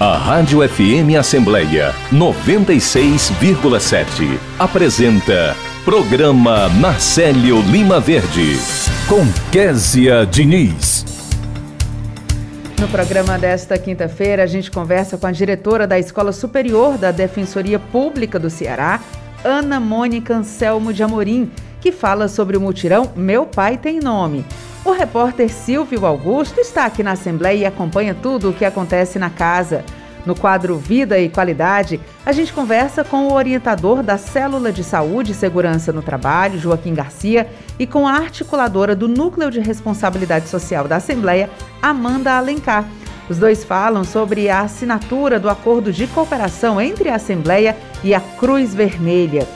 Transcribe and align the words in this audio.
A 0.00 0.16
Rádio 0.16 0.60
FM 0.60 1.18
Assembleia 1.18 1.92
96,7 2.12 4.38
apresenta 4.56 5.56
Programa 5.84 6.68
Marcelo 6.68 7.60
Lima 7.62 7.98
Verde 7.98 8.56
com 9.08 9.26
Késia 9.50 10.24
Diniz. 10.24 11.04
No 12.78 12.86
programa 12.86 13.36
desta 13.40 13.76
quinta-feira, 13.76 14.44
a 14.44 14.46
gente 14.46 14.70
conversa 14.70 15.18
com 15.18 15.26
a 15.26 15.32
diretora 15.32 15.84
da 15.84 15.98
Escola 15.98 16.30
Superior 16.30 16.96
da 16.96 17.10
Defensoria 17.10 17.80
Pública 17.80 18.38
do 18.38 18.48
Ceará, 18.48 19.00
Ana 19.42 19.80
Mônica 19.80 20.32
Anselmo 20.32 20.92
de 20.92 21.02
Amorim, 21.02 21.50
que 21.80 21.90
fala 21.90 22.28
sobre 22.28 22.56
o 22.56 22.60
mutirão 22.60 23.10
Meu 23.16 23.44
Pai 23.44 23.76
Tem 23.76 23.98
Nome. 23.98 24.46
O 24.84 24.92
repórter 24.92 25.50
Silvio 25.50 26.06
Augusto 26.06 26.60
está 26.60 26.86
aqui 26.86 27.02
na 27.02 27.12
Assembleia 27.12 27.58
e 27.58 27.66
acompanha 27.66 28.14
tudo 28.14 28.50
o 28.50 28.52
que 28.54 28.64
acontece 28.64 29.18
na 29.18 29.28
casa. 29.28 29.84
No 30.24 30.34
quadro 30.34 30.76
Vida 30.76 31.18
e 31.18 31.28
Qualidade, 31.28 32.00
a 32.24 32.32
gente 32.32 32.52
conversa 32.52 33.02
com 33.02 33.28
o 33.28 33.32
orientador 33.32 34.02
da 34.02 34.18
Célula 34.18 34.70
de 34.70 34.84
Saúde 34.84 35.32
e 35.32 35.34
Segurança 35.34 35.92
no 35.92 36.02
Trabalho, 36.02 36.58
Joaquim 36.58 36.94
Garcia, 36.94 37.48
e 37.78 37.86
com 37.86 38.06
a 38.06 38.12
articuladora 38.12 38.94
do 38.94 39.08
Núcleo 39.08 39.50
de 39.50 39.60
Responsabilidade 39.60 40.48
Social 40.48 40.86
da 40.86 40.96
Assembleia, 40.96 41.48
Amanda 41.80 42.36
Alencar. 42.36 42.84
Os 43.28 43.38
dois 43.38 43.64
falam 43.64 44.04
sobre 44.04 44.48
a 44.48 44.60
assinatura 44.60 45.38
do 45.38 45.50
acordo 45.50 45.92
de 45.92 46.06
cooperação 46.06 46.80
entre 46.80 47.08
a 47.08 47.16
Assembleia 47.16 47.76
e 48.02 48.14
a 48.14 48.20
Cruz 48.20 48.74
Vermelha. 48.74 49.46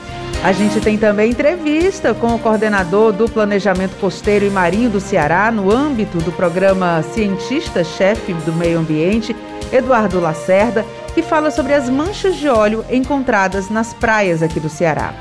A 0.45 0.51
gente 0.51 0.81
tem 0.81 0.99
também 0.99 1.31
entrevista 1.31 2.13
com 2.13 2.35
o 2.35 2.39
coordenador 2.39 3.13
do 3.13 3.29
Planejamento 3.29 3.95
Costeiro 4.01 4.45
e 4.45 4.51
Marinho 4.51 4.91
do 4.91 4.99
Ceará 4.99 5.53
no 5.53 5.71
âmbito 5.71 6.19
do 6.19 6.33
programa 6.33 7.01
Cientista-Chefe 7.15 8.35
do 8.35 8.53
Meio 8.53 8.81
Ambiente, 8.81 9.37
Eduardo 9.73 10.19
Lacerda, 10.19 10.85
que 11.15 11.23
fala 11.23 11.53
sobre 11.53 11.75
as 11.75 11.89
manchas 11.89 12.35
de 12.35 12.49
óleo 12.49 12.85
encontradas 12.91 13.71
nas 13.71 13.95
praias 13.95 14.43
aqui 14.43 14.59
do 14.59 14.69
Ceará. 14.69 15.15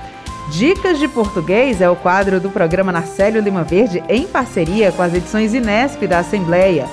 Dicas 0.49 0.97
de 0.97 1.07
Português 1.07 1.81
é 1.81 1.89
o 1.89 1.95
quadro 1.95 2.39
do 2.39 2.49
programa 2.49 2.91
Narcélio 2.91 3.43
Lima 3.43 3.63
Verde 3.63 4.03
em 4.09 4.25
parceria 4.25 4.91
com 4.91 5.03
as 5.03 5.13
edições 5.13 5.53
Inesp 5.53 6.01
da 6.07 6.17
Assembleia. 6.17 6.87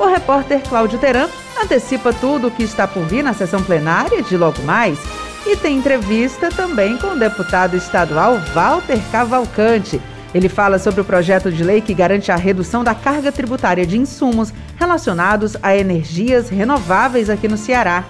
O 0.00 0.04
repórter 0.04 0.62
Cláudio 0.68 0.98
Teran 0.98 1.28
antecipa 1.62 2.12
tudo 2.12 2.48
o 2.48 2.50
que 2.50 2.64
está 2.64 2.88
por 2.88 3.04
vir 3.04 3.22
na 3.22 3.34
sessão 3.34 3.62
plenária 3.62 4.20
de 4.20 4.36
logo 4.36 4.62
mais 4.62 4.98
e 5.46 5.56
tem 5.56 5.78
entrevista 5.78 6.50
também 6.50 6.96
com 6.98 7.08
o 7.08 7.18
deputado 7.18 7.76
estadual 7.76 8.38
Walter 8.54 9.00
Cavalcante. 9.10 10.00
Ele 10.34 10.48
fala 10.48 10.78
sobre 10.78 11.00
o 11.00 11.04
projeto 11.04 11.50
de 11.50 11.64
lei 11.64 11.80
que 11.80 11.94
garante 11.94 12.30
a 12.30 12.36
redução 12.36 12.84
da 12.84 12.94
carga 12.94 13.32
tributária 13.32 13.86
de 13.86 13.96
insumos 13.96 14.52
relacionados 14.76 15.56
a 15.62 15.76
energias 15.76 16.48
renováveis 16.50 17.30
aqui 17.30 17.48
no 17.48 17.56
Ceará. 17.56 18.04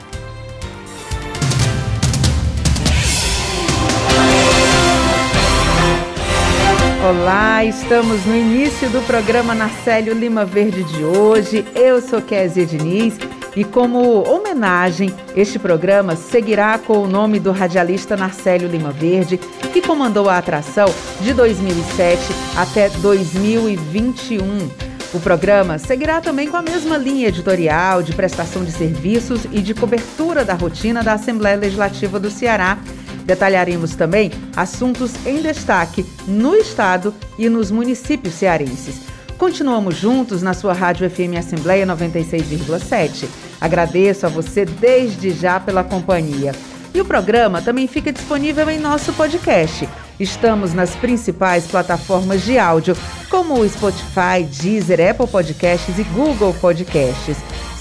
Olá, 7.08 7.64
estamos 7.64 8.26
no 8.26 8.36
início 8.36 8.90
do 8.90 9.00
programa 9.06 9.54
Narcélio 9.54 10.12
Lima 10.12 10.44
Verde 10.44 10.82
de 10.82 11.04
hoje. 11.04 11.64
Eu 11.74 12.02
sou 12.02 12.20
Kézia 12.20 12.66
Diniz 12.66 13.16
e 13.56 13.64
como 13.64 14.22
homenagem, 14.58 15.14
este 15.36 15.56
programa 15.56 16.16
seguirá 16.16 16.76
com 16.78 16.98
o 16.98 17.06
nome 17.06 17.38
do 17.38 17.52
radialista 17.52 18.16
Narcélio 18.16 18.68
Lima 18.68 18.90
Verde, 18.90 19.38
que 19.72 19.80
comandou 19.80 20.28
a 20.28 20.36
atração 20.36 20.92
de 21.20 21.32
2007 21.32 22.20
até 22.56 22.88
2021. 22.88 24.68
O 25.14 25.20
programa 25.20 25.78
seguirá 25.78 26.20
também 26.20 26.50
com 26.50 26.56
a 26.56 26.62
mesma 26.62 26.98
linha 26.98 27.28
editorial 27.28 28.02
de 28.02 28.12
prestação 28.12 28.64
de 28.64 28.72
serviços 28.72 29.46
e 29.52 29.62
de 29.62 29.74
cobertura 29.74 30.44
da 30.44 30.54
rotina 30.54 31.04
da 31.04 31.12
Assembleia 31.12 31.56
Legislativa 31.56 32.18
do 32.18 32.28
Ceará. 32.28 32.78
Detalharemos 33.24 33.94
também 33.94 34.32
assuntos 34.56 35.12
em 35.24 35.40
destaque 35.40 36.04
no 36.26 36.56
estado 36.56 37.14
e 37.38 37.48
nos 37.48 37.70
municípios 37.70 38.34
cearenses. 38.34 39.07
Continuamos 39.38 39.96
juntos 39.96 40.42
na 40.42 40.52
sua 40.52 40.72
Rádio 40.72 41.08
FM 41.08 41.38
Assembleia 41.38 41.86
96,7. 41.86 43.28
Agradeço 43.60 44.26
a 44.26 44.28
você 44.28 44.64
desde 44.64 45.30
já 45.30 45.60
pela 45.60 45.84
companhia. 45.84 46.52
E 46.92 47.00
o 47.00 47.04
programa 47.04 47.62
também 47.62 47.86
fica 47.86 48.12
disponível 48.12 48.68
em 48.68 48.80
nosso 48.80 49.12
podcast. 49.12 49.88
Estamos 50.18 50.74
nas 50.74 50.96
principais 50.96 51.68
plataformas 51.68 52.42
de 52.42 52.58
áudio, 52.58 52.96
como 53.30 53.60
o 53.60 53.68
Spotify, 53.68 54.42
Deezer, 54.60 55.08
Apple 55.08 55.28
Podcasts 55.28 55.96
e 55.96 56.02
Google 56.02 56.52
Podcasts. 56.54 57.36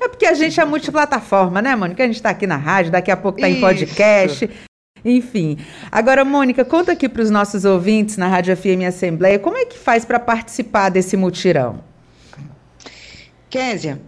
É 0.00 0.08
porque 0.08 0.26
a 0.26 0.34
gente 0.34 0.60
é 0.60 0.64
multiplataforma, 0.64 1.60
né, 1.62 1.74
Mônica? 1.74 2.02
A 2.02 2.06
gente 2.06 2.16
está 2.16 2.30
aqui 2.30 2.46
na 2.46 2.56
rádio, 2.56 2.92
daqui 2.92 3.10
a 3.10 3.16
pouco 3.16 3.38
está 3.38 3.48
em 3.48 3.60
podcast. 3.60 4.48
Enfim. 5.04 5.58
Agora, 5.90 6.24
Mônica, 6.24 6.64
conta 6.64 6.92
aqui 6.92 7.08
para 7.08 7.22
os 7.22 7.30
nossos 7.30 7.64
ouvintes 7.64 8.16
na 8.16 8.28
Rádio 8.28 8.56
FM 8.56 8.86
Assembleia, 8.86 9.38
como 9.38 9.56
é 9.56 9.64
que 9.64 9.78
faz 9.78 10.04
para 10.04 10.18
participar 10.18 10.88
desse 10.88 11.16
mutirão? 11.16 11.80
Késia, 13.50 14.00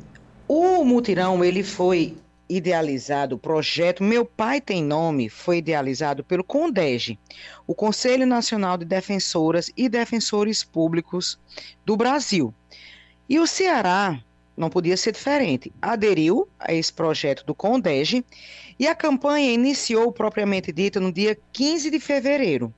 o 0.49 0.85
mutirão 0.85 1.45
ele 1.45 1.63
foi 1.63 2.17
idealizado 2.49 3.37
o 3.37 3.39
projeto 3.39 4.03
Meu 4.03 4.25
Pai 4.25 4.61
Tem 4.61 4.83
Nome 4.83 5.29
foi 5.29 5.59
idealizado 5.59 6.23
pelo 6.23 6.45
CONDEG, 6.45 7.19
o 7.67 7.75
Conselho 7.75 8.27
Nacional 8.27 8.77
de 8.77 8.85
Defensoras 8.85 9.71
e 9.77 9.89
Defensores 9.89 10.63
Públicos 10.63 11.39
do 11.85 11.97
Brasil. 11.97 12.55
E 13.29 13.39
o 13.39 13.47
Ceará 13.47 14.21
não 14.57 14.71
podia 14.71 14.97
ser 14.97 15.13
diferente. 15.13 15.73
Aderiu 15.83 16.49
a 16.59 16.73
esse 16.73 16.93
projeto 16.93 17.45
do 17.45 17.55
CONDEG 17.55 18.25
e 18.79 18.87
a 18.87 18.95
campanha 18.95 19.53
iniciou 19.53 20.13
propriamente 20.13 20.73
dita 20.73 21.01
no 21.01 21.13
dia 21.13 21.37
15 21.53 21.91
de 21.91 22.01
fevereiro. 22.01 22.73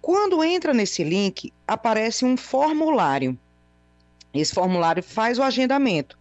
Quando 0.00 0.44
entra 0.44 0.72
nesse 0.74 1.02
link, 1.02 1.52
aparece 1.66 2.24
um 2.24 2.36
formulário. 2.36 3.38
Esse 4.34 4.54
formulário 4.54 5.02
faz 5.02 5.38
o 5.38 5.42
agendamento. 5.42 6.18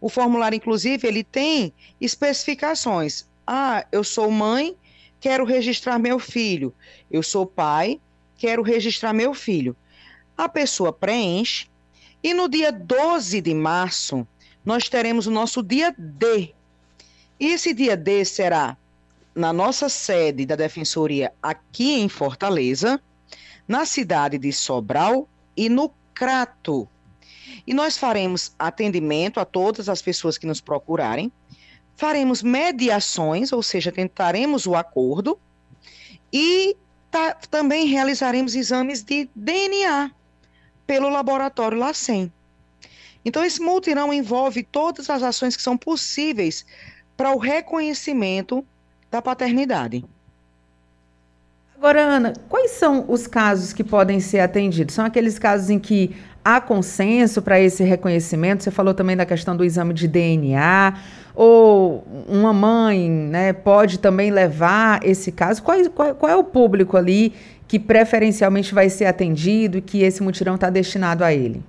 O 0.00 0.08
formulário, 0.08 0.56
inclusive, 0.56 1.06
ele 1.06 1.24
tem 1.24 1.72
especificações. 2.00 3.26
Ah, 3.46 3.86
eu 3.90 4.04
sou 4.04 4.30
mãe 4.30 4.76
quero 5.22 5.44
registrar 5.44 6.00
meu 6.00 6.18
filho. 6.18 6.74
Eu 7.08 7.22
sou 7.22 7.46
pai, 7.46 8.00
quero 8.36 8.60
registrar 8.60 9.12
meu 9.12 9.32
filho. 9.32 9.74
A 10.36 10.48
pessoa 10.48 10.92
preenche 10.92 11.68
e 12.22 12.34
no 12.34 12.48
dia 12.48 12.72
12 12.72 13.40
de 13.40 13.54
março 13.54 14.26
nós 14.64 14.88
teremos 14.88 15.28
o 15.28 15.30
nosso 15.30 15.62
dia 15.62 15.94
D. 15.96 16.52
E 17.38 17.46
esse 17.46 17.72
dia 17.72 17.96
D 17.96 18.24
será 18.24 18.76
na 19.32 19.52
nossa 19.52 19.88
sede 19.88 20.44
da 20.44 20.56
Defensoria 20.56 21.32
aqui 21.40 22.00
em 22.00 22.08
Fortaleza, 22.08 23.00
na 23.66 23.86
cidade 23.86 24.38
de 24.38 24.52
Sobral 24.52 25.28
e 25.56 25.68
no 25.68 25.92
Crato. 26.12 26.88
E 27.64 27.72
nós 27.72 27.96
faremos 27.96 28.52
atendimento 28.58 29.38
a 29.38 29.44
todas 29.44 29.88
as 29.88 30.02
pessoas 30.02 30.36
que 30.36 30.48
nos 30.48 30.60
procurarem 30.60 31.30
faremos 32.02 32.42
mediações, 32.42 33.52
ou 33.52 33.62
seja, 33.62 33.92
tentaremos 33.92 34.66
o 34.66 34.74
acordo, 34.74 35.38
e 36.32 36.76
tá, 37.08 37.36
também 37.48 37.86
realizaremos 37.86 38.56
exames 38.56 39.04
de 39.04 39.30
DNA 39.36 40.10
pelo 40.84 41.08
laboratório 41.08 41.78
LACEN. 41.78 42.32
Então, 43.24 43.44
esse 43.44 43.62
multirão 43.62 44.12
envolve 44.12 44.64
todas 44.64 45.08
as 45.08 45.22
ações 45.22 45.54
que 45.54 45.62
são 45.62 45.78
possíveis 45.78 46.66
para 47.16 47.30
o 47.30 47.38
reconhecimento 47.38 48.66
da 49.08 49.22
paternidade. 49.22 50.04
Agora, 51.76 52.00
Ana, 52.00 52.32
quais 52.48 52.72
são 52.72 53.04
os 53.06 53.28
casos 53.28 53.72
que 53.72 53.84
podem 53.84 54.18
ser 54.18 54.40
atendidos? 54.40 54.96
São 54.96 55.04
aqueles 55.04 55.38
casos 55.38 55.70
em 55.70 55.78
que 55.78 56.16
há 56.44 56.60
consenso 56.60 57.40
para 57.40 57.60
esse 57.60 57.84
reconhecimento? 57.84 58.64
Você 58.64 58.72
falou 58.72 58.92
também 58.92 59.16
da 59.16 59.24
questão 59.24 59.56
do 59.56 59.64
exame 59.64 59.94
de 59.94 60.08
DNA, 60.08 60.94
ou 61.34 62.04
uma 62.28 62.52
mãe 62.52 63.08
né, 63.08 63.52
pode 63.52 63.98
também 63.98 64.30
levar 64.30 65.04
esse 65.04 65.32
caso? 65.32 65.62
Qual, 65.62 65.78
qual, 65.90 66.14
qual 66.14 66.32
é 66.32 66.36
o 66.36 66.44
público 66.44 66.96
ali 66.96 67.32
que 67.66 67.78
preferencialmente 67.78 68.74
vai 68.74 68.90
ser 68.90 69.06
atendido 69.06 69.78
e 69.78 69.82
que 69.82 70.02
esse 70.02 70.22
mutirão 70.22 70.56
está 70.56 70.68
destinado 70.68 71.24
a 71.24 71.32
ele? 71.32 71.62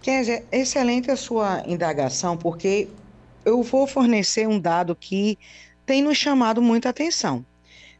Kézia, 0.00 0.44
excelente 0.50 1.10
a 1.10 1.16
sua 1.16 1.62
indagação, 1.66 2.36
porque 2.36 2.88
eu 3.44 3.62
vou 3.62 3.86
fornecer 3.86 4.48
um 4.48 4.58
dado 4.58 4.96
que 4.96 5.38
tem 5.84 6.02
nos 6.02 6.16
chamado 6.16 6.62
muita 6.62 6.88
atenção. 6.88 7.44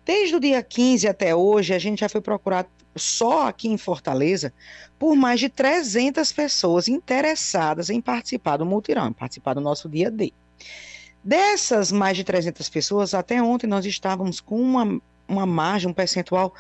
Desde 0.05 0.35
o 0.35 0.41
dia 0.41 0.63
15 0.63 1.07
até 1.07 1.35
hoje, 1.35 1.73
a 1.73 1.79
gente 1.79 2.01
já 2.01 2.09
foi 2.09 2.21
procurado 2.21 2.69
só 2.97 3.47
aqui 3.47 3.69
em 3.69 3.79
Fortaleza 3.79 4.53
por 4.99 5.15
mais 5.15 5.41
de 5.41 5.49
300 5.49 6.33
pessoas 6.33 6.89
interessadas 6.89 7.89
em 7.89 8.01
participar 8.01 8.57
do 8.57 8.67
multirão, 8.67 9.09
em 9.09 9.13
participar 9.13 9.55
do 9.55 9.61
nosso 9.61 9.89
dia 9.89 10.11
D. 10.11 10.33
Dessas 11.25 11.93
mais 11.93 12.17
de 12.17 12.25
300 12.25 12.69
pessoas, 12.69 13.15
até 13.15 13.41
ontem 13.41 13.67
nós 13.67 13.87
estávamos 13.87 14.41
com 14.41 14.61
uma, 14.61 15.01
uma 15.29 15.47
margem, 15.47 15.89
um 15.89 15.95
percentual 15.95 16.53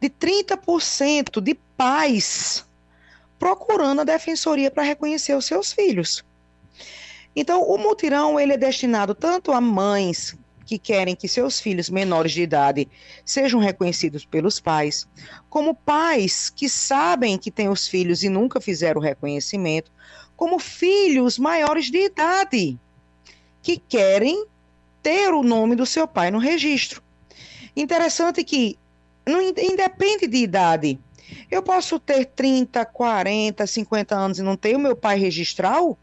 de 0.00 0.08
30% 0.08 1.40
de 1.40 1.54
pais 1.76 2.66
procurando 3.38 4.00
a 4.00 4.04
defensoria 4.04 4.70
para 4.70 4.82
reconhecer 4.82 5.34
os 5.34 5.44
seus 5.44 5.72
filhos. 5.72 6.24
Então, 7.34 7.62
o 7.62 7.76
mutirão 7.76 8.40
ele 8.40 8.54
é 8.54 8.56
destinado 8.56 9.14
tanto 9.14 9.52
a 9.52 9.60
mães 9.60 10.34
que 10.66 10.78
querem 10.78 11.14
que 11.14 11.28
seus 11.28 11.60
filhos 11.60 11.88
menores 11.88 12.32
de 12.32 12.42
idade 12.42 12.88
sejam 13.24 13.60
reconhecidos 13.60 14.24
pelos 14.24 14.58
pais, 14.58 15.08
como 15.48 15.74
pais 15.74 16.50
que 16.50 16.68
sabem 16.68 17.38
que 17.38 17.50
têm 17.50 17.68
os 17.68 17.86
filhos 17.86 18.24
e 18.24 18.28
nunca 18.28 18.60
fizeram 18.60 19.00
o 19.00 19.04
reconhecimento, 19.04 19.90
como 20.36 20.58
filhos 20.58 21.38
maiores 21.38 21.90
de 21.90 22.06
idade 22.06 22.78
que 23.62 23.78
querem 23.78 24.46
ter 25.02 25.32
o 25.32 25.42
nome 25.42 25.76
do 25.76 25.86
seu 25.86 26.06
pai 26.06 26.30
no 26.30 26.38
registro. 26.38 27.00
Interessante 27.74 28.42
que 28.42 28.76
não 29.24 29.40
independe 29.40 30.26
de 30.26 30.38
idade. 30.38 30.98
Eu 31.50 31.62
posso 31.62 31.98
ter 31.98 32.26
30, 32.26 32.84
40, 32.84 33.66
50 33.66 34.14
anos 34.14 34.38
e 34.38 34.42
não 34.42 34.56
ter 34.56 34.76
o 34.76 34.80
meu 34.80 34.96
pai 34.96 35.18
registral? 35.18 35.98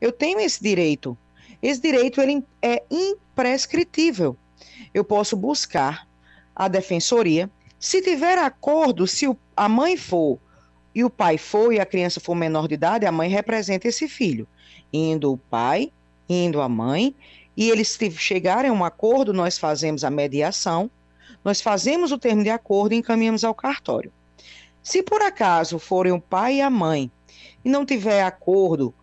Eu 0.00 0.12
tenho 0.12 0.40
esse 0.40 0.62
direito. 0.62 1.16
Esse 1.62 1.80
direito 1.80 2.20
ele 2.20 2.44
é 2.62 2.82
imprescritível. 2.90 4.36
Eu 4.92 5.04
posso 5.04 5.36
buscar 5.36 6.06
a 6.54 6.68
defensoria. 6.68 7.50
Se 7.78 8.02
tiver 8.02 8.38
acordo, 8.38 9.06
se 9.06 9.26
a 9.56 9.68
mãe 9.68 9.96
for 9.96 10.38
e 10.94 11.04
o 11.04 11.10
pai 11.10 11.38
for 11.38 11.72
e 11.72 11.78
a 11.78 11.86
criança 11.86 12.20
for 12.20 12.34
menor 12.34 12.66
de 12.66 12.74
idade, 12.74 13.06
a 13.06 13.12
mãe 13.12 13.28
representa 13.28 13.86
esse 13.88 14.08
filho. 14.08 14.46
Indo 14.92 15.32
o 15.32 15.36
pai, 15.36 15.92
indo 16.28 16.60
a 16.60 16.68
mãe, 16.68 17.14
e 17.56 17.70
eles 17.70 17.98
chegarem 18.16 18.70
a 18.70 18.74
um 18.74 18.84
acordo, 18.84 19.32
nós 19.32 19.58
fazemos 19.58 20.04
a 20.04 20.10
mediação, 20.10 20.90
nós 21.44 21.60
fazemos 21.60 22.12
o 22.12 22.18
termo 22.18 22.42
de 22.42 22.50
acordo 22.50 22.94
e 22.94 22.98
encaminhamos 22.98 23.44
ao 23.44 23.54
cartório. 23.54 24.12
Se 24.82 25.02
por 25.02 25.20
acaso 25.22 25.78
forem 25.78 26.12
o 26.12 26.20
pai 26.20 26.56
e 26.56 26.60
a 26.60 26.70
mãe 26.70 27.10
e 27.64 27.68
não 27.68 27.84
tiver 27.84 28.22
acordo 28.22 28.94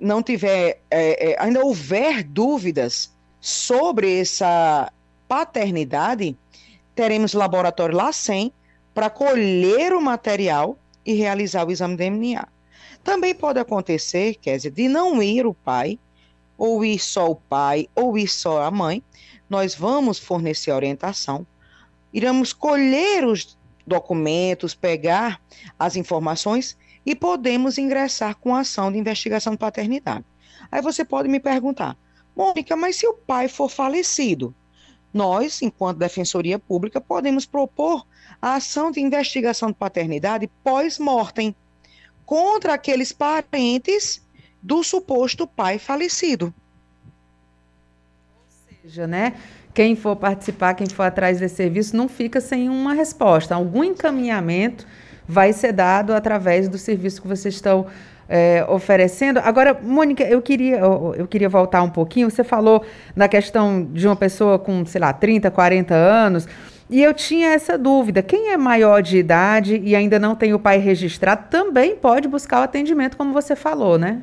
não 0.00 0.22
tiver, 0.22 0.80
é, 0.90 1.32
é, 1.32 1.36
ainda 1.38 1.64
houver 1.64 2.22
dúvidas 2.22 3.12
sobre 3.40 4.20
essa 4.20 4.90
paternidade, 5.28 6.36
teremos 6.94 7.34
laboratório 7.34 7.96
LACEN 7.96 8.52
para 8.94 9.10
colher 9.10 9.92
o 9.92 10.00
material 10.00 10.78
e 11.04 11.12
realizar 11.14 11.66
o 11.66 11.70
exame 11.70 11.96
de 11.96 12.10
DNA. 12.10 12.48
Também 13.04 13.34
pode 13.34 13.58
acontecer, 13.58 14.36
dizer, 14.42 14.70
de 14.70 14.88
não 14.88 15.22
ir 15.22 15.46
o 15.46 15.54
pai, 15.54 15.98
ou 16.58 16.84
ir 16.84 16.98
só 16.98 17.30
o 17.30 17.36
pai, 17.36 17.88
ou 17.94 18.18
ir 18.18 18.28
só 18.28 18.62
a 18.62 18.70
mãe. 18.70 19.02
Nós 19.48 19.74
vamos 19.74 20.18
fornecer 20.18 20.72
orientação, 20.72 21.46
iremos 22.12 22.52
colher 22.52 23.24
os 23.24 23.58
documentos, 23.86 24.74
pegar 24.74 25.40
as 25.78 25.96
informações 25.96 26.76
e 27.10 27.14
podemos 27.16 27.76
ingressar 27.76 28.36
com 28.36 28.54
ação 28.54 28.92
de 28.92 28.96
investigação 28.96 29.54
de 29.54 29.58
paternidade. 29.58 30.24
Aí 30.70 30.80
você 30.80 31.04
pode 31.04 31.28
me 31.28 31.40
perguntar, 31.40 31.96
Mônica, 32.36 32.76
mas 32.76 32.94
se 32.94 33.04
o 33.04 33.14
pai 33.14 33.48
for 33.48 33.68
falecido? 33.68 34.54
Nós, 35.12 35.60
enquanto 35.60 35.98
Defensoria 35.98 36.56
Pública, 36.56 37.00
podemos 37.00 37.44
propor 37.44 38.06
a 38.40 38.54
ação 38.54 38.92
de 38.92 39.00
investigação 39.00 39.70
de 39.70 39.74
paternidade 39.74 40.48
pós-mortem 40.62 41.52
contra 42.24 42.74
aqueles 42.74 43.10
parentes 43.10 44.24
do 44.62 44.84
suposto 44.84 45.48
pai 45.48 45.80
falecido. 45.80 46.54
Ou 48.36 48.82
seja, 48.84 49.08
né? 49.08 49.34
Quem 49.74 49.96
for 49.96 50.14
participar, 50.14 50.74
quem 50.74 50.88
for 50.88 51.02
atrás 51.02 51.40
desse 51.40 51.56
serviço, 51.56 51.96
não 51.96 52.08
fica 52.08 52.40
sem 52.40 52.68
uma 52.68 52.94
resposta, 52.94 53.56
algum 53.56 53.82
encaminhamento 53.82 54.86
vai 55.26 55.52
ser 55.52 55.72
dado 55.72 56.12
através 56.12 56.68
do 56.68 56.78
serviço 56.78 57.22
que 57.22 57.28
vocês 57.28 57.54
estão 57.54 57.86
é, 58.28 58.64
oferecendo. 58.68 59.40
Agora, 59.40 59.78
Mônica, 59.82 60.22
eu 60.22 60.40
queria, 60.40 60.78
eu, 60.78 61.14
eu, 61.18 61.26
queria 61.26 61.48
voltar 61.48 61.82
um 61.82 61.90
pouquinho. 61.90 62.30
Você 62.30 62.44
falou 62.44 62.84
na 63.14 63.28
questão 63.28 63.84
de 63.92 64.06
uma 64.06 64.14
pessoa 64.14 64.58
com, 64.58 64.86
sei 64.86 65.00
lá, 65.00 65.12
30, 65.12 65.50
40 65.50 65.94
anos. 65.94 66.46
E 66.88 67.02
eu 67.02 67.12
tinha 67.12 67.48
essa 67.48 67.76
dúvida: 67.76 68.22
quem 68.22 68.52
é 68.52 68.56
maior 68.56 69.02
de 69.02 69.18
idade 69.18 69.80
e 69.82 69.96
ainda 69.96 70.18
não 70.18 70.36
tem 70.36 70.54
o 70.54 70.58
pai 70.58 70.78
registrado 70.78 71.46
também 71.50 71.96
pode 71.96 72.28
buscar 72.28 72.60
o 72.60 72.64
atendimento, 72.64 73.16
como 73.16 73.32
você 73.32 73.56
falou, 73.56 73.98
né? 73.98 74.22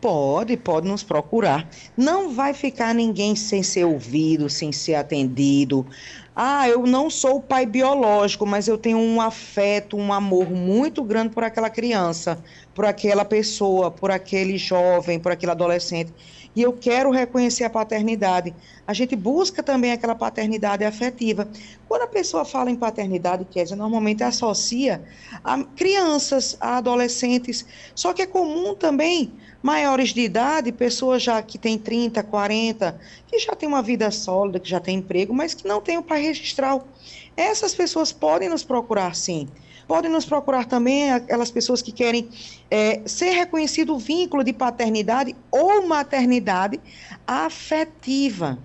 Pode, 0.00 0.56
pode 0.56 0.88
nos 0.88 1.04
procurar. 1.04 1.64
Não 1.96 2.34
vai 2.34 2.52
ficar 2.52 2.92
ninguém 2.92 3.36
sem 3.36 3.62
ser 3.62 3.84
ouvido, 3.84 4.50
sem 4.50 4.72
ser 4.72 4.96
atendido. 4.96 5.86
Ah, 6.34 6.66
eu 6.66 6.86
não 6.86 7.10
sou 7.10 7.36
o 7.36 7.42
pai 7.42 7.66
biológico, 7.66 8.46
mas 8.46 8.66
eu 8.66 8.78
tenho 8.78 8.96
um 8.96 9.20
afeto, 9.20 9.98
um 9.98 10.10
amor 10.12 10.50
muito 10.50 11.04
grande 11.04 11.34
por 11.34 11.44
aquela 11.44 11.68
criança, 11.68 12.42
por 12.74 12.86
aquela 12.86 13.22
pessoa, 13.22 13.90
por 13.90 14.10
aquele 14.10 14.56
jovem, 14.56 15.20
por 15.20 15.30
aquele 15.30 15.52
adolescente. 15.52 16.14
E 16.56 16.62
eu 16.62 16.72
quero 16.72 17.10
reconhecer 17.10 17.64
a 17.64 17.70
paternidade. 17.70 18.54
A 18.86 18.94
gente 18.94 19.14
busca 19.14 19.62
também 19.62 19.92
aquela 19.92 20.14
paternidade 20.14 20.84
afetiva. 20.84 21.48
Quando 21.86 22.02
a 22.02 22.06
pessoa 22.06 22.44
fala 22.44 22.70
em 22.70 22.76
paternidade, 22.76 23.46
Kézia, 23.50 23.76
normalmente 23.76 24.22
associa 24.22 25.02
a 25.44 25.62
crianças, 25.64 26.56
a 26.60 26.78
adolescentes. 26.78 27.64
Só 27.94 28.12
que 28.14 28.22
é 28.22 28.26
comum 28.26 28.74
também 28.74 29.32
maiores 29.62 30.10
de 30.10 30.22
idade, 30.22 30.72
pessoas 30.72 31.22
já 31.22 31.40
que 31.40 31.56
têm 31.56 31.78
30, 31.78 32.22
40, 32.22 33.00
que 33.26 33.38
já 33.38 33.54
têm 33.54 33.68
uma 33.68 33.82
vida 33.82 34.10
sólida, 34.10 34.58
que 34.58 34.68
já 34.68 34.80
têm 34.80 34.98
emprego, 34.98 35.32
mas 35.32 35.54
que 35.54 35.66
não 35.66 35.80
têm 35.80 35.98
o 35.98 36.02
pai 36.02 36.22
registral. 36.22 36.86
Essas 37.36 37.74
pessoas 37.74 38.12
podem 38.12 38.48
nos 38.48 38.64
procurar 38.64 39.14
sim. 39.14 39.48
Podem 39.86 40.10
nos 40.10 40.24
procurar 40.24 40.64
também 40.64 41.10
aquelas 41.12 41.50
pessoas 41.50 41.82
que 41.82 41.92
querem 41.92 42.28
é, 42.70 43.02
ser 43.06 43.30
reconhecido 43.30 43.94
o 43.94 43.98
vínculo 43.98 44.42
de 44.42 44.52
paternidade 44.52 45.34
ou 45.50 45.86
maternidade 45.86 46.80
afetiva, 47.26 48.58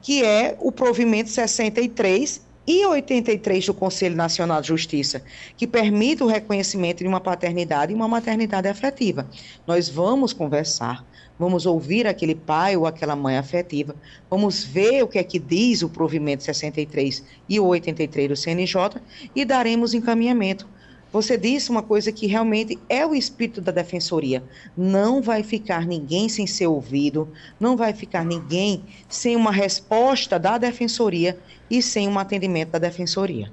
que 0.00 0.24
é 0.24 0.56
o 0.60 0.70
provimento 0.70 1.30
63 1.30 2.43
e 2.66 2.86
83 2.86 3.66
do 3.66 3.74
Conselho 3.74 4.16
Nacional 4.16 4.60
de 4.60 4.68
Justiça, 4.68 5.22
que 5.56 5.66
permite 5.66 6.22
o 6.22 6.26
reconhecimento 6.26 6.98
de 6.98 7.08
uma 7.08 7.20
paternidade 7.20 7.92
e 7.92 7.94
uma 7.94 8.08
maternidade 8.08 8.68
afetiva. 8.68 9.28
Nós 9.66 9.88
vamos 9.88 10.32
conversar, 10.32 11.04
vamos 11.38 11.66
ouvir 11.66 12.06
aquele 12.06 12.34
pai 12.34 12.76
ou 12.76 12.86
aquela 12.86 13.14
mãe 13.14 13.36
afetiva, 13.36 13.94
vamos 14.30 14.64
ver 14.64 15.02
o 15.02 15.08
que 15.08 15.18
é 15.18 15.24
que 15.24 15.38
diz 15.38 15.82
o 15.82 15.88
provimento 15.88 16.42
63 16.42 17.24
e 17.48 17.60
o 17.60 17.66
83 17.66 18.28
do 18.28 18.36
CNJ 18.36 19.00
e 19.34 19.44
daremos 19.44 19.94
encaminhamento 19.94 20.66
você 21.14 21.38
disse 21.38 21.70
uma 21.70 21.80
coisa 21.80 22.10
que 22.10 22.26
realmente 22.26 22.76
é 22.88 23.06
o 23.06 23.14
espírito 23.14 23.60
da 23.60 23.70
defensoria. 23.70 24.42
Não 24.76 25.22
vai 25.22 25.44
ficar 25.44 25.86
ninguém 25.86 26.28
sem 26.28 26.44
ser 26.44 26.66
ouvido, 26.66 27.28
não 27.60 27.76
vai 27.76 27.92
ficar 27.92 28.24
ninguém 28.24 28.82
sem 29.08 29.36
uma 29.36 29.52
resposta 29.52 30.40
da 30.40 30.58
defensoria 30.58 31.38
e 31.70 31.80
sem 31.80 32.08
um 32.08 32.18
atendimento 32.18 32.70
da 32.70 32.80
defensoria. 32.80 33.48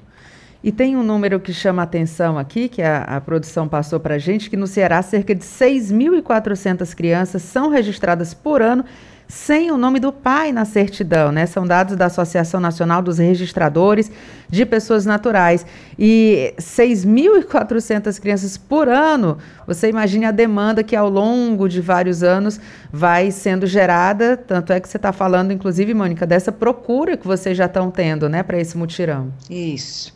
E 0.64 0.72
tem 0.72 0.98
um 0.98 1.04
número 1.04 1.40
que 1.40 1.54
chama 1.54 1.84
atenção 1.84 2.36
aqui, 2.36 2.68
que 2.68 2.82
a, 2.82 3.04
a 3.04 3.22
produção 3.22 3.68
passou 3.68 4.00
para 4.00 4.16
a 4.16 4.20
gente, 4.20 4.50
que 4.50 4.58
no 4.58 4.66
Ceará 4.66 5.00
cerca 5.04 5.36
de 5.36 5.46
6.400 5.46 6.96
crianças 6.96 7.44
são 7.44 7.70
registradas 7.70 8.34
por 8.34 8.64
ano 8.64 8.84
sem 9.32 9.72
o 9.72 9.78
nome 9.78 9.98
do 9.98 10.12
pai 10.12 10.52
na 10.52 10.66
certidão, 10.66 11.32
né? 11.32 11.46
São 11.46 11.66
dados 11.66 11.96
da 11.96 12.08
Associação 12.08 12.60
Nacional 12.60 13.02
dos 13.02 13.18
Registradores 13.18 14.12
de 14.50 14.66
Pessoas 14.66 15.06
Naturais. 15.06 15.66
E 15.98 16.54
6.400 16.58 18.20
crianças 18.20 18.58
por 18.58 18.90
ano, 18.90 19.38
você 19.66 19.88
imagine 19.88 20.26
a 20.26 20.32
demanda 20.32 20.84
que 20.84 20.98
ao 20.98 21.10
longo 21.10 21.70
de 21.70 21.80
vários 21.80 22.24
anos 22.24 22.60
vai 22.92 23.32
sendo 23.32 23.66
gerada, 23.66 24.36
tanto 24.36 24.74
é 24.74 24.82
que 24.82 24.90
você 24.90 24.98
está 24.98 25.14
falando, 25.14 25.54
inclusive, 25.54 25.94
Mônica, 25.94 26.28
dessa 26.28 26.52
procura 26.52 27.16
que 27.16 27.26
vocês 27.26 27.58
já 27.58 27.68
estão 27.68 27.90
tendo, 27.90 28.28
né, 28.28 28.44
para 28.44 28.60
esse 28.60 28.78
mutirão. 28.78 29.32
Isso. 29.50 30.14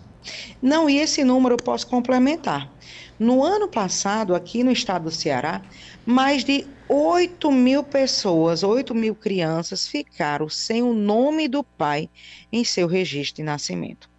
Não, 0.61 0.89
e 0.89 0.99
esse 0.99 1.23
número 1.23 1.53
eu 1.53 1.59
posso 1.63 1.87
complementar. 1.87 2.69
No 3.17 3.43
ano 3.43 3.67
passado, 3.67 4.35
aqui 4.35 4.61
no 4.63 4.71
estado 4.71 5.03
do 5.03 5.11
Ceará, 5.11 5.61
mais 6.05 6.43
de 6.43 6.67
8 6.89 7.49
mil 7.49 7.81
pessoas, 7.81 8.61
8 8.61 8.93
mil 8.93 9.15
crianças 9.15 9.87
ficaram 9.87 10.49
sem 10.49 10.83
o 10.83 10.93
nome 10.93 11.47
do 11.47 11.63
pai 11.63 12.09
em 12.51 12.65
seu 12.65 12.87
registro 12.87 13.37
de 13.37 13.43
nascimento. 13.43 14.09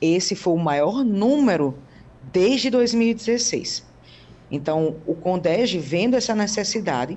Esse 0.00 0.34
foi 0.34 0.54
o 0.54 0.58
maior 0.58 1.04
número 1.04 1.78
desde 2.32 2.68
2016. 2.68 3.84
Então, 4.50 4.96
o 5.06 5.14
CONDEG, 5.14 5.78
vendo 5.78 6.16
essa 6.16 6.34
necessidade, 6.34 7.16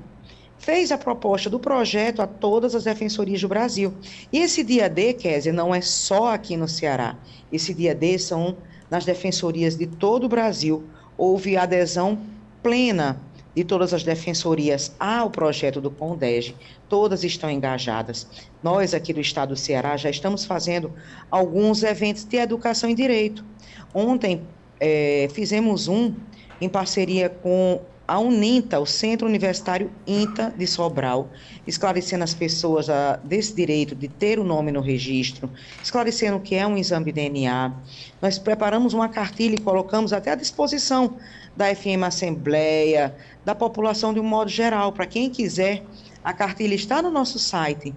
fez 0.60 0.92
a 0.92 0.98
proposta 0.98 1.50
do 1.50 1.60
projeto 1.60 2.22
a 2.22 2.28
todas 2.28 2.76
as 2.76 2.84
defensorias 2.84 3.42
do 3.42 3.48
Brasil. 3.48 3.94
E 4.32 4.40
esse 4.40 4.64
dia 4.64 4.88
D, 4.88 5.14
Kézia, 5.14 5.52
não 5.52 5.74
é 5.74 5.82
só 5.82 6.34
aqui 6.34 6.56
no 6.56 6.68
Ceará. 6.68 7.18
Esse 7.52 7.74
dia 7.74 7.96
D 7.96 8.18
são 8.20 8.56
nas 8.90 9.04
defensorias 9.06 9.76
de 9.76 9.88
todo 9.88 10.26
o 10.26 10.30
Brasil. 10.30 10.84
Houve 11.18 11.58
adesão 11.58 12.20
plena 12.62 13.22
de 13.56 13.64
todas 13.64 13.94
as 13.94 14.04
defensorias 14.04 14.94
ao 15.00 15.30
projeto 15.30 15.80
do 15.80 15.90
CONDEG, 15.90 16.54
todas 16.90 17.24
estão 17.24 17.50
engajadas. 17.50 18.28
Nós 18.62 18.94
aqui 18.94 19.14
do 19.14 19.22
Estado 19.22 19.50
do 19.50 19.56
Ceará 19.56 19.96
já 19.96 20.10
estamos 20.10 20.44
fazendo 20.46 20.92
alguns 21.32 21.82
eventos 21.84 22.26
de 22.26 22.36
educação 22.36 22.90
em 22.90 22.96
direito. 22.96 23.46
Ontem 23.94 24.42
é, 24.80 25.30
fizemos 25.32 25.88
um 25.88 26.14
em 26.60 26.68
parceria 26.68 27.30
com 27.30 27.80
a 28.08 28.20
Uninta, 28.20 28.80
o 28.80 28.86
Centro 28.86 29.28
Universitário 29.28 29.92
INTA 30.06 30.54
de 30.56 30.68
Sobral, 30.68 31.30
esclarecendo 31.66 32.24
as 32.24 32.34
pessoas 32.34 32.90
a, 32.90 33.18
desse 33.24 33.56
direito 33.56 33.96
de 33.96 34.08
ter 34.08 34.38
o 34.38 34.44
nome 34.44 34.72
no 34.72 34.80
registro, 34.80 35.50
esclarecendo 35.84 36.38
o 36.38 36.40
que 36.40 36.56
é 36.56 36.68
um 36.68 36.78
exame 36.78 37.06
de 37.06 37.14
DNA. 37.14 37.74
Nós 38.22 38.38
preparamos 38.38 38.94
uma 38.94 39.10
cartilha 39.10 39.56
e 39.56 39.62
colocamos 39.62 40.14
até 40.14 40.32
à 40.32 40.36
disposição 40.36 41.18
da 41.56 41.74
FM 41.74 42.04
Assembleia, 42.06 43.16
da 43.44 43.56
população 43.56 44.14
de 44.14 44.20
um 44.20 44.24
modo 44.24 44.50
geral, 44.50 44.92
para 44.92 45.06
quem 45.06 45.30
quiser. 45.30 45.84
A 46.24 46.34
cartilha 46.34 46.76
está 46.76 47.02
no 47.02 47.10
nosso 47.10 47.40
site. 47.40 47.94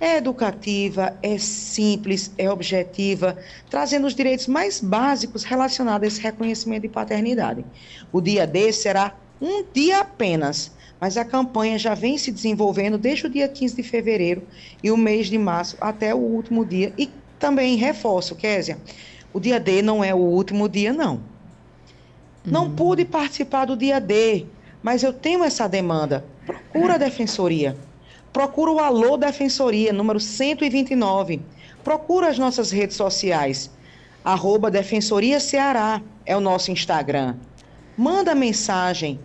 É 0.00 0.16
educativa, 0.16 1.14
é 1.22 1.36
simples, 1.36 2.32
é 2.38 2.50
objetiva, 2.50 3.36
trazendo 3.68 4.06
os 4.06 4.14
direitos 4.14 4.46
mais 4.46 4.80
básicos 4.80 5.44
relacionados 5.44 6.04
a 6.04 6.08
esse 6.08 6.20
reconhecimento 6.20 6.82
de 6.82 6.88
paternidade. 6.88 7.64
O 8.10 8.20
dia 8.20 8.46
D 8.46 8.72
será 8.72 9.14
um 9.40 9.64
dia 9.72 10.00
apenas, 10.00 10.72
mas 11.00 11.16
a 11.16 11.24
campanha 11.24 11.78
já 11.78 11.94
vem 11.94 12.18
se 12.18 12.30
desenvolvendo 12.30 12.98
desde 12.98 13.26
o 13.26 13.30
dia 13.30 13.48
15 13.48 13.76
de 13.76 13.82
fevereiro 13.82 14.42
e 14.82 14.90
o 14.90 14.96
mês 14.96 15.28
de 15.28 15.38
março 15.38 15.76
até 15.80 16.14
o 16.14 16.18
último 16.18 16.64
dia. 16.64 16.92
E 16.98 17.08
também 17.38 17.76
reforço, 17.76 18.36
Késia, 18.36 18.78
o 19.32 19.40
dia 19.40 19.58
D 19.58 19.80
não 19.80 20.04
é 20.04 20.14
o 20.14 20.18
último 20.18 20.68
dia, 20.68 20.92
não. 20.92 21.20
Não 22.44 22.64
uhum. 22.64 22.74
pude 22.74 23.04
participar 23.04 23.64
do 23.64 23.76
dia 23.76 24.00
D, 24.00 24.46
mas 24.82 25.02
eu 25.02 25.12
tenho 25.12 25.44
essa 25.44 25.68
demanda. 25.68 26.24
Procura 26.44 26.94
a 26.94 26.98
defensoria. 26.98 27.76
Procura 28.32 28.70
o 28.70 28.78
Alô 28.78 29.16
Defensoria, 29.16 29.92
número 29.92 30.20
129. 30.20 31.40
Procura 31.82 32.28
as 32.28 32.38
nossas 32.38 32.70
redes 32.70 32.96
sociais. 32.96 33.70
Arroba 34.24 34.70
Defensoria 34.70 35.40
Ceará 35.40 36.00
é 36.24 36.36
o 36.36 36.40
nosso 36.40 36.70
Instagram. 36.70 37.34
Manda 37.96 38.34
mensagem, 38.34 39.18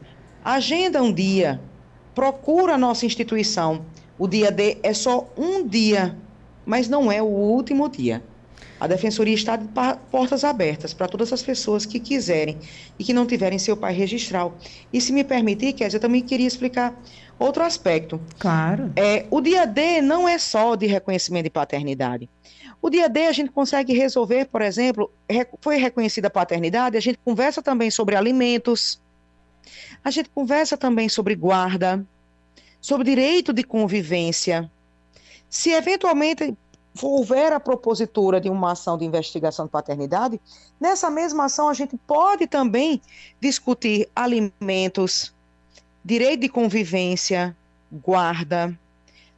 agenda 0.53 1.01
um 1.01 1.11
dia, 1.11 1.59
procura 2.13 2.75
a 2.75 2.77
nossa 2.77 3.05
instituição. 3.05 3.83
O 4.17 4.27
dia 4.27 4.51
D 4.51 4.77
é 4.83 4.93
só 4.93 5.27
um 5.35 5.67
dia, 5.67 6.15
mas 6.65 6.87
não 6.87 7.11
é 7.11 7.21
o 7.21 7.25
último 7.25 7.89
dia. 7.89 8.23
A 8.79 8.87
Defensoria 8.87 9.33
está 9.33 9.55
de 9.55 9.67
portas 10.11 10.43
abertas 10.43 10.93
para 10.93 11.07
todas 11.07 11.33
as 11.33 11.41
pessoas 11.41 11.85
que 11.85 11.99
quiserem 11.99 12.57
e 12.99 13.03
que 13.03 13.13
não 13.13 13.25
tiverem 13.25 13.57
seu 13.57 13.75
pai 13.75 13.93
registral. 13.93 14.55
E 14.93 15.01
se 15.01 15.11
me 15.11 15.23
permitir, 15.23 15.73
Kézia, 15.73 15.97
eu 15.97 16.01
também 16.01 16.21
queria 16.21 16.45
explicar 16.45 16.93
outro 17.39 17.63
aspecto. 17.63 18.19
Claro. 18.37 18.91
É, 18.95 19.25
o 19.31 19.41
dia 19.41 19.65
D 19.65 20.01
não 20.01 20.27
é 20.27 20.37
só 20.37 20.75
de 20.75 20.85
reconhecimento 20.85 21.45
de 21.45 21.49
paternidade. 21.49 22.29
O 22.81 22.89
dia 22.89 23.09
D 23.09 23.25
a 23.25 23.31
gente 23.31 23.49
consegue 23.49 23.93
resolver, 23.93 24.45
por 24.45 24.61
exemplo, 24.61 25.09
foi 25.61 25.77
reconhecida 25.77 26.27
a 26.27 26.31
paternidade, 26.31 26.97
a 26.97 27.01
gente 27.01 27.17
conversa 27.23 27.61
também 27.63 27.89
sobre 27.89 28.15
alimentos, 28.15 29.01
a 30.05 30.11
gente 30.11 30.29
conversa 30.29 30.77
também 30.77 31.09
sobre 31.09 31.33
guarda, 31.33 32.05
sobre 32.79 33.05
direito 33.05 33.51
de 33.51 33.63
convivência. 33.63 34.69
Se 35.49 35.71
eventualmente 35.71 36.55
houver 37.01 37.51
a 37.51 37.59
propositura 37.59 38.39
de 38.39 38.47
uma 38.47 38.73
ação 38.73 38.99
de 38.99 39.03
investigação 39.03 39.65
de 39.65 39.71
paternidade, 39.71 40.39
nessa 40.79 41.09
mesma 41.09 41.45
ação 41.45 41.69
a 41.69 41.73
gente 41.73 41.97
pode 41.97 42.45
também 42.45 43.01
discutir 43.41 44.07
alimentos, 44.15 45.33
direito 46.03 46.41
de 46.41 46.49
convivência, 46.49 47.57
guarda. 47.91 48.77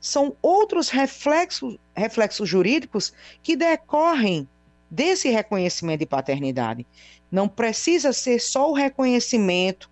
São 0.01 0.35
outros 0.41 0.89
reflexos, 0.89 1.77
reflexos 1.95 2.47
jurídicos 2.49 3.13
que 3.41 3.55
decorrem 3.55 4.45
desse 4.91 5.29
reconhecimento 5.29 5.99
de 5.99 6.05
paternidade. 6.05 6.85
Não 7.31 7.47
precisa 7.47 8.11
ser 8.11 8.39
só 8.39 8.69
o 8.69 8.73
reconhecimento 8.73 9.89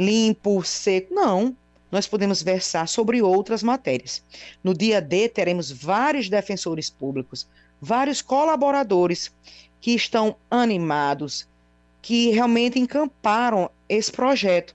limpo, 0.00 0.64
seco. 0.64 1.14
Não 1.14 1.54
nós 1.90 2.06
podemos 2.06 2.42
versar 2.42 2.86
sobre 2.86 3.20
outras 3.20 3.62
matérias. 3.62 4.22
No 4.62 4.72
dia 4.72 5.00
D, 5.00 5.28
teremos 5.28 5.70
vários 5.70 6.28
defensores 6.28 6.88
públicos, 6.88 7.46
vários 7.80 8.22
colaboradores 8.22 9.32
que 9.80 9.92
estão 9.92 10.36
animados, 10.50 11.48
que 12.00 12.30
realmente 12.30 12.78
encamparam 12.78 13.70
esse 13.88 14.12
projeto 14.12 14.74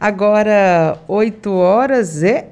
Agora, 0.00 0.98
8 1.06 1.52
horas 1.52 2.22
e 2.22 2.44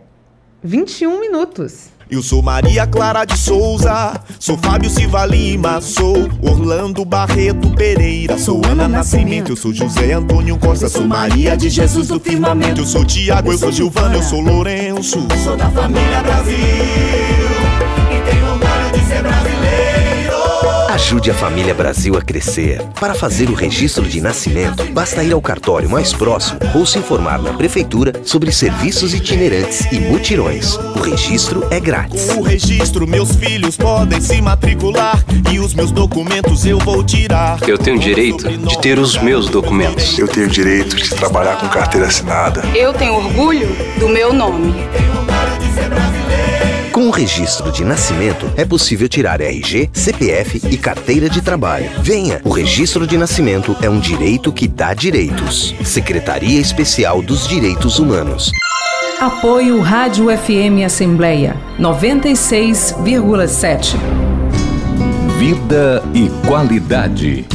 21 0.63 1.21
minutos. 1.21 1.91
Eu 2.09 2.23
sou 2.23 2.43
Maria 2.43 2.87
Clara 2.87 3.25
de 3.25 3.37
Souza, 3.39 4.21
sou 4.39 4.57
Fábio 4.59 4.91
Silva 4.91 5.25
Lima, 5.25 5.81
sou 5.81 6.29
Orlando 6.43 7.05
Barreto 7.05 7.71
Pereira, 7.71 8.39
sou 8.39 8.61
Ana 8.67 8.87
Nascimento, 8.87 9.53
eu 9.53 9.57
sou 9.57 9.73
José 9.73 10.13
Antônio 10.13 10.59
Costa, 10.59 10.89
sou 10.89 11.07
Maria 11.07 11.57
de 11.57 11.71
Jesus 11.71 12.09
do 12.09 12.21
Firmamento, 12.21 12.83
eu 12.83 12.87
sou 12.87 13.05
Tiago, 13.05 13.51
eu 13.51 13.59
sou 13.59 13.73
Gilvana, 13.73 14.17
eu 14.17 14.23
sou 14.23 14.41
Lourenço, 14.41 15.27
sou 15.43 15.57
da 15.57 15.71
família 15.71 16.23
Brasil. 16.23 16.55
E 16.55 18.31
tenho 18.31 18.47
orgulho 18.47 18.93
de 18.93 19.09
ser 19.09 19.23
Brasil. 19.23 19.52
Ajude 20.93 21.31
a 21.31 21.35
família 21.35 21.73
Brasil 21.73 22.19
a 22.19 22.21
crescer. 22.21 22.83
Para 23.01 23.15
fazer 23.15 23.49
o 23.49 23.55
registro 23.55 24.05
de 24.05 24.21
nascimento, 24.21 24.85
basta 24.93 25.25
ir 25.25 25.33
ao 25.33 25.41
cartório 25.41 25.89
mais 25.89 26.13
próximo 26.13 26.61
ou 26.75 26.85
se 26.85 26.99
informar 26.99 27.41
na 27.41 27.55
prefeitura 27.55 28.13
sobre 28.27 28.53
serviços 28.53 29.15
itinerantes 29.15 29.91
e 29.91 29.99
mutirões. 29.99 30.77
O 30.77 31.01
registro 31.01 31.67
é 31.71 31.81
grátis. 31.81 32.27
Com 32.27 32.41
o 32.41 32.43
registro, 32.43 33.07
meus 33.07 33.35
filhos 33.35 33.75
podem 33.75 34.21
se 34.21 34.43
matricular 34.43 35.25
e 35.51 35.59
os 35.59 35.73
meus 35.73 35.91
documentos 35.91 36.67
eu 36.67 36.79
vou 36.79 37.03
tirar. 37.03 37.59
Eu 37.67 37.79
tenho 37.79 37.99
direito 37.99 38.47
de 38.47 38.79
ter 38.79 38.99
os 38.99 39.17
meus 39.17 39.49
documentos. 39.49 40.19
Eu 40.19 40.29
tenho 40.29 40.47
direito 40.47 40.95
de 40.95 41.09
trabalhar 41.09 41.57
com 41.57 41.69
carteira 41.69 42.09
assinada. 42.09 42.63
Eu 42.75 42.93
tenho 42.93 43.15
orgulho 43.15 43.69
do 43.99 44.11
meu 44.11 44.31
nome. 44.31 44.75
Com 46.93 47.09
o 47.09 47.11
registro 47.11 47.73
de 47.73 47.85
nascimento, 47.87 48.53
é 48.55 48.67
possível 48.67 49.09
tirar 49.09 49.41
RG, 49.41 49.89
CPF 49.95 50.61
e 50.71 50.77
carteira 50.77 51.31
de 51.31 51.41
trabalho. 51.41 51.91
Venha! 52.03 52.43
O 52.45 52.51
registro 52.51 53.07
de 53.07 53.17
nascimento 53.17 53.75
é 53.81 53.89
um 53.89 53.99
direito 53.99 54.53
que 54.53 54.69
dá 54.69 54.93
direitos. 54.93 55.75
Secretaria 55.83 56.61
Especial 56.61 57.23
dos 57.23 57.49
Direitos 57.49 57.99
Humanos. 57.99 58.53
Apoio 59.19 59.81
Rádio 59.81 60.27
FM 60.37 60.85
Assembleia 60.85 61.57
96,7. 61.81 63.97
Vida 65.39 66.05
e 66.13 66.29
qualidade. 66.47 67.47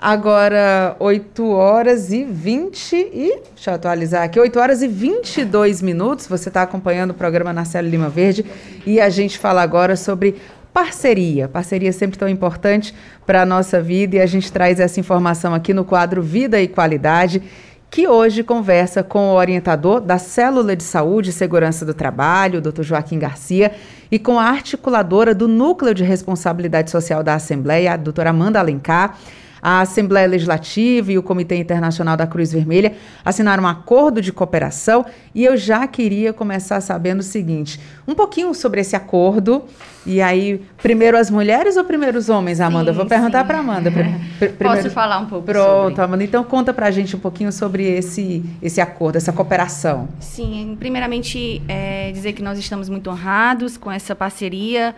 Agora, 0.00 0.94
8 1.00 1.50
horas 1.50 2.12
e 2.12 2.22
20 2.22 2.94
e. 2.94 3.40
Deixa 3.52 3.72
eu 3.72 3.74
atualizar 3.74 4.22
aqui. 4.22 4.38
8 4.38 4.56
horas 4.56 4.80
e 4.80 4.86
22 4.86 5.82
minutos. 5.82 6.28
Você 6.28 6.48
está 6.48 6.62
acompanhando 6.62 7.10
o 7.10 7.14
programa 7.14 7.52
Narcelo 7.52 7.88
Lima 7.88 8.08
Verde 8.08 8.46
e 8.86 9.00
a 9.00 9.10
gente 9.10 9.36
fala 9.36 9.60
agora 9.60 9.96
sobre 9.96 10.36
parceria. 10.72 11.48
Parceria 11.48 11.92
sempre 11.92 12.16
tão 12.16 12.28
importante 12.28 12.94
para 13.26 13.42
a 13.42 13.46
nossa 13.46 13.82
vida 13.82 14.14
e 14.14 14.20
a 14.20 14.26
gente 14.26 14.52
traz 14.52 14.78
essa 14.78 15.00
informação 15.00 15.52
aqui 15.52 15.74
no 15.74 15.84
quadro 15.84 16.22
Vida 16.22 16.60
e 16.62 16.68
Qualidade, 16.68 17.42
que 17.90 18.06
hoje 18.06 18.44
conversa 18.44 19.02
com 19.02 19.30
o 19.30 19.34
orientador 19.34 20.00
da 20.00 20.16
Célula 20.16 20.76
de 20.76 20.84
Saúde 20.84 21.30
e 21.30 21.32
Segurança 21.32 21.84
do 21.84 21.92
Trabalho, 21.92 22.60
Dr. 22.60 22.82
Joaquim 22.82 23.18
Garcia, 23.18 23.72
e 24.12 24.16
com 24.16 24.38
a 24.38 24.44
articuladora 24.44 25.34
do 25.34 25.48
Núcleo 25.48 25.92
de 25.92 26.04
Responsabilidade 26.04 26.88
Social 26.88 27.24
da 27.24 27.34
Assembleia, 27.34 27.94
a 27.94 27.96
doutora 27.96 28.30
Amanda 28.30 28.60
Alencar. 28.60 29.18
A 29.62 29.80
Assembleia 29.80 30.26
Legislativa 30.26 31.12
e 31.12 31.18
o 31.18 31.22
Comitê 31.22 31.56
Internacional 31.56 32.16
da 32.16 32.26
Cruz 32.26 32.52
Vermelha 32.52 32.94
assinaram 33.24 33.64
um 33.64 33.66
acordo 33.66 34.20
de 34.22 34.32
cooperação 34.32 35.04
e 35.34 35.44
eu 35.44 35.56
já 35.56 35.86
queria 35.86 36.32
começar 36.32 36.80
sabendo 36.80 37.20
o 37.20 37.22
seguinte: 37.24 37.80
um 38.06 38.14
pouquinho 38.14 38.52
sobre 38.54 38.80
esse 38.80 38.94
acordo. 38.96 39.64
E 40.06 40.22
aí, 40.22 40.62
primeiro 40.82 41.18
as 41.18 41.30
mulheres 41.30 41.76
ou 41.76 41.84
primeiro 41.84 42.16
os 42.16 42.30
homens, 42.30 42.60
Amanda? 42.60 42.92
Sim, 42.92 42.96
Vou 42.96 43.06
perguntar 43.06 43.44
para 43.44 43.58
Amanda. 43.58 43.90
Pr- 43.90 44.06
pr- 44.56 44.64
Posso 44.64 44.88
falar 44.90 45.18
um 45.18 45.26
pouco 45.26 45.44
Pronto, 45.44 45.88
sobre? 45.90 46.02
Amanda. 46.02 46.24
Então 46.24 46.42
conta 46.44 46.72
pra 46.72 46.90
gente 46.90 47.14
um 47.14 47.18
pouquinho 47.18 47.52
sobre 47.52 47.84
esse, 47.84 48.42
esse 48.62 48.80
acordo, 48.80 49.16
essa 49.16 49.32
cooperação. 49.34 50.08
Sim, 50.18 50.76
primeiramente 50.80 51.60
é, 51.68 52.10
dizer 52.12 52.32
que 52.32 52.42
nós 52.42 52.58
estamos 52.58 52.88
muito 52.88 53.10
honrados 53.10 53.76
com 53.76 53.90
essa 53.92 54.14
parceria. 54.14 54.94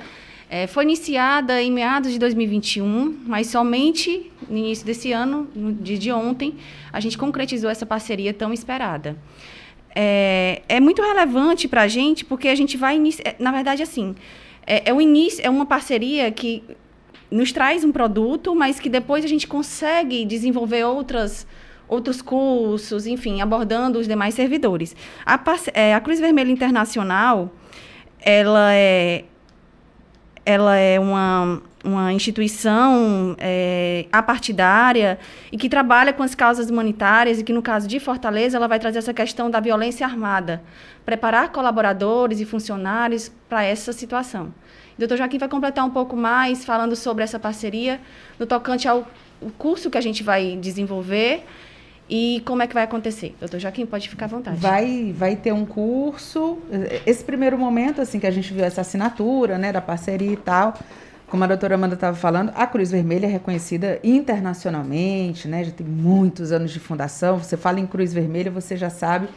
É, 0.52 0.66
foi 0.66 0.82
iniciada 0.82 1.62
em 1.62 1.70
meados 1.70 2.10
de 2.10 2.18
2021, 2.18 3.20
mas 3.24 3.46
somente 3.46 4.32
no 4.48 4.56
início 4.56 4.84
desse 4.84 5.12
ano, 5.12 5.48
no 5.54 5.72
dia 5.72 5.96
de 5.96 6.10
ontem, 6.10 6.56
a 6.92 6.98
gente 6.98 7.16
concretizou 7.16 7.70
essa 7.70 7.86
parceria 7.86 8.34
tão 8.34 8.52
esperada. 8.52 9.16
É, 9.94 10.62
é 10.68 10.80
muito 10.80 11.00
relevante 11.02 11.68
para 11.68 11.82
a 11.82 11.88
gente 11.88 12.24
porque 12.24 12.48
a 12.48 12.54
gente 12.56 12.76
vai 12.76 12.96
iniciar, 12.96 13.36
na 13.38 13.52
verdade, 13.52 13.80
assim, 13.80 14.16
é, 14.66 14.90
é 14.90 14.92
o 14.92 15.00
início, 15.00 15.40
é 15.46 15.48
uma 15.48 15.66
parceria 15.66 16.32
que 16.32 16.64
nos 17.30 17.52
traz 17.52 17.84
um 17.84 17.92
produto, 17.92 18.52
mas 18.52 18.80
que 18.80 18.88
depois 18.88 19.24
a 19.24 19.28
gente 19.28 19.46
consegue 19.46 20.24
desenvolver 20.24 20.82
outras 20.82 21.46
outros 21.86 22.22
cursos, 22.22 23.06
enfim, 23.06 23.40
abordando 23.40 23.98
os 24.00 24.06
demais 24.06 24.34
servidores. 24.34 24.94
A, 25.24 25.40
é, 25.74 25.94
a 25.94 26.00
Cruz 26.00 26.20
Vermelha 26.20 26.50
Internacional, 26.50 27.52
ela 28.20 28.72
é 28.72 29.24
ela 30.44 30.76
é 30.76 30.98
uma, 30.98 31.60
uma 31.84 32.12
instituição 32.12 33.36
é, 33.38 34.06
apartidária 34.12 35.18
e 35.52 35.56
que 35.56 35.68
trabalha 35.68 36.12
com 36.12 36.22
as 36.22 36.34
causas 36.34 36.70
humanitárias 36.70 37.40
e 37.40 37.44
que, 37.44 37.52
no 37.52 37.62
caso 37.62 37.86
de 37.86 38.00
Fortaleza, 38.00 38.56
ela 38.56 38.68
vai 38.68 38.78
trazer 38.78 38.98
essa 38.98 39.14
questão 39.14 39.50
da 39.50 39.60
violência 39.60 40.06
armada, 40.06 40.62
preparar 41.04 41.50
colaboradores 41.50 42.40
e 42.40 42.44
funcionários 42.44 43.30
para 43.48 43.64
essa 43.64 43.92
situação. 43.92 44.46
O 44.96 45.00
doutor 45.00 45.16
Joaquim 45.16 45.38
vai 45.38 45.48
completar 45.48 45.84
um 45.84 45.90
pouco 45.90 46.16
mais 46.16 46.64
falando 46.64 46.94
sobre 46.94 47.24
essa 47.24 47.38
parceria 47.38 48.00
no 48.38 48.46
tocante 48.46 48.86
ao 48.86 49.06
curso 49.56 49.90
que 49.90 49.96
a 49.96 50.02
gente 50.02 50.22
vai 50.22 50.56
desenvolver 50.56 51.44
e 52.10 52.42
como 52.44 52.60
é 52.60 52.66
que 52.66 52.74
vai 52.74 52.82
acontecer. 52.82 53.36
Doutor 53.38 53.60
Joaquim, 53.60 53.86
pode 53.86 54.08
ficar 54.08 54.24
à 54.24 54.28
vontade. 54.28 54.56
Vai, 54.56 55.14
vai 55.16 55.36
ter 55.36 55.52
um 55.52 55.64
curso. 55.64 56.58
Esse 57.06 57.22
primeiro 57.22 57.56
momento, 57.56 58.00
assim, 58.00 58.18
que 58.18 58.26
a 58.26 58.30
gente 58.32 58.52
viu 58.52 58.64
essa 58.64 58.80
assinatura, 58.80 59.56
né, 59.56 59.72
da 59.72 59.80
parceria 59.80 60.32
e 60.32 60.36
tal, 60.36 60.74
como 61.28 61.44
a 61.44 61.46
doutora 61.46 61.76
Amanda 61.76 61.94
estava 61.94 62.16
falando, 62.16 62.50
a 62.56 62.66
Cruz 62.66 62.90
Vermelha 62.90 63.26
é 63.26 63.28
reconhecida 63.28 64.00
internacionalmente, 64.02 65.46
né, 65.46 65.62
já 65.62 65.70
tem 65.70 65.86
muitos 65.86 66.50
anos 66.50 66.72
de 66.72 66.80
fundação. 66.80 67.38
Você 67.38 67.56
fala 67.56 67.78
em 67.78 67.86
Cruz 67.86 68.12
Vermelha, 68.12 68.50
você 68.50 68.76
já 68.76 68.90
sabe 68.90 69.28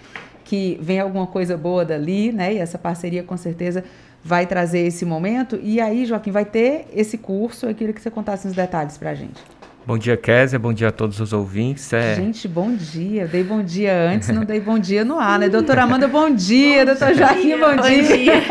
que 0.43 0.79
vem 0.81 0.99
alguma 0.99 1.27
coisa 1.27 1.55
boa 1.55 1.85
dali, 1.85 2.31
né, 2.31 2.55
e 2.55 2.57
essa 2.57 2.79
parceria 2.79 3.21
com 3.21 3.37
certeza 3.37 3.83
vai 4.23 4.47
trazer 4.47 4.79
esse 4.79 5.05
momento. 5.05 5.59
E 5.61 5.79
aí, 5.79 6.05
Joaquim, 6.05 6.31
vai 6.31 6.45
ter 6.45 6.87
esse 6.93 7.17
curso. 7.17 7.65
Eu 7.65 7.75
queria 7.75 7.93
que 7.93 8.01
você 8.01 8.09
contasse 8.09 8.47
uns 8.47 8.53
detalhes 8.53 8.97
para 8.97 9.11
a 9.11 9.13
gente. 9.13 9.39
Bom 9.85 9.97
dia, 9.97 10.15
Kézia. 10.15 10.57
Bom 10.57 10.71
dia 10.71 10.87
a 10.87 10.91
todos 10.93 11.19
os 11.19 11.33
ouvintes. 11.33 11.91
É... 11.91 12.15
Gente, 12.15 12.47
bom 12.47 12.73
dia. 12.73 13.27
Dei 13.27 13.43
bom 13.43 13.61
dia 13.61 13.93
antes, 13.93 14.29
não 14.29 14.45
dei 14.45 14.61
bom 14.61 14.79
dia 14.79 15.03
no 15.03 15.19
ar, 15.19 15.37
né? 15.37 15.49
Doutora 15.49 15.83
Amanda, 15.83 16.07
bom 16.07 16.33
dia. 16.33 16.85
Doutor 16.85 17.13
Joaquim, 17.13 17.59
bom, 17.59 17.75
Bom 17.75 17.81
dia. 17.81 18.17
dia. 18.17 18.33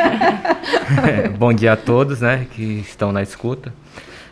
É, 1.08 1.28
bom 1.28 1.52
dia 1.54 1.72
a 1.72 1.76
todos 1.76 2.20
né, 2.20 2.46
que 2.52 2.62
estão 2.80 3.12
na 3.12 3.22
escuta. 3.22 3.72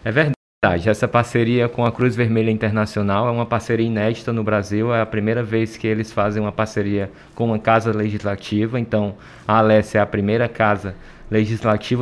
É 0.04 0.12
verdade, 0.12 0.90
essa 0.90 1.08
parceria 1.08 1.70
com 1.70 1.86
a 1.86 1.90
Cruz 1.90 2.14
Vermelha 2.14 2.50
Internacional 2.50 3.26
é 3.26 3.30
uma 3.30 3.46
parceria 3.46 3.86
inédita 3.86 4.30
no 4.30 4.44
Brasil. 4.44 4.94
É 4.94 5.00
a 5.00 5.06
primeira 5.06 5.42
vez 5.42 5.78
que 5.78 5.86
eles 5.86 6.12
fazem 6.12 6.42
uma 6.42 6.52
parceria 6.52 7.10
com 7.34 7.46
uma 7.46 7.58
casa 7.58 7.92
legislativa. 7.92 8.78
Então, 8.78 9.14
a 9.48 9.58
Alessia 9.58 10.00
é 10.00 10.02
a 10.02 10.06
primeira 10.06 10.48
casa 10.48 10.88
legislativa 10.88 11.19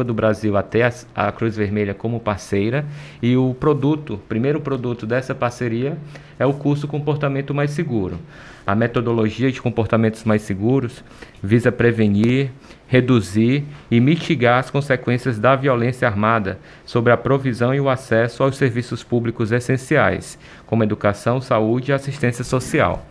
do 0.04 0.14
Brasil 0.14 0.56
a 0.56 0.62
ter 0.62 0.82
a, 0.82 1.28
a 1.28 1.32
Cruz 1.32 1.56
Vermelha 1.56 1.92
como 1.92 2.18
parceira. 2.18 2.86
E 3.22 3.36
o 3.36 3.54
produto, 3.54 4.18
primeiro 4.28 4.60
produto 4.60 5.06
dessa 5.06 5.34
parceria 5.34 5.98
é 6.38 6.46
o 6.46 6.54
curso 6.54 6.88
Comportamento 6.88 7.54
Mais 7.54 7.70
Seguro. 7.72 8.18
A 8.66 8.74
metodologia 8.74 9.50
de 9.50 9.60
comportamentos 9.60 10.24
mais 10.24 10.42
seguros 10.42 11.02
visa 11.42 11.72
prevenir, 11.72 12.50
reduzir 12.86 13.64
e 13.90 14.00
mitigar 14.00 14.58
as 14.58 14.70
consequências 14.70 15.38
da 15.38 15.56
violência 15.56 16.06
armada 16.08 16.58
sobre 16.84 17.12
a 17.12 17.16
provisão 17.16 17.74
e 17.74 17.80
o 17.80 17.88
acesso 17.88 18.42
aos 18.42 18.56
serviços 18.56 19.02
públicos 19.02 19.52
essenciais, 19.52 20.38
como 20.66 20.84
educação, 20.84 21.40
saúde 21.40 21.90
e 21.90 21.94
assistência 21.94 22.44
social. 22.44 23.06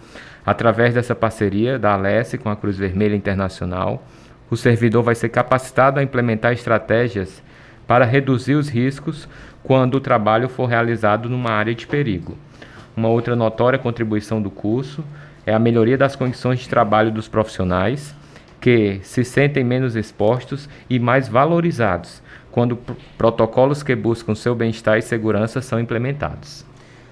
Através 0.46 0.94
dessa 0.94 1.14
parceria 1.14 1.78
da 1.78 1.94
Alesse 1.94 2.38
com 2.38 2.50
a 2.50 2.56
Cruz 2.56 2.78
Vermelha 2.78 3.16
Internacional, 3.16 4.04
o 4.50 4.56
servidor 4.58 5.04
vai 5.04 5.16
ser 5.16 5.30
capacitado 5.30 6.00
a 6.00 6.04
implementar 6.04 6.54
estratégias 6.54 7.42
para 7.86 8.06
reduzir 8.06 8.56
os 8.56 8.70
riscos 8.70 9.28
quando 9.64 9.96
o 9.96 10.00
trabalho 10.02 10.50
for 10.50 10.66
realizado 10.66 11.30
numa 11.30 11.52
área 11.52 11.76
de 11.76 11.88
perigo. 11.88 12.38
Uma 12.96 13.10
outra 13.10 13.36
notória 13.36 13.78
contribuição 13.78 14.42
do 14.42 14.50
curso 14.50 15.04
é 15.46 15.54
a 15.54 15.60
melhoria 15.60 15.98
das 15.98 16.16
condições 16.16 16.60
de 16.60 16.70
trabalho 16.70 17.12
dos 17.12 17.28
profissionais, 17.28 18.16
que 18.60 19.00
se 19.04 19.24
sentem 19.24 19.64
menos 19.64 19.96
expostos 19.96 20.68
e 20.90 21.00
mais 21.00 21.28
valorizados 21.28 22.22
quando 22.52 22.76
pr- 22.76 22.94
protocolos 23.18 23.84
que 23.84 23.96
buscam 23.96 24.34
seu 24.34 24.56
bem-estar 24.56 24.98
e 24.98 25.02
segurança 25.02 25.62
são 25.62 25.80
implementados. 25.80 26.66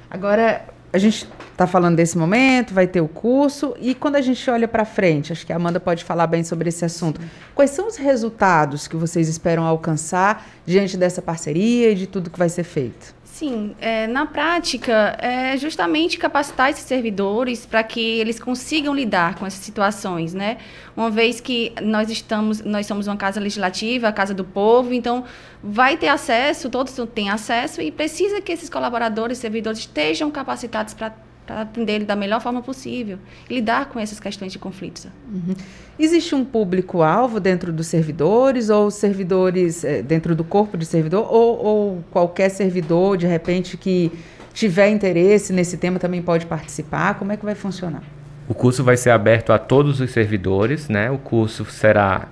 Agora, 0.10 0.64
a 0.96 0.98
gente 0.98 1.28
está 1.52 1.68
falando 1.68 1.98
desse 1.98 2.18
momento, 2.18 2.74
vai 2.74 2.88
ter 2.88 3.02
o 3.02 3.08
curso, 3.08 3.76
e 3.80 3.94
quando 3.94 4.16
a 4.16 4.22
gente 4.22 4.50
olha 4.50 4.68
para 4.68 4.86
frente, 4.86 5.34
acho 5.34 5.46
que 5.46 5.54
a 5.54 5.56
Amanda 5.56 5.80
pode 5.80 6.04
falar 6.04 6.28
bem 6.28 6.44
sobre 6.44 6.70
esse 6.70 6.86
assunto. 6.86 7.20
Quais 7.54 7.72
são 7.72 7.88
os 7.88 7.98
resultados 7.98 8.88
que 8.88 8.96
vocês 8.96 9.28
esperam 9.28 9.66
alcançar 9.66 10.46
diante 10.66 10.98
dessa 10.98 11.22
parceria 11.22 11.92
e 11.92 11.96
de 11.96 12.08
tudo 12.08 12.30
que 12.30 12.38
vai 12.40 12.50
ser 12.50 12.64
feito? 12.64 13.15
Sim, 13.38 13.76
é, 13.82 14.08
na 14.08 14.26
prática, 14.26 15.18
é 15.20 15.58
justamente 15.58 16.18
capacitar 16.18 16.70
esses 16.70 16.86
servidores 16.86 17.66
para 17.66 17.84
que 17.84 18.00
eles 18.00 18.40
consigam 18.40 18.96
lidar 18.96 19.36
com 19.36 19.46
essas 19.46 19.60
situações, 19.60 20.34
né? 20.34 20.58
Uma 20.96 21.12
vez 21.12 21.42
que 21.42 21.74
nós 21.82 22.10
estamos, 22.10 22.62
nós 22.62 22.86
somos 22.86 23.08
uma 23.08 23.18
casa 23.18 23.42
legislativa, 23.42 24.08
a 24.08 24.14
casa 24.14 24.34
do 24.34 24.46
povo, 24.46 24.94
então 24.94 25.26
vai 25.62 25.98
ter 25.98 26.08
acesso, 26.08 26.70
todos 26.70 26.96
têm 27.14 27.30
acesso 27.30 27.82
e 27.82 27.92
precisa 27.92 28.40
que 28.40 28.54
esses 28.54 28.70
colaboradores, 28.70 29.38
servidores 29.38 29.80
estejam 29.80 30.32
capacitados 30.32 30.94
para 30.94 31.14
para 31.46 31.62
atender 31.62 31.94
ele 31.94 32.06
da 32.06 32.16
melhor 32.16 32.42
forma 32.42 32.62
possível 32.62 33.18
e 33.50 33.56
lidar 33.56 33.90
com 33.90 34.00
essas 34.00 34.20
questões 34.20 34.52
de 34.52 34.60
conflitos. 34.60 35.08
Uhum. 35.32 35.56
Existe 35.98 36.34
um 36.36 36.44
público-alvo 36.44 37.40
dentro 37.40 37.72
dos 37.72 37.88
servidores 37.88 38.70
ou 38.70 38.90
servidores 38.90 39.84
é, 39.84 40.02
dentro 40.02 40.36
do 40.36 40.44
corpo 40.44 40.78
de 40.78 40.86
servidor 40.86 41.32
ou, 41.32 41.66
ou, 41.66 42.04
qualquer 42.12 42.50
servidor, 42.50 43.18
de 43.18 43.28
repente, 43.28 43.78
que 43.78 44.12
tiver 44.54 44.90
interesse 44.90 45.54
nesse 45.54 45.78
tema 45.78 46.00
também 46.00 46.22
pode 46.22 46.46
participar? 46.46 47.16
Como 47.16 47.32
é 47.32 47.38
que 47.38 47.46
vai 47.46 47.56
funcionar? 47.56 48.04
O 48.48 48.54
curso 48.54 48.84
vai 48.84 48.98
ser 48.98 49.10
aberto 49.10 49.52
a 49.52 49.58
todos 49.58 50.00
os 50.00 50.12
servidores, 50.12 50.88
né? 50.90 51.10
O 51.10 51.18
curso 51.18 51.66
será 51.66 52.28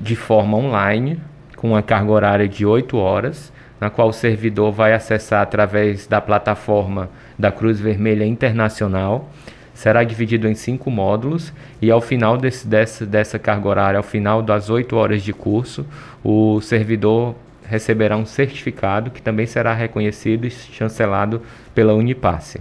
de 0.00 0.14
forma 0.14 0.56
online, 0.56 1.20
com 1.56 1.68
uma 1.70 1.82
carga 1.82 2.10
horária 2.10 2.48
de 2.48 2.64
8 2.64 2.96
horas, 2.96 3.52
na 3.80 3.90
qual 3.90 4.08
o 4.08 4.12
servidor 4.12 4.72
vai 4.72 4.92
acessar 4.92 5.42
através 5.42 6.06
da 6.06 6.20
plataforma 6.20 7.10
da 7.38 7.52
Cruz 7.52 7.78
Vermelha 7.78 8.24
Internacional. 8.24 9.28
Será 9.74 10.02
dividido 10.04 10.48
em 10.48 10.54
cinco 10.54 10.90
módulos 10.90 11.52
e 11.82 11.90
ao 11.90 12.00
final 12.00 12.38
desse, 12.38 12.66
dessa, 12.66 13.04
dessa 13.04 13.38
carga 13.38 13.68
horária, 13.68 13.98
ao 13.98 14.02
final 14.02 14.40
das 14.40 14.70
8 14.70 14.96
horas 14.96 15.22
de 15.22 15.34
curso, 15.34 15.86
o 16.24 16.60
servidor 16.62 17.34
receberá 17.68 18.16
um 18.16 18.24
certificado 18.24 19.10
que 19.10 19.20
também 19.20 19.44
será 19.44 19.74
reconhecido 19.74 20.46
e 20.46 20.50
chancelado 20.50 21.42
pela 21.74 21.92
Unipasse. 21.94 22.60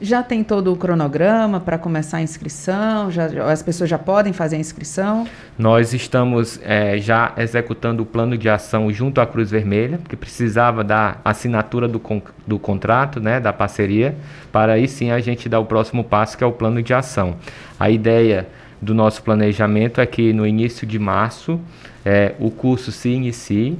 Já 0.00 0.24
tem 0.24 0.42
todo 0.42 0.72
o 0.72 0.76
cronograma 0.76 1.60
para 1.60 1.78
começar 1.78 2.16
a 2.16 2.22
inscrição? 2.22 3.12
Já, 3.12 3.26
as 3.50 3.62
pessoas 3.62 3.88
já 3.88 3.96
podem 3.96 4.32
fazer 4.32 4.56
a 4.56 4.58
inscrição? 4.58 5.26
Nós 5.56 5.94
estamos 5.94 6.60
é, 6.64 6.98
já 6.98 7.32
executando 7.36 8.02
o 8.02 8.06
plano 8.06 8.36
de 8.36 8.48
ação 8.48 8.92
junto 8.92 9.20
à 9.20 9.26
Cruz 9.26 9.52
Vermelha, 9.52 10.00
que 10.08 10.16
precisava 10.16 10.82
da 10.82 11.18
assinatura 11.24 11.86
do, 11.86 12.00
con 12.00 12.20
do 12.44 12.58
contrato, 12.58 13.20
né, 13.20 13.38
da 13.38 13.52
parceria, 13.52 14.16
para 14.50 14.72
aí 14.72 14.88
sim 14.88 15.12
a 15.12 15.20
gente 15.20 15.48
dar 15.48 15.60
o 15.60 15.64
próximo 15.64 16.02
passo, 16.02 16.36
que 16.36 16.42
é 16.42 16.46
o 16.46 16.52
plano 16.52 16.82
de 16.82 16.92
ação. 16.92 17.36
A 17.78 17.88
ideia 17.88 18.48
do 18.82 18.94
nosso 18.94 19.22
planejamento 19.22 20.00
é 20.00 20.06
que 20.06 20.32
no 20.32 20.44
início 20.44 20.86
de 20.86 20.98
março 20.98 21.60
é, 22.04 22.34
o 22.40 22.50
curso 22.50 22.90
se 22.90 23.10
inicie 23.10 23.78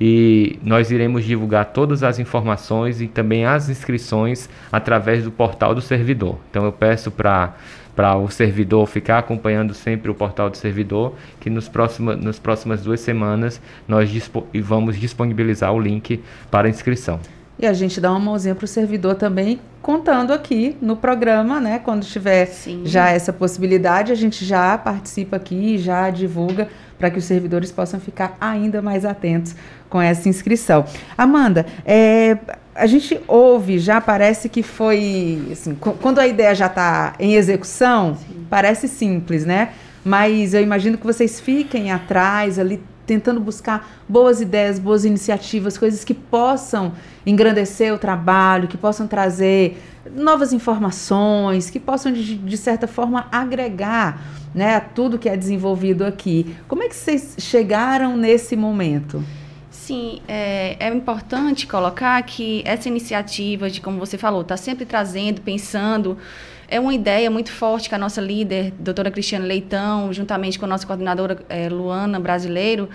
e 0.00 0.58
nós 0.62 0.90
iremos 0.90 1.24
divulgar 1.24 1.66
todas 1.66 2.02
as 2.02 2.18
informações 2.18 3.00
e 3.00 3.06
também 3.06 3.46
as 3.46 3.68
inscrições 3.68 4.48
através 4.70 5.24
do 5.24 5.30
portal 5.30 5.74
do 5.74 5.80
servidor. 5.80 6.38
Então 6.50 6.64
eu 6.64 6.72
peço 6.72 7.10
para 7.10 7.54
para 7.96 8.14
o 8.14 8.30
servidor 8.30 8.86
ficar 8.86 9.20
acompanhando 9.20 9.72
sempre 9.72 10.10
o 10.10 10.14
portal 10.14 10.50
do 10.50 10.56
servidor, 10.58 11.14
que 11.40 11.48
nos 11.48 11.66
próxima, 11.66 12.14
nas 12.14 12.38
próximas 12.38 12.82
duas 12.82 13.00
semanas 13.00 13.58
nós 13.88 14.10
dispo 14.10 14.46
vamos 14.62 15.00
disponibilizar 15.00 15.72
o 15.72 15.80
link 15.80 16.22
para 16.50 16.68
inscrição. 16.68 17.18
E 17.58 17.66
a 17.66 17.72
gente 17.72 17.98
dá 17.98 18.10
uma 18.10 18.20
mãozinha 18.20 18.54
para 18.54 18.66
o 18.66 18.68
servidor 18.68 19.14
também, 19.14 19.58
contando 19.80 20.30
aqui 20.30 20.76
no 20.78 20.94
programa, 20.94 21.58
né? 21.58 21.78
Quando 21.78 22.04
tiver 22.04 22.44
Sim. 22.46 22.82
já 22.84 23.08
essa 23.08 23.32
possibilidade, 23.32 24.12
a 24.12 24.14
gente 24.14 24.44
já 24.44 24.76
participa 24.76 25.36
aqui, 25.36 25.78
já 25.78 26.10
divulga 26.10 26.68
para 26.98 27.10
que 27.10 27.18
os 27.18 27.24
servidores 27.24 27.70
possam 27.70 28.00
ficar 28.00 28.36
ainda 28.40 28.80
mais 28.80 29.04
atentos 29.04 29.54
com 29.88 30.00
essa 30.00 30.28
inscrição. 30.28 30.84
Amanda, 31.16 31.66
é, 31.84 32.36
a 32.74 32.86
gente 32.86 33.18
ouve, 33.26 33.78
já 33.78 34.00
parece 34.00 34.48
que 34.48 34.62
foi. 34.62 35.48
Assim, 35.52 35.74
quando 35.74 36.18
a 36.18 36.26
ideia 36.26 36.54
já 36.54 36.66
está 36.66 37.14
em 37.18 37.34
execução, 37.34 38.14
Sim. 38.14 38.46
parece 38.48 38.88
simples, 38.88 39.44
né? 39.44 39.70
Mas 40.04 40.54
eu 40.54 40.62
imagino 40.62 40.96
que 40.96 41.06
vocês 41.06 41.40
fiquem 41.40 41.90
atrás 41.90 42.58
ali 42.58 42.80
tentando 43.06 43.40
buscar 43.40 43.88
boas 44.08 44.40
ideias, 44.40 44.78
boas 44.78 45.04
iniciativas, 45.04 45.78
coisas 45.78 46.04
que 46.04 46.12
possam 46.12 46.92
engrandecer 47.24 47.94
o 47.94 47.98
trabalho, 47.98 48.68
que 48.68 48.76
possam 48.76 49.06
trazer 49.06 49.82
novas 50.14 50.52
informações, 50.52 51.70
que 51.70 51.80
possam, 51.80 52.12
de, 52.12 52.36
de 52.36 52.56
certa 52.56 52.86
forma, 52.86 53.26
agregar 53.30 54.20
né, 54.54 54.76
a 54.76 54.80
tudo 54.80 55.18
que 55.18 55.28
é 55.28 55.36
desenvolvido 55.36 56.04
aqui. 56.04 56.54
Como 56.66 56.82
é 56.82 56.88
que 56.88 56.96
vocês 56.96 57.36
chegaram 57.38 58.16
nesse 58.16 58.56
momento? 58.56 59.22
Sim, 59.70 60.20
é, 60.26 60.76
é, 60.80 60.88
importante 60.92 61.66
colocar 61.66 62.20
que 62.22 62.62
essa 62.64 62.88
iniciativa 62.88 63.70
de, 63.70 63.80
como 63.80 63.98
você 63.98 64.18
falou, 64.18 64.40
está 64.40 64.56
sempre 64.56 64.84
trazendo, 64.84 65.40
pensando, 65.42 66.18
é 66.68 66.80
uma 66.80 66.94
ideia 66.94 67.30
muito 67.30 67.52
forte 67.52 67.88
que 67.88 67.94
a 67.94 67.98
nossa 67.98 68.20
líder, 68.20 68.72
doutora 68.78 69.10
Cristiane 69.10 69.46
Leitão, 69.46 70.12
juntamente 70.12 70.58
com 70.58 70.64
a 70.64 70.68
nossa 70.68 70.86
coordenadora 70.86 71.38
é, 71.48 71.68
Luana 71.68 72.18
Brasileiro, 72.18 72.88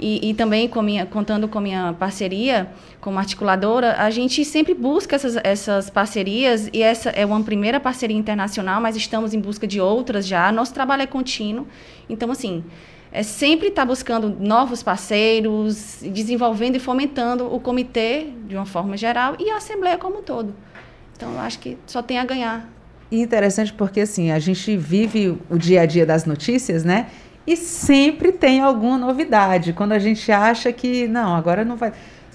e, 0.00 0.30
e 0.30 0.34
também 0.34 0.66
com 0.66 0.80
minha, 0.80 1.04
contando 1.04 1.46
com 1.46 1.58
a 1.58 1.60
minha 1.60 1.92
parceria 1.98 2.70
como 3.00 3.18
articuladora, 3.18 3.96
a 3.98 4.08
gente 4.10 4.44
sempre 4.46 4.72
busca 4.72 5.14
essas, 5.14 5.36
essas 5.44 5.90
parcerias 5.90 6.70
e 6.72 6.82
essa 6.82 7.10
é 7.10 7.26
uma 7.26 7.42
primeira 7.42 7.78
parceria 7.78 8.16
internacional, 8.16 8.80
mas 8.80 8.96
estamos 8.96 9.34
em 9.34 9.40
busca 9.40 9.66
de 9.66 9.78
outras 9.78 10.26
já. 10.26 10.50
Nosso 10.50 10.72
trabalho 10.72 11.02
é 11.02 11.06
contínuo. 11.06 11.66
Então, 12.08 12.30
assim, 12.30 12.64
é 13.12 13.22
sempre 13.22 13.68
estar 13.68 13.82
tá 13.82 13.86
buscando 13.86 14.30
novos 14.40 14.82
parceiros, 14.82 15.98
desenvolvendo 16.00 16.76
e 16.76 16.80
fomentando 16.80 17.54
o 17.54 17.60
comitê 17.60 18.28
de 18.46 18.56
uma 18.56 18.66
forma 18.66 18.96
geral 18.96 19.36
e 19.38 19.50
a 19.50 19.56
Assembleia 19.56 19.98
como 19.98 20.20
um 20.20 20.22
todo. 20.22 20.54
Então, 21.14 21.30
eu 21.32 21.40
acho 21.40 21.58
que 21.58 21.76
só 21.86 22.00
tem 22.00 22.18
a 22.18 22.24
ganhar. 22.24 22.79
Interessante 23.10 23.72
porque, 23.72 24.00
assim, 24.00 24.30
a 24.30 24.38
gente 24.38 24.76
vive 24.76 25.36
o 25.50 25.58
dia 25.58 25.82
a 25.82 25.86
dia 25.86 26.06
das 26.06 26.24
notícias, 26.24 26.84
né? 26.84 27.06
E 27.46 27.56
sempre 27.56 28.30
tem 28.30 28.60
alguma 28.60 28.96
novidade. 28.96 29.72
Quando 29.72 29.92
a 29.92 29.98
gente 29.98 30.30
acha 30.30 30.72
que, 30.72 31.08
não, 31.08 31.34
agora 31.34 31.64
não 31.64 31.76
vai. 31.76 31.92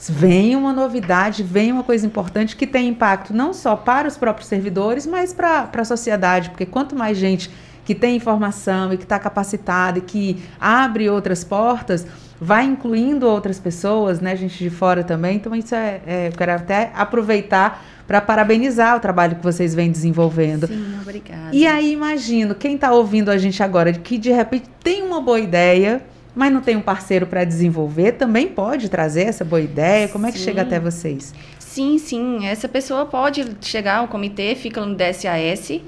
Vem 0.09 0.55
uma 0.57 0.73
novidade, 0.73 1.41
vem 1.41 1.71
uma 1.71 1.83
coisa 1.83 2.05
importante 2.05 2.55
que 2.55 2.67
tem 2.67 2.89
impacto 2.89 3.33
não 3.33 3.53
só 3.53 3.77
para 3.77 4.07
os 4.07 4.17
próprios 4.17 4.49
servidores, 4.49 5.07
mas 5.07 5.33
para 5.33 5.69
a 5.73 5.85
sociedade, 5.85 6.49
porque 6.49 6.65
quanto 6.65 6.95
mais 6.95 7.17
gente 7.17 7.49
que 7.85 7.95
tem 7.95 8.17
informação 8.17 8.91
e 8.91 8.97
que 8.97 9.03
está 9.03 9.17
capacitada 9.17 9.99
e 9.99 10.01
que 10.01 10.43
abre 10.59 11.09
outras 11.09 11.45
portas, 11.45 12.05
vai 12.41 12.65
incluindo 12.65 13.27
outras 13.27 13.59
pessoas, 13.59 14.19
né, 14.19 14.35
gente 14.35 14.57
de 14.57 14.69
fora 14.69 15.03
também. 15.03 15.37
Então, 15.37 15.55
isso 15.55 15.73
é, 15.73 16.01
é 16.05 16.27
eu 16.27 16.31
quero 16.33 16.51
até 16.51 16.91
aproveitar 16.93 17.81
para 18.07 18.21
parabenizar 18.21 18.95
o 18.95 18.99
trabalho 18.99 19.35
que 19.35 19.43
vocês 19.43 19.73
vêm 19.73 19.91
desenvolvendo. 19.91 20.67
Sim, 20.67 20.97
obrigada. 21.01 21.49
E 21.51 21.65
aí 21.65 21.91
imagino 21.91 22.53
quem 22.53 22.75
está 22.75 22.91
ouvindo 22.91 23.29
a 23.29 23.37
gente 23.37 23.61
agora 23.63 23.91
que 23.93 24.17
de 24.17 24.31
repente 24.31 24.69
tem 24.83 25.03
uma 25.03 25.21
boa 25.21 25.39
ideia, 25.39 26.01
mas 26.35 26.51
não 26.51 26.61
tem 26.61 26.75
um 26.75 26.81
parceiro 26.81 27.25
para 27.25 27.43
desenvolver, 27.43 28.13
também 28.13 28.47
pode 28.47 28.89
trazer 28.89 29.23
essa 29.23 29.43
boa 29.43 29.61
ideia. 29.61 30.07
Como 30.07 30.25
é 30.27 30.31
que 30.31 30.37
sim. 30.37 30.45
chega 30.45 30.61
até 30.61 30.79
vocês? 30.79 31.33
Sim, 31.57 31.97
sim. 31.97 32.45
Essa 32.45 32.69
pessoa 32.69 33.05
pode 33.05 33.45
chegar 33.61 33.97
ao 33.97 34.07
comitê, 34.07 34.55
fica 34.55 34.85
no 34.85 34.95
DSAS 34.95 35.81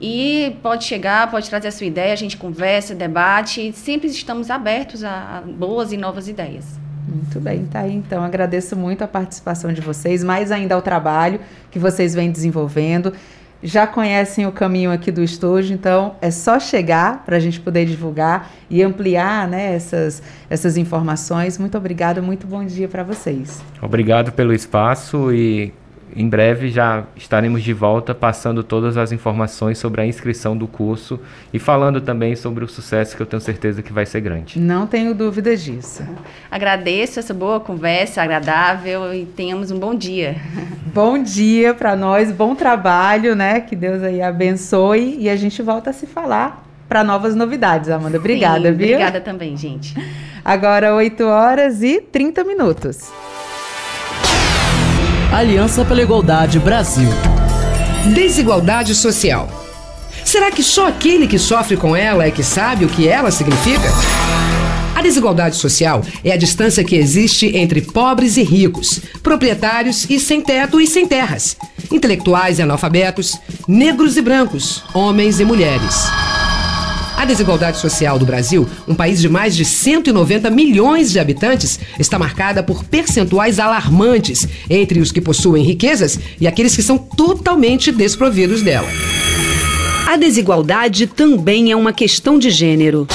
e 0.00 0.56
pode 0.62 0.84
chegar, 0.84 1.30
pode 1.30 1.48
trazer 1.50 1.68
a 1.68 1.72
sua 1.72 1.86
ideia, 1.86 2.12
a 2.12 2.16
gente 2.16 2.36
conversa, 2.36 2.94
debate. 2.94 3.72
Sempre 3.72 4.08
estamos 4.08 4.50
abertos 4.50 5.02
a 5.02 5.42
boas 5.44 5.92
e 5.92 5.96
novas 5.96 6.28
ideias. 6.28 6.78
Muito 7.08 7.40
bem, 7.40 7.64
tá 7.64 7.80
aí. 7.80 7.94
Então, 7.94 8.22
agradeço 8.22 8.76
muito 8.76 9.02
a 9.02 9.08
participação 9.08 9.72
de 9.72 9.80
vocês, 9.80 10.22
mais 10.22 10.52
ainda 10.52 10.74
ao 10.74 10.82
trabalho 10.82 11.40
que 11.70 11.78
vocês 11.78 12.14
vêm 12.14 12.30
desenvolvendo. 12.30 13.12
Já 13.60 13.88
conhecem 13.88 14.46
o 14.46 14.52
caminho 14.52 14.92
aqui 14.92 15.10
do 15.10 15.22
estúdio, 15.22 15.74
então 15.74 16.14
é 16.20 16.30
só 16.30 16.60
chegar 16.60 17.24
para 17.24 17.36
a 17.36 17.40
gente 17.40 17.58
poder 17.58 17.86
divulgar 17.86 18.52
e 18.70 18.82
ampliar 18.82 19.48
né, 19.48 19.74
essas, 19.74 20.22
essas 20.48 20.76
informações. 20.76 21.58
Muito 21.58 21.76
obrigada, 21.76 22.22
muito 22.22 22.46
bom 22.46 22.64
dia 22.64 22.86
para 22.86 23.02
vocês. 23.02 23.60
Obrigado 23.82 24.30
pelo 24.30 24.52
espaço 24.52 25.32
e 25.32 25.72
em 26.14 26.28
breve 26.28 26.68
já 26.68 27.04
estaremos 27.16 27.62
de 27.62 27.72
volta 27.72 28.14
passando 28.14 28.62
todas 28.62 28.96
as 28.96 29.12
informações 29.12 29.78
sobre 29.78 30.00
a 30.00 30.06
inscrição 30.06 30.56
do 30.56 30.66
curso 30.66 31.20
e 31.52 31.58
falando 31.58 32.00
também 32.00 32.34
sobre 32.34 32.64
o 32.64 32.68
sucesso 32.68 33.16
que 33.16 33.22
eu 33.22 33.26
tenho 33.26 33.40
certeza 33.40 33.82
que 33.82 33.92
vai 33.92 34.06
ser 34.06 34.20
grande. 34.20 34.58
Não 34.58 34.86
tenho 34.86 35.14
dúvidas 35.14 35.62
disso. 35.62 36.02
Agradeço 36.50 37.18
essa 37.18 37.34
boa 37.34 37.60
conversa 37.60 38.22
agradável 38.22 39.14
e 39.14 39.24
tenhamos 39.24 39.70
um 39.70 39.78
bom 39.78 39.94
dia. 39.94 40.36
Bom 40.88 41.22
dia 41.22 41.74
para 41.74 41.94
nós, 41.94 42.32
bom 42.32 42.56
trabalho, 42.56 43.36
né? 43.36 43.60
Que 43.60 43.76
Deus 43.76 44.02
aí 44.02 44.20
abençoe 44.20 45.16
e 45.20 45.28
a 45.28 45.36
gente 45.36 45.62
volta 45.62 45.90
a 45.90 45.92
se 45.92 46.06
falar 46.06 46.64
para 46.88 47.04
novas 47.04 47.36
novidades, 47.36 47.90
Amanda. 47.90 48.18
Obrigada, 48.18 48.70
Sim, 48.70 48.76
viu? 48.76 48.94
Obrigada 48.94 49.20
também, 49.20 49.56
gente. 49.56 49.94
Agora 50.44 50.94
8 50.94 51.22
horas 51.24 51.82
e 51.82 52.00
30 52.00 52.42
minutos. 52.42 53.12
Aliança 55.32 55.84
pela 55.84 56.00
Igualdade 56.00 56.58
Brasil. 56.58 57.10
Desigualdade 58.14 58.94
social. 58.94 59.46
Será 60.24 60.50
que 60.50 60.62
só 60.62 60.88
aquele 60.88 61.26
que 61.26 61.38
sofre 61.38 61.76
com 61.76 61.94
ela 61.94 62.24
é 62.24 62.30
que 62.30 62.42
sabe 62.42 62.86
o 62.86 62.88
que 62.88 63.06
ela 63.06 63.30
significa? 63.30 63.90
A 64.96 65.02
desigualdade 65.02 65.56
social 65.56 66.02
é 66.24 66.32
a 66.32 66.36
distância 66.36 66.82
que 66.82 66.96
existe 66.96 67.54
entre 67.58 67.82
pobres 67.82 68.38
e 68.38 68.42
ricos, 68.42 69.00
proprietários 69.22 70.08
e 70.08 70.18
sem 70.18 70.40
teto 70.40 70.80
e 70.80 70.86
sem 70.86 71.06
terras, 71.06 71.58
intelectuais 71.92 72.58
e 72.58 72.62
analfabetos, 72.62 73.38
negros 73.68 74.16
e 74.16 74.22
brancos, 74.22 74.82
homens 74.94 75.40
e 75.40 75.44
mulheres. 75.44 76.06
A 77.18 77.24
desigualdade 77.24 77.78
social 77.78 78.16
do 78.16 78.24
Brasil, 78.24 78.68
um 78.86 78.94
país 78.94 79.20
de 79.20 79.28
mais 79.28 79.56
de 79.56 79.64
190 79.64 80.48
milhões 80.50 81.10
de 81.10 81.18
habitantes, 81.18 81.80
está 81.98 82.16
marcada 82.16 82.62
por 82.62 82.84
percentuais 82.84 83.58
alarmantes 83.58 84.46
entre 84.70 85.00
os 85.00 85.10
que 85.10 85.20
possuem 85.20 85.64
riquezas 85.64 86.16
e 86.40 86.46
aqueles 86.46 86.76
que 86.76 86.82
são 86.82 86.96
totalmente 86.96 87.90
desprovidos 87.90 88.62
dela. 88.62 88.86
A 90.06 90.16
desigualdade 90.16 91.08
também 91.08 91.72
é 91.72 91.76
uma 91.76 91.92
questão 91.92 92.38
de 92.38 92.50
gênero. 92.50 93.08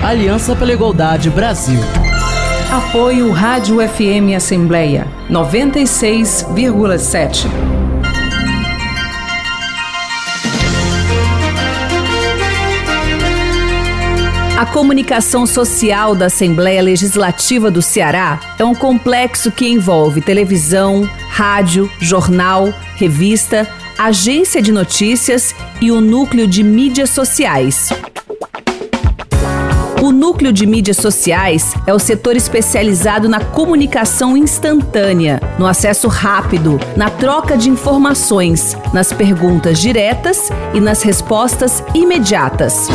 Aliança 0.00 0.54
pela 0.54 0.72
Igualdade 0.72 1.28
Brasil. 1.28 1.80
Apoio 2.70 3.32
Rádio 3.32 3.78
FM 3.80 4.36
Assembleia 4.36 5.08
96,7. 5.28 7.77
A 14.58 14.66
comunicação 14.66 15.46
social 15.46 16.16
da 16.16 16.26
Assembleia 16.26 16.82
Legislativa 16.82 17.70
do 17.70 17.80
Ceará 17.80 18.40
é 18.58 18.64
um 18.64 18.74
complexo 18.74 19.52
que 19.52 19.68
envolve 19.68 20.20
televisão, 20.20 21.08
rádio, 21.30 21.88
jornal, 22.00 22.74
revista, 22.96 23.68
agência 23.96 24.60
de 24.60 24.72
notícias 24.72 25.54
e 25.80 25.92
o 25.92 26.00
núcleo 26.00 26.48
de 26.48 26.64
mídias 26.64 27.10
sociais. 27.10 27.90
O 30.02 30.10
núcleo 30.10 30.52
de 30.52 30.66
mídias 30.66 30.96
sociais 30.96 31.72
é 31.86 31.94
o 31.94 31.98
setor 32.00 32.34
especializado 32.34 33.28
na 33.28 33.38
comunicação 33.38 34.36
instantânea, 34.36 35.40
no 35.56 35.68
acesso 35.68 36.08
rápido, 36.08 36.80
na 36.96 37.08
troca 37.08 37.56
de 37.56 37.70
informações, 37.70 38.76
nas 38.92 39.12
perguntas 39.12 39.78
diretas 39.78 40.50
e 40.74 40.80
nas 40.80 41.02
respostas 41.02 41.80
imediatas. 41.94 42.88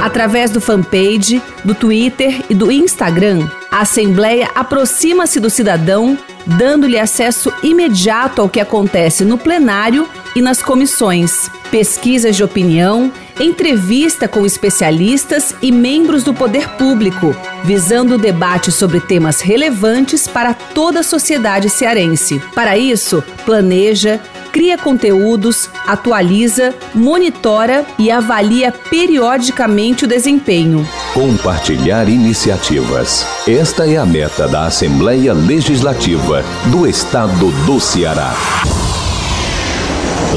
Através 0.00 0.50
do 0.50 0.60
fanpage, 0.60 1.42
do 1.64 1.74
Twitter 1.74 2.42
e 2.48 2.54
do 2.54 2.72
Instagram, 2.72 3.48
a 3.70 3.80
Assembleia 3.80 4.50
aproxima-se 4.54 5.38
do 5.38 5.50
cidadão, 5.50 6.18
dando-lhe 6.46 6.98
acesso 6.98 7.52
imediato 7.62 8.40
ao 8.40 8.48
que 8.48 8.60
acontece 8.60 9.24
no 9.24 9.36
plenário 9.36 10.08
e 10.34 10.40
nas 10.40 10.62
comissões, 10.62 11.50
pesquisas 11.70 12.34
de 12.34 12.42
opinião, 12.42 13.12
entrevista 13.38 14.26
com 14.26 14.46
especialistas 14.46 15.54
e 15.60 15.70
membros 15.70 16.24
do 16.24 16.32
poder 16.32 16.68
público, 16.70 17.34
visando 17.64 18.14
o 18.14 18.18
debate 18.18 18.72
sobre 18.72 19.00
temas 19.00 19.40
relevantes 19.40 20.26
para 20.26 20.54
toda 20.54 21.00
a 21.00 21.04
sociedade 21.04 21.68
cearense. 21.68 22.40
Para 22.54 22.76
isso, 22.76 23.22
planeja, 23.44 24.20
cria 24.52 24.76
conteúdos, 24.76 25.70
atualiza, 25.86 26.74
monitora 26.94 27.86
e 27.98 28.10
avalia 28.10 28.72
periodicamente 28.72 30.04
o 30.04 30.08
desempenho. 30.08 30.86
Compartilhar 31.14 32.08
iniciativas. 32.08 33.26
Esta 33.46 33.86
é 33.86 33.96
a 33.96 34.06
meta 34.06 34.48
da 34.48 34.66
Assembleia 34.66 35.32
Legislativa 35.32 36.44
do 36.66 36.86
Estado 36.86 37.50
do 37.66 37.80
Ceará. 37.80 38.34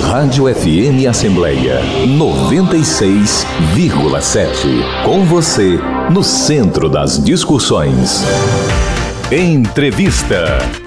Rádio 0.02 0.54
FM 0.54 1.08
Assembleia 1.10 1.82
96,7. 2.06 5.06
Com 5.06 5.26
você, 5.26 5.80
no 6.12 6.23
centro 6.23 6.89
das 6.89 7.23
discussões. 7.23 8.23
Entrevista. 9.32 10.83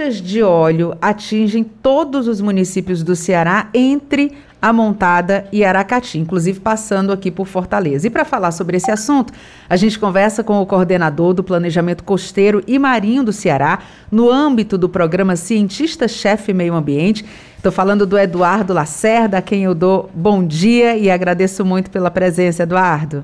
Manchas 0.00 0.22
de 0.22 0.42
óleo 0.42 0.96
atingem 0.98 1.62
todos 1.62 2.26
os 2.26 2.40
municípios 2.40 3.02
do 3.02 3.14
Ceará 3.14 3.68
entre 3.74 4.32
a 4.60 4.72
Montada 4.72 5.46
e 5.52 5.62
Aracati, 5.62 6.18
inclusive 6.18 6.58
passando 6.58 7.12
aqui 7.12 7.30
por 7.30 7.46
Fortaleza. 7.46 8.06
E 8.06 8.10
para 8.10 8.24
falar 8.24 8.50
sobre 8.50 8.78
esse 8.78 8.90
assunto, 8.90 9.30
a 9.68 9.76
gente 9.76 9.98
conversa 9.98 10.42
com 10.42 10.58
o 10.58 10.64
coordenador 10.64 11.34
do 11.34 11.44
Planejamento 11.44 12.02
Costeiro 12.02 12.64
e 12.66 12.78
Marinho 12.78 13.22
do 13.22 13.30
Ceará, 13.30 13.80
no 14.10 14.30
âmbito 14.30 14.78
do 14.78 14.88
programa 14.88 15.36
Cientista-Chefe 15.36 16.54
Meio 16.54 16.72
Ambiente. 16.72 17.22
Estou 17.58 17.70
falando 17.70 18.06
do 18.06 18.18
Eduardo 18.18 18.72
Lacerda, 18.72 19.36
a 19.36 19.42
quem 19.42 19.64
eu 19.64 19.74
dou 19.74 20.08
bom 20.14 20.42
dia 20.42 20.96
e 20.96 21.10
agradeço 21.10 21.62
muito 21.62 21.90
pela 21.90 22.10
presença, 22.10 22.62
Eduardo. 22.62 23.22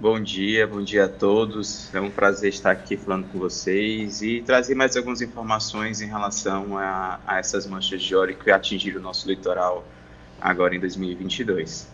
Bom 0.00 0.18
dia, 0.18 0.66
bom 0.66 0.82
dia 0.82 1.04
a 1.04 1.08
todos. 1.08 1.94
É 1.94 2.00
um 2.00 2.08
prazer 2.08 2.48
estar 2.48 2.70
aqui 2.70 2.96
falando 2.96 3.26
com 3.30 3.38
vocês 3.38 4.22
e 4.22 4.40
trazer 4.40 4.74
mais 4.74 4.96
algumas 4.96 5.20
informações 5.20 6.00
em 6.00 6.06
relação 6.06 6.78
a, 6.78 7.20
a 7.26 7.38
essas 7.38 7.66
manchas 7.66 8.00
de 8.00 8.16
óleo 8.16 8.34
que 8.34 8.50
atingiram 8.50 8.98
o 8.98 9.02
nosso 9.02 9.28
litoral 9.28 9.84
agora 10.40 10.74
em 10.74 10.80
2022. 10.80 11.86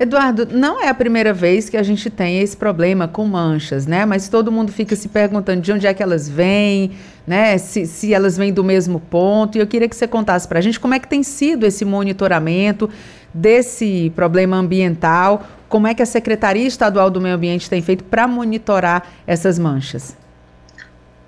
Eduardo, 0.00 0.46
não 0.50 0.82
é 0.82 0.88
a 0.88 0.94
primeira 0.94 1.34
vez 1.34 1.68
que 1.68 1.76
a 1.76 1.82
gente 1.82 2.08
tem 2.08 2.40
esse 2.40 2.56
problema 2.56 3.06
com 3.06 3.26
manchas, 3.26 3.86
né? 3.86 4.06
Mas 4.06 4.30
todo 4.30 4.50
mundo 4.50 4.72
fica 4.72 4.96
se 4.96 5.08
perguntando 5.08 5.60
de 5.60 5.72
onde 5.72 5.86
é 5.86 5.92
que 5.92 6.02
elas 6.02 6.26
vêm, 6.26 6.92
né? 7.26 7.58
Se, 7.58 7.84
se 7.84 8.14
elas 8.14 8.38
vêm 8.38 8.50
do 8.50 8.64
mesmo 8.64 8.98
ponto. 8.98 9.58
E 9.58 9.60
eu 9.60 9.66
queria 9.66 9.88
que 9.88 9.96
você 9.96 10.08
contasse 10.08 10.48
para 10.48 10.58
a 10.58 10.62
gente 10.62 10.80
como 10.80 10.94
é 10.94 10.98
que 10.98 11.08
tem 11.08 11.22
sido 11.22 11.64
esse 11.64 11.84
monitoramento 11.84 12.88
desse 13.32 14.10
problema 14.14 14.56
ambiental, 14.56 15.46
como 15.68 15.86
é 15.86 15.94
que 15.94 16.02
a 16.02 16.06
Secretaria 16.06 16.66
Estadual 16.66 17.10
do 17.10 17.20
Meio 17.20 17.34
Ambiente 17.34 17.68
tem 17.68 17.82
feito 17.82 18.04
para 18.04 18.26
monitorar 18.26 19.10
essas 19.26 19.58
manchas. 19.58 20.16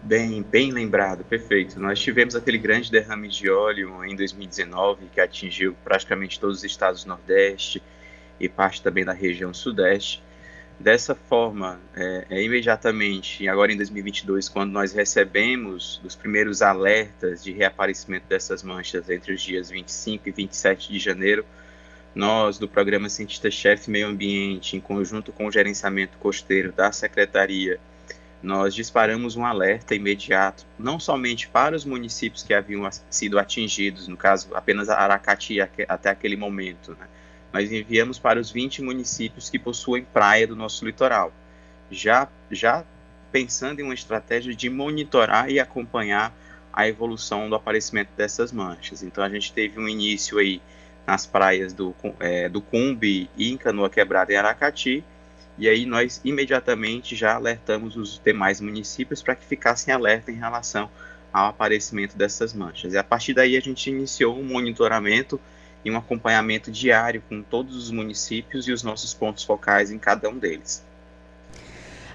Bem, 0.03 0.43
bem 0.43 0.73
lembrado, 0.73 1.25
perfeito. 1.25 1.79
Nós 1.79 2.01
tivemos 2.01 2.35
aquele 2.35 2.57
grande 2.57 2.91
derrame 2.91 3.29
de 3.29 3.51
óleo 3.51 4.05
em 4.05 4.17
2019 4.17 5.07
que 5.13 5.21
atingiu 5.21 5.77
praticamente 5.85 6.39
todos 6.39 6.59
os 6.59 6.65
estados 6.65 7.05
do 7.05 7.09
Nordeste 7.09 7.83
e 8.41 8.49
parte 8.49 8.81
também 8.81 9.05
da 9.05 9.13
região 9.13 9.53
Sudeste. 9.53 10.23
Dessa 10.81 11.13
forma, 11.13 11.81
é, 11.97 12.27
é, 12.31 12.43
imediatamente, 12.43 13.49
agora 13.49 13.73
em 13.73 13.77
2022, 13.77 14.49
quando 14.49 14.71
nós 14.71 14.93
recebemos 14.93 16.01
os 16.05 16.15
primeiros 16.15 16.63
alertas 16.63 17.43
de 17.43 17.51
reaparecimento 17.51 18.27
dessas 18.29 18.63
manchas 18.63 19.11
entre 19.11 19.33
os 19.33 19.43
dias 19.43 19.71
25 19.71 20.29
e 20.29 20.33
27 20.33 20.93
de 20.93 21.01
janeiro, 21.01 21.45
nós, 22.15 22.59
do 22.59 22.69
Programa 22.69 23.09
Cientista-Chefe 23.09 23.91
Meio 23.91 24.09
Ambiente, 24.09 24.77
em 24.77 24.81
conjunto 24.81 25.33
com 25.33 25.47
o 25.47 25.53
gerenciamento 25.53 26.19
costeiro 26.19 26.73
da 26.73 26.91
Secretaria 26.91 27.79
nós 28.43 28.75
disparamos 28.75 29.37
um 29.37 29.45
alerta 29.45 29.95
imediato, 29.95 30.65
não 30.79 31.01
somente 31.01 31.49
para 31.49 31.75
os 31.75 31.85
municípios 31.85 32.43
que 32.43 32.55
haviam 32.55 32.89
sido 33.11 33.39
atingidos, 33.39 34.07
no 34.07 34.17
caso 34.17 34.55
apenas 34.55 34.89
Aracati 34.89 35.61
até 35.61 36.11
aquele 36.11 36.37
momento, 36.37 36.93
né? 36.93 37.09
mas 37.53 37.73
enviamos 37.73 38.19
para 38.19 38.39
os 38.39 38.51
20 38.51 38.83
municípios 38.83 39.51
que 39.51 39.59
possuem 39.59 40.05
praia 40.05 40.47
do 40.47 40.55
nosso 40.55 40.85
litoral, 40.85 41.33
já, 41.91 42.29
já 42.51 42.85
pensando 43.33 43.81
em 43.81 43.83
uma 43.83 43.95
estratégia 43.95 44.55
de 44.55 44.71
monitorar 44.71 45.51
e 45.51 45.59
acompanhar 45.59 46.33
a 46.73 46.87
evolução 46.87 47.49
do 47.49 47.57
aparecimento 47.57 48.11
dessas 48.17 48.53
manchas. 48.53 49.03
Então 49.03 49.25
a 49.25 49.29
gente 49.29 49.53
teve 49.53 49.81
um 49.81 49.89
início 49.89 50.39
aí 50.39 50.61
nas 51.09 51.25
praias 51.25 51.73
do, 51.73 51.95
é, 52.21 52.51
do 52.51 52.61
Cumbi 52.61 53.31
e 53.35 53.51
em 53.51 53.57
Canoa 53.57 53.89
Quebrada 53.89 54.31
em 54.31 54.37
Aracati, 54.37 55.03
e 55.57 55.67
aí 55.67 55.87
nós 55.87 56.21
imediatamente 56.23 57.17
já 57.17 57.35
alertamos 57.35 57.97
os 57.97 58.21
demais 58.23 58.61
municípios 58.61 59.23
para 59.23 59.35
que 59.35 59.43
ficassem 59.47 59.93
alerta 59.93 60.31
em 60.31 60.35
relação 60.35 60.91
ao 61.33 61.47
aparecimento 61.49 62.15
dessas 62.15 62.53
manchas. 62.53 62.93
E 62.93 62.99
a 62.99 63.03
partir 63.03 63.33
daí 63.33 63.57
a 63.57 63.61
gente 63.61 63.89
iniciou 63.89 64.39
um 64.39 64.45
monitoramento 64.45 65.41
e 65.83 65.91
um 65.91 65.97
acompanhamento 65.97 66.71
diário 66.71 67.23
com 67.27 67.41
todos 67.41 67.75
os 67.75 67.91
municípios 67.91 68.69
e 68.69 68.73
os 68.73 68.83
nossos 68.83 69.15
pontos 69.15 69.43
focais 69.43 69.91
em 69.91 69.99
cada 69.99 70.29
um 70.29 70.37
deles. 70.37 70.85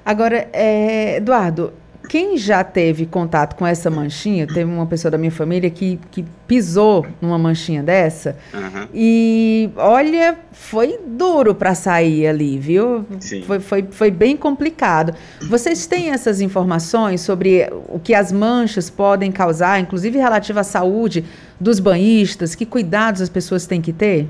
Agora, 0.06 0.48
é, 0.54 1.16
Eduardo, 1.16 1.74
quem 2.08 2.38
já 2.38 2.64
teve 2.64 3.06
contato 3.06 3.56
com 3.56 3.66
essa 3.66 3.90
manchinha, 3.90 4.46
teve 4.46 4.66
uma 4.66 4.86
pessoa 4.86 5.12
da 5.12 5.18
minha 5.18 5.32
família 5.32 5.70
que, 5.70 6.00
que 6.12 6.24
pisou 6.48 7.06
numa 7.22 7.38
manchinha 7.38 7.82
dessa 7.82 8.36
uhum. 8.54 8.88
e 8.94 9.70
olha, 9.76 10.38
foi 10.52 11.00
duro 11.06 11.56
para 11.56 11.74
sair 11.74 12.28
ali, 12.28 12.60
viu? 12.60 13.06
Sim. 13.20 13.42
Foi, 13.44 13.60
foi, 13.60 13.88
foi 13.90 14.12
bem 14.12 14.36
complicado. 14.36 15.16
Vocês 15.50 15.88
têm 15.88 16.12
essas 16.12 16.42
informações 16.42 17.22
sobre 17.22 17.68
o 17.88 18.00
que 18.00 18.14
as 18.14 18.32
manchas 18.32 18.90
podem 18.90 19.32
causar, 19.32 19.80
inclusive 19.80 20.18
relativa 20.18 20.60
à 20.60 20.64
saúde 20.64 21.24
dos 21.60 21.80
banhistas? 21.80 22.54
Que 22.54 22.66
cuidados 22.66 23.22
as 23.22 23.30
pessoas 23.30 23.66
têm 23.66 23.82
que 23.82 23.94
ter? 23.94 24.28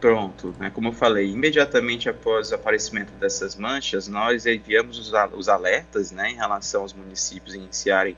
Pronto, 0.00 0.54
né? 0.58 0.68
como 0.68 0.88
eu 0.88 0.92
falei, 0.92 1.30
imediatamente 1.30 2.08
após 2.08 2.52
o 2.52 2.54
aparecimento 2.54 3.12
dessas 3.12 3.56
manchas, 3.56 4.06
nós 4.06 4.44
enviamos 4.44 4.98
os, 4.98 5.48
alertas 5.48 6.12
né, 6.12 6.30
em 6.32 6.34
relação 6.34 6.82
aos 6.82 6.92
municípios 6.92 7.54
iniciarem 7.54 8.14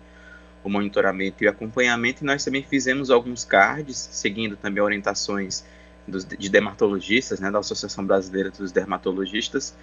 o 0.64 0.68
monitoramento 0.68 1.44
e 1.44 1.46
o 1.46 1.50
acompanhamento, 1.50 2.24
e 2.24 2.26
nós 2.26 2.44
também 2.44 2.64
fizemos 2.64 3.10
alguns 3.10 3.44
cards, 3.44 3.96
seguindo 4.10 4.56
também 4.56 4.82
orientações 4.82 5.64
dos, 6.06 6.24
de 6.24 6.48
dermatologistas, 6.48 7.38
né, 7.38 7.48
da 7.48 7.60
Associação 7.60 8.04
Brasileira 8.04 8.50
dos 8.50 8.72
Dermatologistas, 8.72 9.76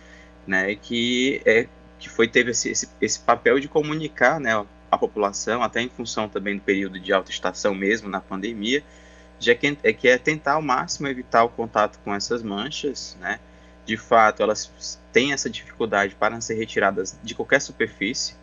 né, 0.45 0.75
que, 0.75 1.41
é, 1.45 1.67
que 1.97 2.09
foi, 2.09 2.27
teve 2.27 2.51
esse, 2.51 2.69
esse, 2.69 2.89
esse 2.99 3.19
papel 3.21 3.57
de 3.57 3.69
comunicar 3.69 4.37
né, 4.39 4.65
a 4.91 4.97
população, 4.97 5.63
até 5.63 5.81
em 5.81 5.89
função 5.89 6.27
também 6.27 6.57
do 6.57 6.61
período 6.61 6.99
de 6.99 7.13
alta 7.13 7.31
estação 7.31 7.73
mesmo, 7.73 8.09
na 8.09 8.19
pandemia, 8.19 8.83
de 9.39 9.53
que, 9.55 9.77
é 9.83 9.93
que 9.93 10.07
é 10.07 10.17
tentar 10.17 10.53
ao 10.53 10.61
máximo 10.61 11.07
evitar 11.07 11.43
o 11.43 11.49
contato 11.49 11.99
com 12.03 12.13
essas 12.13 12.41
manchas, 12.41 13.17
né? 13.19 13.39
De 13.85 13.97
fato, 13.97 14.41
elas 14.41 14.99
têm 15.11 15.33
essa 15.33 15.49
dificuldade 15.49 16.15
para 16.15 16.39
ser 16.41 16.55
retiradas 16.55 17.17
de 17.23 17.35
qualquer 17.35 17.61
superfície, 17.61 18.35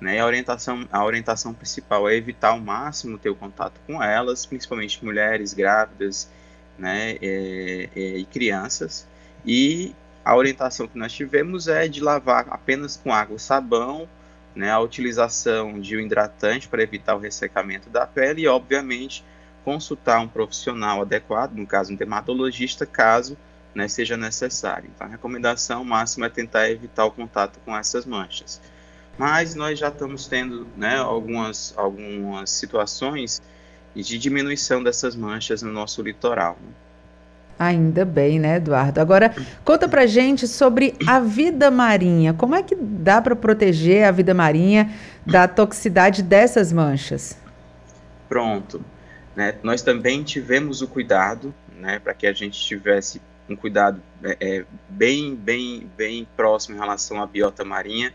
né? 0.00 0.20
A 0.20 0.26
orientação, 0.26 0.88
a 0.92 1.04
orientação 1.04 1.52
principal 1.52 2.08
é 2.08 2.14
evitar 2.14 2.50
ao 2.50 2.60
máximo 2.60 3.18
ter 3.18 3.30
o 3.30 3.34
contato 3.34 3.80
com 3.86 4.02
elas, 4.02 4.46
principalmente 4.46 5.04
mulheres 5.04 5.52
grávidas, 5.52 6.30
né? 6.78 7.16
E, 7.20 7.88
e, 7.96 8.18
e 8.18 8.24
crianças. 8.26 9.06
E 9.44 9.94
a 10.24 10.36
orientação 10.36 10.86
que 10.86 10.98
nós 10.98 11.12
tivemos 11.12 11.68
é 11.68 11.88
de 11.88 12.00
lavar 12.00 12.46
apenas 12.50 12.96
com 12.96 13.12
água 13.12 13.36
e 13.36 13.40
sabão, 13.40 14.08
né? 14.54 14.70
A 14.70 14.78
utilização 14.78 15.80
de 15.80 15.96
um 15.96 16.00
hidratante 16.00 16.68
para 16.68 16.82
evitar 16.82 17.16
o 17.16 17.18
ressecamento 17.18 17.90
da 17.90 18.06
pele 18.06 18.42
e, 18.42 18.46
obviamente, 18.48 19.24
consultar 19.64 20.20
um 20.20 20.28
profissional 20.28 21.02
adequado, 21.02 21.52
no 21.54 21.66
caso 21.66 21.92
um 21.92 21.96
dermatologista, 21.96 22.86
caso 22.86 23.36
né, 23.74 23.86
seja 23.88 24.16
necessário. 24.16 24.90
Então, 24.94 25.06
a 25.06 25.10
recomendação 25.10 25.84
máxima 25.84 26.26
é 26.26 26.28
tentar 26.28 26.70
evitar 26.70 27.04
o 27.04 27.10
contato 27.10 27.58
com 27.64 27.76
essas 27.76 28.04
manchas. 28.04 28.60
Mas 29.16 29.54
nós 29.54 29.78
já 29.78 29.88
estamos 29.88 30.26
tendo 30.26 30.66
né, 30.76 30.96
algumas, 30.96 31.74
algumas 31.76 32.50
situações 32.50 33.42
de 33.94 34.18
diminuição 34.18 34.82
dessas 34.82 35.16
manchas 35.16 35.62
no 35.62 35.72
nosso 35.72 36.02
litoral. 36.02 36.56
Né? 36.60 36.72
Ainda 37.58 38.04
bem, 38.04 38.38
né, 38.38 38.56
Eduardo? 38.56 39.00
Agora, 39.00 39.34
conta 39.64 39.88
pra 39.88 40.06
gente 40.06 40.46
sobre 40.46 40.94
a 41.06 41.18
vida 41.18 41.70
marinha. 41.70 42.32
Como 42.32 42.54
é 42.54 42.62
que 42.62 42.76
dá 42.76 43.20
para 43.20 43.34
proteger 43.34 44.04
a 44.04 44.12
vida 44.12 44.32
marinha 44.32 44.94
da 45.26 45.48
toxicidade 45.48 46.22
dessas 46.22 46.72
manchas? 46.72 47.36
Pronto. 48.28 48.80
Né? 49.38 49.54
Nós 49.62 49.82
também 49.82 50.24
tivemos 50.24 50.82
o 50.82 50.88
cuidado, 50.88 51.54
né, 51.76 52.00
para 52.00 52.12
que 52.12 52.26
a 52.26 52.32
gente 52.32 52.58
tivesse 52.58 53.22
um 53.48 53.54
cuidado 53.54 54.02
é, 54.20 54.36
é, 54.40 54.64
bem, 54.88 55.32
bem, 55.36 55.88
bem 55.96 56.26
próximo 56.36 56.74
em 56.74 56.80
relação 56.80 57.22
à 57.22 57.26
biota 57.26 57.64
marinha. 57.64 58.12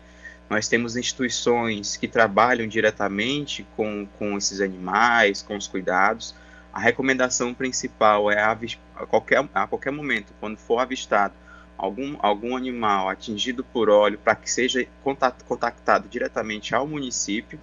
Nós 0.50 0.68
temos 0.68 0.98
instituições 0.98 1.96
que 1.96 2.06
trabalham 2.06 2.68
diretamente 2.68 3.66
com, 3.74 4.06
com 4.18 4.36
esses 4.36 4.60
animais, 4.60 5.40
com 5.40 5.56
os 5.56 5.66
cuidados. 5.66 6.34
A 6.70 6.78
recomendação 6.78 7.54
principal 7.54 8.30
é 8.30 8.42
a, 8.42 8.52
a, 8.94 9.06
qualquer, 9.06 9.48
a 9.54 9.66
qualquer 9.66 9.92
momento, 9.92 10.34
quando 10.38 10.58
for 10.58 10.78
avistado 10.78 11.32
algum, 11.78 12.16
algum 12.18 12.54
animal 12.54 13.08
atingido 13.08 13.64
por 13.64 13.88
óleo, 13.88 14.18
para 14.22 14.34
que 14.36 14.50
seja 14.50 14.86
contactado 15.02 16.06
diretamente 16.06 16.74
ao 16.74 16.86
município, 16.86 17.58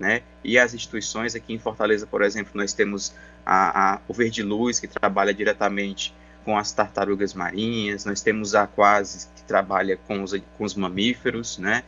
né? 0.00 0.22
E 0.42 0.58
as 0.58 0.74
instituições 0.74 1.34
aqui 1.36 1.52
em 1.52 1.58
Fortaleza, 1.58 2.06
por 2.06 2.22
exemplo, 2.22 2.52
nós 2.54 2.72
temos 2.72 3.14
a, 3.44 3.94
a, 3.94 4.00
o 4.08 4.14
Verde 4.14 4.42
Luz, 4.42 4.80
que 4.80 4.88
trabalha 4.88 5.32
diretamente 5.32 6.14
com 6.44 6.56
as 6.56 6.72
tartarugas 6.72 7.34
marinhas, 7.34 8.06
nós 8.06 8.22
temos 8.22 8.54
a 8.54 8.62
Aquasis, 8.62 9.28
que 9.36 9.42
trabalha 9.42 9.98
com 10.08 10.22
os, 10.22 10.34
com 10.56 10.64
os 10.64 10.74
mamíferos, 10.74 11.58
né? 11.58 11.84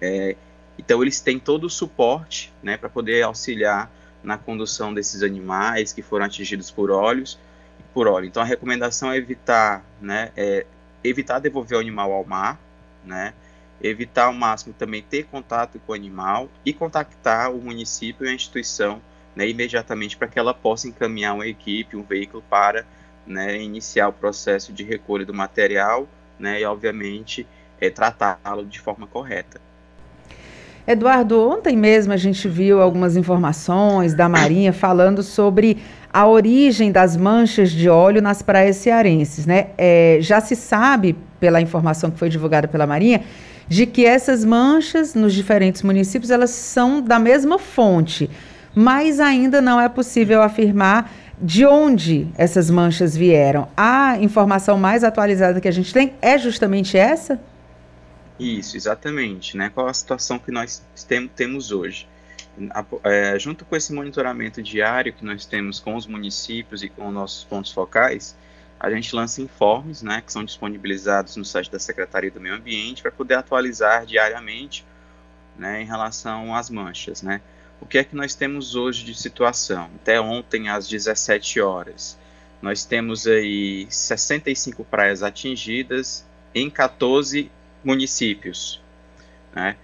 É, 0.00 0.36
então, 0.78 1.02
eles 1.02 1.20
têm 1.20 1.38
todo 1.38 1.64
o 1.64 1.70
suporte 1.70 2.52
né, 2.62 2.76
para 2.76 2.88
poder 2.88 3.22
auxiliar 3.22 3.90
na 4.22 4.36
condução 4.36 4.92
desses 4.94 5.22
animais 5.22 5.92
que 5.92 6.02
foram 6.02 6.26
atingidos 6.26 6.70
por 6.70 6.90
óleos 6.90 7.38
por 7.96 8.06
óleo. 8.06 8.26
Então, 8.26 8.42
a 8.42 8.44
recomendação 8.44 9.10
é 9.10 9.16
evitar, 9.16 9.82
né, 10.02 10.30
é, 10.36 10.66
evitar 11.02 11.38
devolver 11.38 11.78
o 11.78 11.80
animal 11.80 12.12
ao 12.12 12.26
mar, 12.26 12.60
né? 13.02 13.32
Evitar 13.82 14.26
ao 14.26 14.32
máximo 14.32 14.74
também 14.76 15.02
ter 15.02 15.24
contato 15.24 15.80
com 15.86 15.92
o 15.92 15.94
animal 15.94 16.48
e 16.64 16.72
contactar 16.72 17.52
o 17.52 17.58
município 17.58 18.26
e 18.26 18.28
a 18.28 18.34
instituição 18.34 19.00
né, 19.34 19.48
imediatamente 19.48 20.16
para 20.16 20.28
que 20.28 20.38
ela 20.38 20.54
possa 20.54 20.88
encaminhar 20.88 21.34
uma 21.34 21.46
equipe, 21.46 21.96
um 21.96 22.02
veículo 22.02 22.42
para 22.48 22.86
né, 23.26 23.60
iniciar 23.60 24.08
o 24.08 24.12
processo 24.12 24.72
de 24.72 24.82
recolha 24.82 25.26
do 25.26 25.34
material 25.34 26.08
né, 26.38 26.60
e, 26.60 26.64
obviamente, 26.64 27.46
é, 27.80 27.90
tratá-lo 27.90 28.64
de 28.64 28.80
forma 28.80 29.06
correta. 29.06 29.60
Eduardo, 30.86 31.50
ontem 31.50 31.76
mesmo 31.76 32.12
a 32.12 32.16
gente 32.16 32.48
viu 32.48 32.80
algumas 32.80 33.16
informações 33.16 34.14
da 34.14 34.28
Marinha 34.28 34.72
falando 34.72 35.20
sobre 35.20 35.78
a 36.12 36.26
origem 36.26 36.92
das 36.92 37.16
manchas 37.16 37.72
de 37.72 37.88
óleo 37.88 38.22
nas 38.22 38.40
praias 38.40 38.76
cearenses. 38.76 39.44
Né? 39.46 39.70
É, 39.76 40.18
já 40.20 40.40
se 40.40 40.54
sabe, 40.54 41.16
pela 41.40 41.60
informação 41.60 42.10
que 42.10 42.18
foi 42.18 42.28
divulgada 42.28 42.68
pela 42.68 42.86
Marinha, 42.86 43.24
de 43.68 43.86
que 43.86 44.04
essas 44.04 44.44
manchas 44.44 45.14
nos 45.14 45.34
diferentes 45.34 45.82
municípios 45.82 46.30
elas 46.30 46.50
são 46.50 47.00
da 47.00 47.18
mesma 47.18 47.58
fonte, 47.58 48.30
mas 48.74 49.20
ainda 49.20 49.60
não 49.60 49.80
é 49.80 49.88
possível 49.88 50.42
afirmar 50.42 51.12
de 51.40 51.66
onde 51.66 52.28
essas 52.36 52.70
manchas 52.70 53.16
vieram. 53.16 53.68
A 53.76 54.18
informação 54.18 54.78
mais 54.78 55.04
atualizada 55.04 55.60
que 55.60 55.68
a 55.68 55.72
gente 55.72 55.92
tem 55.92 56.14
é 56.22 56.38
justamente 56.38 56.96
essa? 56.96 57.40
Isso, 58.38 58.76
exatamente. 58.76 59.56
Né? 59.56 59.70
Qual 59.74 59.86
a 59.86 59.94
situação 59.94 60.38
que 60.38 60.50
nós 60.50 60.82
tem, 61.06 61.28
temos 61.28 61.72
hoje? 61.72 62.08
É, 63.04 63.38
junto 63.38 63.66
com 63.66 63.76
esse 63.76 63.92
monitoramento 63.92 64.62
diário 64.62 65.12
que 65.12 65.24
nós 65.24 65.44
temos 65.44 65.78
com 65.78 65.94
os 65.94 66.06
municípios 66.06 66.82
e 66.82 66.88
com 66.88 67.10
nossos 67.10 67.44
pontos 67.44 67.70
focais, 67.70 68.34
a 68.78 68.90
gente 68.90 69.14
lança 69.14 69.40
informes, 69.40 70.02
né, 70.02 70.22
que 70.24 70.32
são 70.32 70.44
disponibilizados 70.44 71.36
no 71.36 71.44
site 71.44 71.70
da 71.70 71.78
Secretaria 71.78 72.30
do 72.30 72.40
Meio 72.40 72.54
Ambiente 72.54 73.02
para 73.02 73.10
poder 73.10 73.34
atualizar 73.34 74.04
diariamente, 74.04 74.84
né, 75.56 75.82
em 75.82 75.86
relação 75.86 76.54
às 76.54 76.68
manchas, 76.68 77.22
né. 77.22 77.40
O 77.80 77.86
que 77.86 77.98
é 77.98 78.04
que 78.04 78.16
nós 78.16 78.34
temos 78.34 78.74
hoje 78.74 79.04
de 79.04 79.14
situação? 79.14 79.90
Até 79.96 80.20
ontem 80.20 80.68
às 80.68 80.88
17 80.88 81.60
horas, 81.60 82.18
nós 82.60 82.84
temos 82.84 83.26
aí 83.26 83.86
65 83.90 84.84
praias 84.84 85.22
atingidas 85.22 86.24
em 86.54 86.70
14 86.70 87.50
municípios, 87.84 88.82
né. 89.54 89.76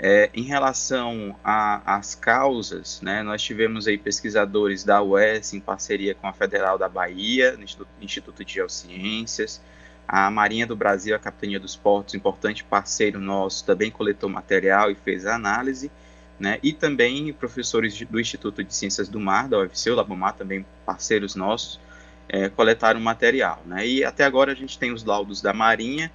É, 0.00 0.30
em 0.32 0.42
relação 0.42 1.34
às 1.42 2.14
causas, 2.14 3.00
né, 3.02 3.20
nós 3.24 3.42
tivemos 3.42 3.88
aí 3.88 3.98
pesquisadores 3.98 4.84
da 4.84 5.02
UES 5.02 5.54
em 5.54 5.60
parceria 5.60 6.14
com 6.14 6.28
a 6.28 6.32
Federal 6.32 6.78
da 6.78 6.88
Bahia, 6.88 7.56
no 7.56 7.64
Instituto, 7.64 7.88
Instituto 8.00 8.44
de 8.44 8.54
Geociências, 8.54 9.60
a 10.06 10.30
Marinha 10.30 10.68
do 10.68 10.76
Brasil, 10.76 11.16
a 11.16 11.18
Capitania 11.18 11.58
dos 11.58 11.74
Portos, 11.74 12.14
importante 12.14 12.62
parceiro 12.62 13.18
nosso, 13.18 13.64
também 13.64 13.90
coletou 13.90 14.30
material 14.30 14.88
e 14.88 14.94
fez 14.94 15.26
a 15.26 15.34
análise, 15.34 15.90
né, 16.38 16.60
e 16.62 16.72
também 16.72 17.32
professores 17.32 18.00
do 18.00 18.20
Instituto 18.20 18.62
de 18.62 18.72
Ciências 18.72 19.08
do 19.08 19.18
Mar, 19.18 19.48
da 19.48 19.58
UFC, 19.58 19.90
o 19.90 19.96
Labomar, 19.96 20.34
também 20.34 20.64
parceiros 20.86 21.34
nossos, 21.34 21.80
é, 22.28 22.48
coletaram 22.48 23.00
material. 23.00 23.60
Né, 23.66 23.84
e 23.84 24.04
até 24.04 24.24
agora 24.24 24.52
a 24.52 24.54
gente 24.54 24.78
tem 24.78 24.92
os 24.92 25.02
laudos 25.02 25.42
da 25.42 25.52
Marinha, 25.52 26.12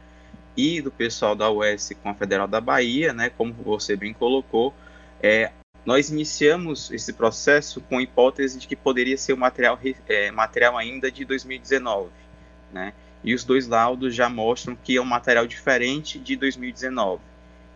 e 0.56 0.82
do 0.82 0.92
pessoal 0.92 1.36
da 1.36 1.50
UES 1.50 1.94
com 2.02 2.10
a 2.10 2.14
Federal 2.14 2.48
da 2.48 2.62
Bahia, 2.62 3.14
né, 3.14 3.30
como 3.30 3.54
você 3.54 3.96
bem 3.96 4.14
colocou, 4.14 4.74
é, 5.22 5.52
nós 5.86 6.10
iniciamos 6.10 6.92
esse 6.92 7.14
processo 7.14 7.82
com 7.82 7.98
a 7.98 8.02
hipótese 8.02 8.60
de 8.60 8.68
que 8.68 8.76
poderia 8.76 9.18
ser 9.18 9.34
o 9.34 9.38
material, 9.38 9.80
é, 10.08 10.32
material 10.32 10.78
ainda 10.78 11.12
de 11.12 11.26
2019, 11.26 12.10
né, 12.72 12.94
e 13.24 13.34
os 13.34 13.44
dois 13.44 13.68
laudos 13.68 14.14
já 14.14 14.30
mostram 14.30 14.76
que 14.76 14.98
é 14.98 15.02
um 15.02 15.06
material 15.06 15.48
diferente 15.48 16.20
de 16.20 16.36
2019, 16.36 17.22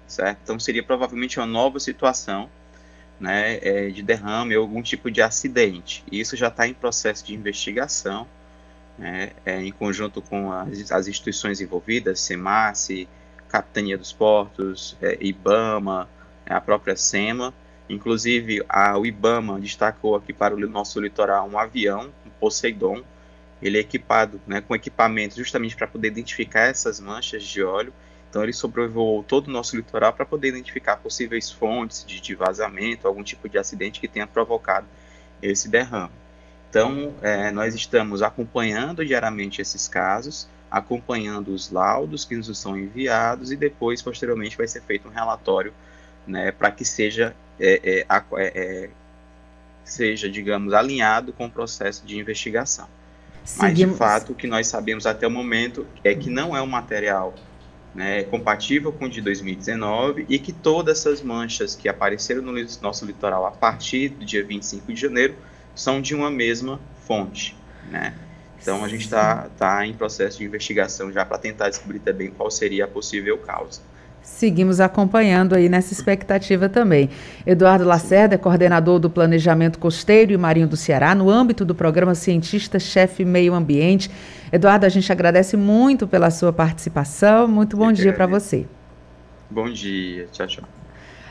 certo? 0.05 0.39
Então 0.43 0.59
seria 0.59 0.83
provavelmente 0.83 1.39
uma 1.39 1.45
nova 1.45 1.79
situação, 1.79 2.49
né, 3.19 3.57
é, 3.61 3.89
de 3.89 4.03
derrame 4.03 4.55
ou 4.55 4.63
algum 4.63 4.81
tipo 4.81 5.09
de 5.09 5.21
acidente. 5.21 6.03
E 6.11 6.19
isso 6.19 6.35
já 6.35 6.49
está 6.49 6.67
em 6.67 6.73
processo 6.73 7.25
de 7.25 7.33
investigação, 7.33 8.27
né, 8.97 9.31
é, 9.45 9.61
em 9.61 9.71
conjunto 9.71 10.21
com 10.21 10.51
as, 10.51 10.91
as, 10.91 11.07
instituições 11.07 11.61
envolvidas, 11.61 12.19
SEMAS, 12.19 12.89
Capitania 13.47 13.97
dos 13.97 14.11
Portos, 14.11 14.97
é, 15.01 15.17
IBAMA, 15.21 16.09
é, 16.45 16.53
a 16.53 16.61
própria 16.61 16.95
SEMA. 16.95 17.53
Inclusive, 17.89 18.65
a, 18.67 18.97
o 18.97 19.05
IBAMA 19.05 19.59
destacou 19.59 20.15
aqui 20.15 20.33
para 20.33 20.55
o 20.55 20.59
nosso 20.59 20.99
litoral 20.99 21.47
um 21.47 21.57
avião, 21.57 22.11
um 22.25 22.29
Poseidon. 22.29 23.03
Ele 23.61 23.77
é 23.77 23.81
equipado 23.81 24.41
né, 24.45 24.61
com 24.61 24.75
equipamento 24.75 25.35
justamente 25.35 25.75
para 25.75 25.87
poder 25.87 26.09
identificar 26.09 26.67
essas 26.67 26.99
manchas 26.99 27.43
de 27.43 27.63
óleo. 27.63 27.93
Então, 28.29 28.43
ele 28.43 28.53
sobrevoou 28.53 29.23
todo 29.23 29.47
o 29.47 29.51
nosso 29.51 29.75
litoral 29.75 30.11
para 30.11 30.25
poder 30.25 30.49
identificar 30.49 30.97
possíveis 30.97 31.49
fontes 31.49 32.05
de, 32.05 32.19
de 32.19 32.35
vazamento, 32.35 33.07
algum 33.07 33.23
tipo 33.23 33.47
de 33.47 33.57
acidente 33.57 34.01
que 34.01 34.07
tenha 34.07 34.27
provocado 34.27 34.85
esse 35.41 35.69
derrame. 35.69 36.11
Então, 36.69 37.13
é, 37.21 37.51
nós 37.51 37.73
estamos 37.73 38.21
acompanhando 38.21 39.05
diariamente 39.05 39.61
esses 39.61 39.87
casos, 39.87 40.47
acompanhando 40.69 41.53
os 41.53 41.71
laudos 41.71 42.25
que 42.25 42.35
nos 42.35 42.55
são 42.57 42.77
enviados 42.77 43.51
e 43.51 43.55
depois, 43.55 44.01
posteriormente, 44.01 44.57
vai 44.57 44.67
ser 44.67 44.81
feito 44.81 45.07
um 45.07 45.11
relatório 45.11 45.73
né, 46.25 46.51
para 46.51 46.69
que 46.71 46.83
seja, 46.83 47.33
é, 47.59 47.81
é, 47.83 48.05
é, 48.09 48.25
é, 48.37 48.89
seja, 49.83 50.29
digamos, 50.29 50.73
alinhado 50.73 51.31
com 51.31 51.45
o 51.45 51.49
processo 51.49 52.05
de 52.05 52.19
investigação. 52.19 52.87
Mas, 53.55 53.77
de 53.77 53.87
fato, 53.87 54.33
o 54.33 54.35
que 54.35 54.45
nós 54.45 54.67
sabemos 54.67 55.05
até 55.05 55.25
o 55.25 55.31
momento 55.31 55.87
é 56.03 56.13
que 56.13 56.29
não 56.29 56.55
é 56.55 56.61
um 56.61 56.67
material 56.67 57.33
né, 57.95 58.23
compatível 58.23 58.91
com 58.91 59.05
o 59.05 59.09
de 59.09 59.21
2019 59.21 60.25
e 60.27 60.37
que 60.37 60.51
todas 60.51 60.99
essas 60.99 61.21
manchas 61.21 61.73
que 61.73 61.87
apareceram 61.87 62.41
no 62.41 62.53
nosso 62.81 63.05
litoral 63.05 63.45
a 63.45 63.51
partir 63.51 64.09
do 64.09 64.25
dia 64.25 64.43
25 64.43 64.93
de 64.93 64.99
janeiro 64.99 65.35
são 65.77 66.01
de 66.01 66.13
uma 66.13 66.29
mesma 66.29 66.79
fonte, 67.05 67.55
né? 67.89 68.13
Então 68.59 68.83
a 68.83 68.87
gente 68.87 69.05
está 69.05 69.47
tá 69.57 69.85
em 69.85 69.93
processo 69.93 70.39
de 70.39 70.43
investigação 70.43 71.11
já 71.11 71.23
para 71.23 71.37
tentar 71.37 71.69
descobrir 71.69 71.99
também 71.99 72.29
qual 72.29 72.51
seria 72.51 72.85
a 72.85 72.87
possível 72.87 73.37
causa. 73.37 73.79
Seguimos 74.21 74.81
acompanhando 74.81 75.55
aí 75.55 75.69
nessa 75.69 75.93
expectativa 75.93 76.67
também. 76.67 77.09
Eduardo 77.45 77.85
Lacerda 77.85 78.35
é 78.35 78.37
coordenador 78.37 78.99
do 78.99 79.09
Planejamento 79.09 79.79
Costeiro 79.79 80.33
e 80.33 80.37
Marinho 80.37 80.67
do 80.67 80.75
Ceará, 80.75 81.15
no 81.15 81.29
âmbito 81.29 81.63
do 81.63 81.73
programa 81.73 82.13
Cientista-Chefe 82.13 83.23
Meio 83.23 83.53
Ambiente. 83.53 84.11
Eduardo, 84.51 84.85
a 84.85 84.89
gente 84.89 85.09
agradece 85.13 85.55
muito 85.55 86.05
pela 86.07 86.29
sua 86.29 86.51
participação. 86.51 87.47
Muito 87.47 87.77
bom 87.77 87.89
Eu 87.89 87.93
dia 87.93 88.11
para 88.11 88.27
você. 88.27 88.65
Bom 89.49 89.71
dia. 89.71 90.27
Tchau, 90.33 90.47
tchau. 90.47 90.63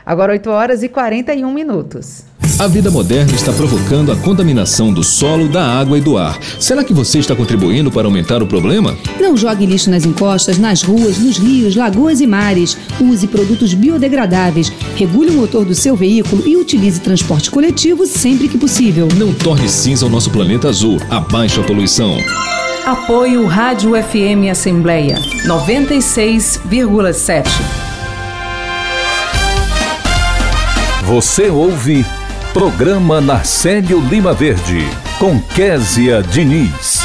Agora 0.03 0.31
8 0.31 0.49
horas 0.49 0.81
e 0.81 0.89
41 0.89 1.53
minutos. 1.53 2.25
A 2.59 2.65
vida 2.65 2.89
moderna 2.89 3.35
está 3.35 3.53
provocando 3.53 4.11
a 4.11 4.15
contaminação 4.15 4.91
do 4.91 5.03
solo, 5.03 5.47
da 5.47 5.63
água 5.63 5.95
e 5.95 6.01
do 6.01 6.17
ar. 6.17 6.39
Será 6.59 6.83
que 6.83 6.91
você 6.91 7.19
está 7.19 7.35
contribuindo 7.35 7.91
para 7.91 8.07
aumentar 8.07 8.41
o 8.41 8.47
problema? 8.47 8.97
Não 9.19 9.37
jogue 9.37 9.67
lixo 9.67 9.91
nas 9.91 10.05
encostas, 10.05 10.57
nas 10.57 10.81
ruas, 10.81 11.19
nos 11.19 11.37
rios, 11.37 11.75
lagoas 11.75 12.19
e 12.19 12.25
mares. 12.25 12.75
Use 12.99 13.27
produtos 13.27 13.75
biodegradáveis. 13.75 14.71
Regule 14.95 15.29
o 15.29 15.33
motor 15.33 15.65
do 15.65 15.75
seu 15.75 15.95
veículo 15.95 16.47
e 16.47 16.57
utilize 16.57 16.99
transporte 16.99 17.51
coletivo 17.51 18.07
sempre 18.07 18.47
que 18.47 18.57
possível. 18.57 19.07
Não 19.15 19.31
torne 19.31 19.69
cinza 19.69 20.07
o 20.07 20.09
nosso 20.09 20.31
planeta 20.31 20.67
azul. 20.67 20.99
Abaixe 21.11 21.59
a 21.59 21.63
poluição. 21.63 22.17
Apoio 22.87 23.45
Rádio 23.45 23.91
FM 23.91 24.49
Assembleia 24.49 25.19
96,7. 25.45 27.45
Você 31.05 31.49
ouve 31.49 32.03
Programa 32.53 33.21
Narcélio 33.21 33.99
Lima 33.99 34.33
Verde, 34.33 34.79
com 35.19 35.39
Késia 35.53 36.23
Diniz. 36.23 37.01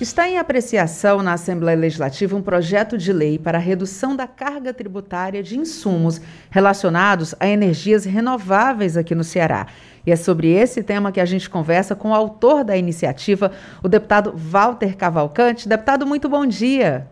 Está 0.00 0.26
em 0.26 0.38
apreciação 0.38 1.22
na 1.22 1.34
Assembleia 1.34 1.76
Legislativa 1.76 2.34
um 2.34 2.40
projeto 2.40 2.96
de 2.96 3.12
lei 3.12 3.38
para 3.38 3.58
a 3.58 3.60
redução 3.60 4.16
da 4.16 4.26
carga 4.26 4.72
tributária 4.72 5.42
de 5.42 5.58
insumos 5.58 6.20
relacionados 6.50 7.34
a 7.38 7.46
energias 7.46 8.06
renováveis 8.06 8.96
aqui 8.96 9.14
no 9.14 9.24
Ceará. 9.24 9.66
E 10.06 10.12
é 10.12 10.16
sobre 10.16 10.52
esse 10.52 10.82
tema 10.82 11.12
que 11.12 11.20
a 11.20 11.26
gente 11.26 11.50
conversa 11.50 11.94
com 11.94 12.10
o 12.10 12.14
autor 12.14 12.64
da 12.64 12.76
iniciativa, 12.76 13.52
o 13.82 13.88
deputado 13.88 14.32
Walter 14.34 14.96
Cavalcante. 14.96 15.68
Deputado, 15.68 16.06
muito 16.06 16.28
bom 16.28 16.46
dia. 16.46 17.06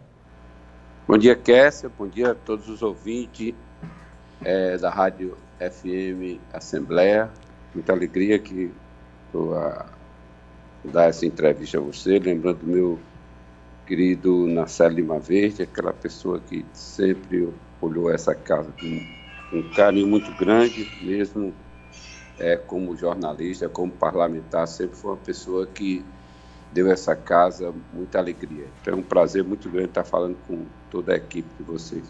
Bom 1.07 1.19
dia, 1.19 1.35
Késia. 1.35 1.91
Bom 1.99 2.07
dia 2.07 2.31
a 2.31 2.35
todos 2.35 2.69
os 2.69 2.83
ouvintes 2.83 3.53
é, 4.43 4.79
da 4.79 4.89
Rádio 4.89 5.37
FM 5.71 6.41
Assembleia. 6.53 7.31
Muita 7.75 7.93
alegria 7.93 8.39
que 8.39 8.71
estou 9.27 9.57
a 9.57 9.87
dar 10.85 11.09
essa 11.09 11.27
entrevista 11.27 11.79
a 11.79 11.81
você, 11.81 12.19
lembrando 12.19 12.59
do 12.59 12.67
meu 12.67 12.99
querido 13.87 14.47
Nacélio 14.47 14.97
Lima 14.97 15.19
Verde, 15.19 15.62
aquela 15.62 15.93
pessoa 15.93 16.41
que 16.41 16.65
sempre 16.73 17.53
olhou 17.81 18.11
essa 18.11 18.35
casa 18.35 18.73
com 18.79 19.59
um 19.59 19.71
carinho 19.75 20.07
muito 20.07 20.33
grande, 20.37 20.91
mesmo 21.03 21.55
é, 22.39 22.57
como 22.57 22.97
jornalista, 22.97 23.69
como 23.69 23.93
parlamentar, 23.93 24.67
sempre 24.67 24.97
foi 24.97 25.12
uma 25.12 25.17
pessoa 25.17 25.67
que 25.67 26.05
deu 26.73 26.91
essa 26.91 27.15
casa 27.15 27.73
muita 27.93 28.19
alegria. 28.19 28.67
Então 28.81 28.95
é 28.95 28.97
um 28.97 29.03
prazer 29.03 29.45
muito 29.45 29.69
grande 29.69 29.89
estar 29.89 30.05
falando 30.05 30.37
com 30.47 30.65
toda 30.91 31.12
a 31.12 31.17
equipe 31.17 31.49
de 31.57 31.62
vocês. 31.62 32.05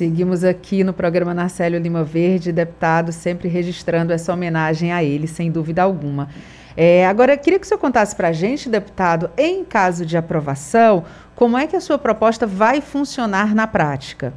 Seguimos 0.00 0.44
aqui 0.44 0.82
no 0.82 0.94
programa 0.94 1.34
Narcélio 1.34 1.78
Lima 1.78 2.02
Verde, 2.02 2.52
deputado, 2.52 3.12
sempre 3.12 3.50
registrando 3.50 4.14
essa 4.14 4.32
homenagem 4.32 4.94
a 4.94 5.04
ele, 5.04 5.26
sem 5.26 5.52
dúvida 5.52 5.82
alguma. 5.82 6.30
É, 6.74 7.06
agora, 7.06 7.36
queria 7.36 7.58
que 7.58 7.66
o 7.66 7.68
senhor 7.68 7.78
contasse 7.78 8.16
para 8.16 8.28
a 8.28 8.32
gente, 8.32 8.70
deputado, 8.70 9.30
em 9.36 9.62
caso 9.62 10.06
de 10.06 10.16
aprovação, 10.16 11.04
como 11.36 11.58
é 11.58 11.66
que 11.66 11.76
a 11.76 11.82
sua 11.82 11.98
proposta 11.98 12.46
vai 12.46 12.80
funcionar 12.80 13.54
na 13.54 13.66
prática? 13.66 14.32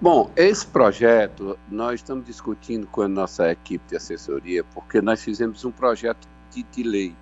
Bom, 0.00 0.30
esse 0.36 0.64
projeto 0.64 1.58
nós 1.68 1.94
estamos 1.94 2.24
discutindo 2.24 2.86
com 2.86 3.02
a 3.02 3.08
nossa 3.08 3.50
equipe 3.50 3.84
de 3.88 3.96
assessoria, 3.96 4.62
porque 4.62 5.02
nós 5.02 5.24
fizemos 5.24 5.64
um 5.64 5.72
projeto 5.72 6.28
de, 6.52 6.62
de 6.62 6.84
lei. 6.84 7.16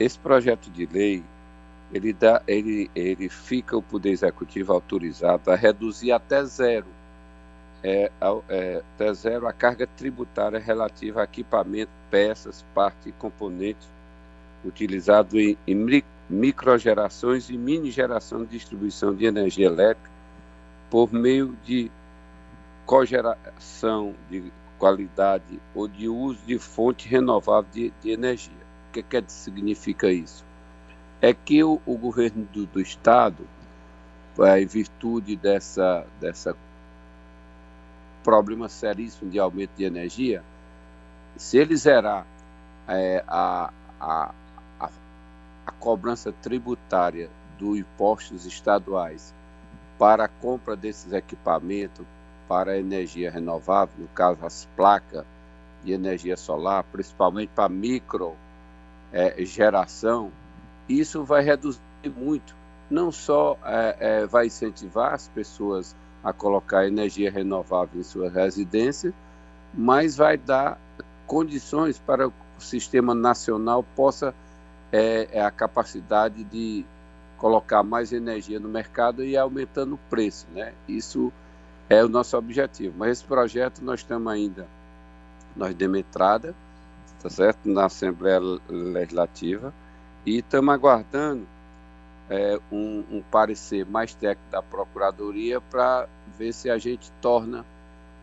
Esse 0.00 0.18
projeto 0.18 0.72
de 0.72 0.86
lei 0.86 1.22
ele, 1.92 2.12
dá, 2.12 2.42
ele, 2.46 2.90
ele 2.94 3.28
fica 3.28 3.76
o 3.76 3.82
Poder 3.82 4.10
Executivo 4.10 4.72
autorizado 4.72 5.50
a 5.50 5.56
reduzir 5.56 6.12
até 6.12 6.44
zero, 6.44 6.86
é, 7.82 8.10
é, 8.48 8.82
até 8.94 9.14
zero 9.14 9.46
a 9.46 9.52
carga 9.52 9.86
tributária 9.86 10.58
relativa 10.58 11.20
a 11.20 11.24
equipamento, 11.24 11.90
peças, 12.10 12.64
partes 12.74 13.06
e 13.06 13.12
componentes 13.12 13.88
utilizados 14.64 15.34
em, 15.34 15.56
em 15.66 16.02
microgerações 16.28 17.48
e 17.48 17.56
mini 17.56 17.90
geração 17.90 18.44
de 18.44 18.50
distribuição 18.50 19.14
de 19.14 19.24
energia 19.24 19.66
elétrica 19.66 20.10
por 20.90 21.12
meio 21.12 21.56
de 21.64 21.90
cogeração 22.84 24.14
de 24.30 24.52
qualidade 24.78 25.60
ou 25.74 25.88
de 25.88 26.08
uso 26.08 26.38
de 26.46 26.58
fonte 26.58 27.08
renovável 27.08 27.70
de, 27.72 27.92
de 28.02 28.10
energia. 28.10 28.52
O 28.88 28.92
que, 28.92 29.02
que 29.02 29.24
significa 29.28 30.10
isso? 30.10 30.47
É 31.20 31.34
que 31.34 31.62
o, 31.64 31.80
o 31.84 31.96
governo 31.96 32.44
do, 32.52 32.66
do 32.66 32.80
Estado, 32.80 33.46
é, 34.40 34.60
em 34.60 34.66
virtude 34.66 35.36
dessa, 35.36 36.06
dessa 36.20 36.56
problema 38.22 38.68
seríssimo 38.68 39.30
de 39.30 39.38
aumento 39.38 39.70
de 39.76 39.84
energia, 39.84 40.42
se 41.36 41.56
ele 41.56 41.76
zerar 41.76 42.26
é, 42.86 43.24
a, 43.26 43.72
a, 44.00 44.34
a, 44.80 44.90
a, 45.66 45.72
cobrança 45.72 46.32
tributária 46.32 47.30
dos 47.58 47.78
impostos 47.78 48.46
estaduais 48.46 49.34
para 49.98 50.24
a 50.24 50.28
compra 50.28 50.76
desses 50.76 51.12
equipamentos 51.12 52.06
para 52.48 52.72
a 52.72 52.78
energia 52.78 53.30
renovável, 53.30 53.94
no 53.98 54.08
caso 54.08 54.44
as 54.44 54.66
placas 54.76 55.24
de 55.84 55.92
energia 55.92 56.36
solar, 56.36 56.84
principalmente 56.84 57.50
para 57.54 57.68
micro 57.68 58.34
é, 59.12 59.44
geração, 59.44 60.30
isso 60.88 61.24
vai 61.24 61.42
reduzir 61.42 61.80
muito. 62.16 62.56
Não 62.90 63.12
só 63.12 63.58
é, 63.64 63.96
é, 64.00 64.26
vai 64.26 64.46
incentivar 64.46 65.14
as 65.14 65.28
pessoas 65.28 65.94
a 66.24 66.32
colocar 66.32 66.86
energia 66.86 67.30
renovável 67.30 68.00
em 68.00 68.02
sua 68.02 68.30
residência, 68.30 69.12
mas 69.74 70.16
vai 70.16 70.36
dar 70.36 70.80
condições 71.26 71.98
para 71.98 72.28
o 72.28 72.32
sistema 72.58 73.14
nacional 73.14 73.84
possa 73.94 74.34
é, 74.90 75.28
é, 75.32 75.42
a 75.42 75.50
capacidade 75.50 76.42
de 76.44 76.84
colocar 77.36 77.82
mais 77.82 78.12
energia 78.12 78.58
no 78.58 78.68
mercado 78.68 79.22
e 79.22 79.36
aumentando 79.36 79.94
o 79.94 80.00
preço, 80.10 80.46
né? 80.52 80.72
Isso 80.88 81.30
é 81.88 82.02
o 82.02 82.08
nosso 82.08 82.36
objetivo. 82.36 82.94
Mas 82.98 83.18
esse 83.18 83.24
projeto 83.24 83.84
nós 83.84 84.00
estamos 84.00 84.32
ainda 84.32 84.66
nós 85.54 85.74
demos 85.74 85.98
entrada, 85.98 86.54
tá 87.20 87.28
certo, 87.28 87.68
na 87.68 87.86
Assembleia 87.86 88.40
Legislativa 88.68 89.74
e 90.24 90.38
estamos 90.38 90.74
aguardando 90.74 91.46
é, 92.28 92.58
um, 92.70 93.04
um, 93.10 93.22
parecer 93.30 93.86
mais 93.86 94.14
técnico 94.14 94.50
da 94.50 94.62
Procuradoria 94.62 95.60
para 95.60 96.06
ver 96.38 96.52
se 96.52 96.68
a 96.68 96.76
gente 96.78 97.10
torna 97.20 97.64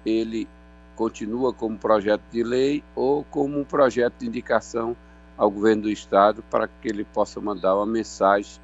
ele 0.06 0.48
continua 0.96 1.52
como 1.52 1.78
projeto 1.78 2.22
de 2.32 2.44
lei 2.44 2.84
ou 2.96 3.24
como 3.26 3.60
um 3.60 3.64
projeto 3.64 4.20
de 4.20 4.28
indicação 4.28 4.96
ao 5.38 5.50
governo 5.50 5.84
do 5.84 5.90
estado 5.90 6.44
para 6.44 6.68
que 6.68 6.88
ele 6.88 7.04
possa 7.04 7.42
mandar 7.42 7.76
uma 7.76 7.86
mensagem 7.86 8.62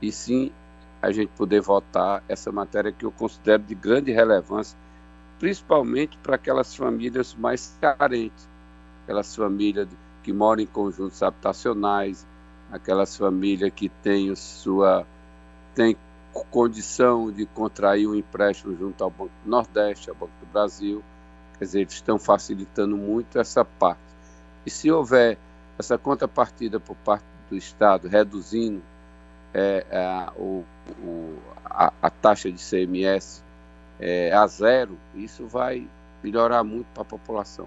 e 0.00 0.12
sim 0.12 0.52
a 1.02 1.10
gente 1.10 1.30
poder 1.30 1.60
votar 1.60 2.22
essa 2.28 2.52
matéria 2.52 2.92
que 2.92 3.04
eu 3.04 3.10
considero 3.10 3.62
de 3.62 3.74
grande 3.74 4.12
relevância, 4.12 4.78
principalmente 5.38 6.18
para 6.18 6.36
aquelas 6.36 6.74
famílias 6.74 7.34
mais 7.34 7.76
carentes, 7.80 8.46
aquelas 9.02 9.34
famílias 9.34 9.88
que 10.22 10.32
moram 10.32 10.62
em 10.62 10.66
conjuntos 10.66 11.22
habitacionais, 11.22 12.26
aquelas 12.70 13.16
famílias 13.16 13.72
que 13.74 13.88
têm 13.88 14.34
sua 14.34 15.06
tem 15.74 15.96
condição 16.50 17.30
de 17.30 17.44
contrair 17.46 18.06
um 18.08 18.14
empréstimo 18.14 18.76
junto 18.76 19.02
ao 19.02 19.10
Banco 19.10 19.32
do 19.44 19.50
Nordeste, 19.50 20.10
ao 20.10 20.16
Banco 20.16 20.32
do 20.40 20.46
Brasil, 20.52 21.02
quer 21.58 21.64
dizer, 21.64 21.80
eles 21.80 21.94
estão 21.94 22.18
facilitando 22.18 22.96
muito 22.96 23.38
essa 23.38 23.64
parte. 23.64 24.00
E 24.64 24.70
se 24.70 24.90
houver 24.90 25.38
essa 25.78 25.98
contrapartida 25.98 26.78
por 26.78 26.96
parte 26.96 27.24
do 27.48 27.56
Estado, 27.56 28.08
reduzindo 28.08 28.82
é, 29.52 29.84
a, 29.90 30.32
o, 30.36 30.64
a, 31.64 31.92
a, 32.00 32.10
taxa 32.10 32.50
de 32.50 32.62
CMS 32.62 33.42
é, 33.98 34.32
a 34.32 34.46
zero, 34.46 34.96
isso 35.14 35.46
vai 35.46 35.86
melhorar 36.22 36.62
muito 36.62 36.86
para 36.92 37.02
a 37.02 37.06
população. 37.06 37.66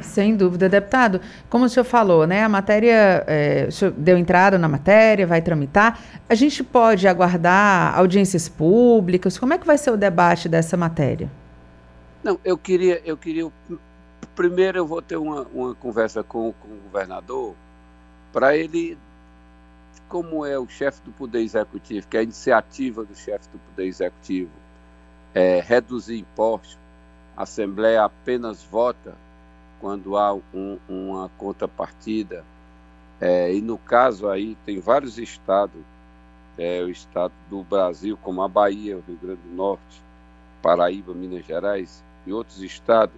Sem 0.00 0.34
dúvida, 0.34 0.68
deputado. 0.68 1.20
Como 1.48 1.66
o 1.66 1.68
senhor 1.68 1.84
falou, 1.84 2.26
né? 2.26 2.42
A 2.42 2.48
matéria, 2.48 3.24
é, 3.26 3.66
o 3.68 3.72
senhor 3.72 3.92
deu 3.92 4.16
entrada 4.16 4.58
na 4.58 4.68
matéria, 4.68 5.26
vai 5.26 5.42
tramitar. 5.42 6.00
A 6.28 6.34
gente 6.34 6.64
pode 6.64 7.06
aguardar 7.06 7.98
audiências 7.98 8.48
públicas? 8.48 9.38
Como 9.38 9.52
é 9.52 9.58
que 9.58 9.66
vai 9.66 9.76
ser 9.76 9.90
o 9.90 9.96
debate 9.96 10.48
dessa 10.48 10.76
matéria? 10.76 11.30
Não, 12.24 12.38
eu 12.44 12.56
queria, 12.56 13.00
eu 13.04 13.16
queria 13.16 13.50
primeiro 14.34 14.78
eu 14.78 14.86
vou 14.86 15.02
ter 15.02 15.16
uma, 15.16 15.46
uma 15.52 15.74
conversa 15.74 16.22
com, 16.22 16.52
com 16.52 16.68
o 16.68 16.80
governador 16.84 17.54
para 18.32 18.56
ele, 18.56 18.96
como 20.08 20.46
é 20.46 20.58
o 20.58 20.66
chefe 20.66 21.02
do 21.02 21.10
Poder 21.12 21.40
Executivo, 21.40 22.06
que 22.08 22.16
é 22.16 22.20
a 22.20 22.22
iniciativa 22.22 23.04
do 23.04 23.14
chefe 23.14 23.48
do 23.50 23.58
Poder 23.58 23.86
Executivo 23.86 24.50
é 25.34 25.60
reduzir 25.60 26.18
impostos, 26.18 26.78
a 27.36 27.42
Assembleia 27.42 28.04
apenas 28.04 28.62
vota 28.62 29.14
quando 29.80 30.16
há 30.16 30.34
um, 30.34 30.78
uma 30.88 31.30
contrapartida. 31.38 32.44
É, 33.20 33.52
e 33.52 33.60
no 33.60 33.78
caso 33.78 34.28
aí, 34.28 34.56
tem 34.64 34.78
vários 34.78 35.18
estados, 35.18 35.80
é, 36.58 36.82
o 36.82 36.90
estado 36.90 37.32
do 37.48 37.62
Brasil, 37.62 38.18
como 38.22 38.42
a 38.42 38.48
Bahia, 38.48 38.96
o 38.96 39.04
Rio 39.06 39.18
Grande 39.20 39.40
do 39.42 39.54
Norte, 39.54 40.02
Paraíba, 40.62 41.14
Minas 41.14 41.44
Gerais 41.44 42.02
e 42.26 42.32
outros 42.32 42.62
estados, 42.62 43.14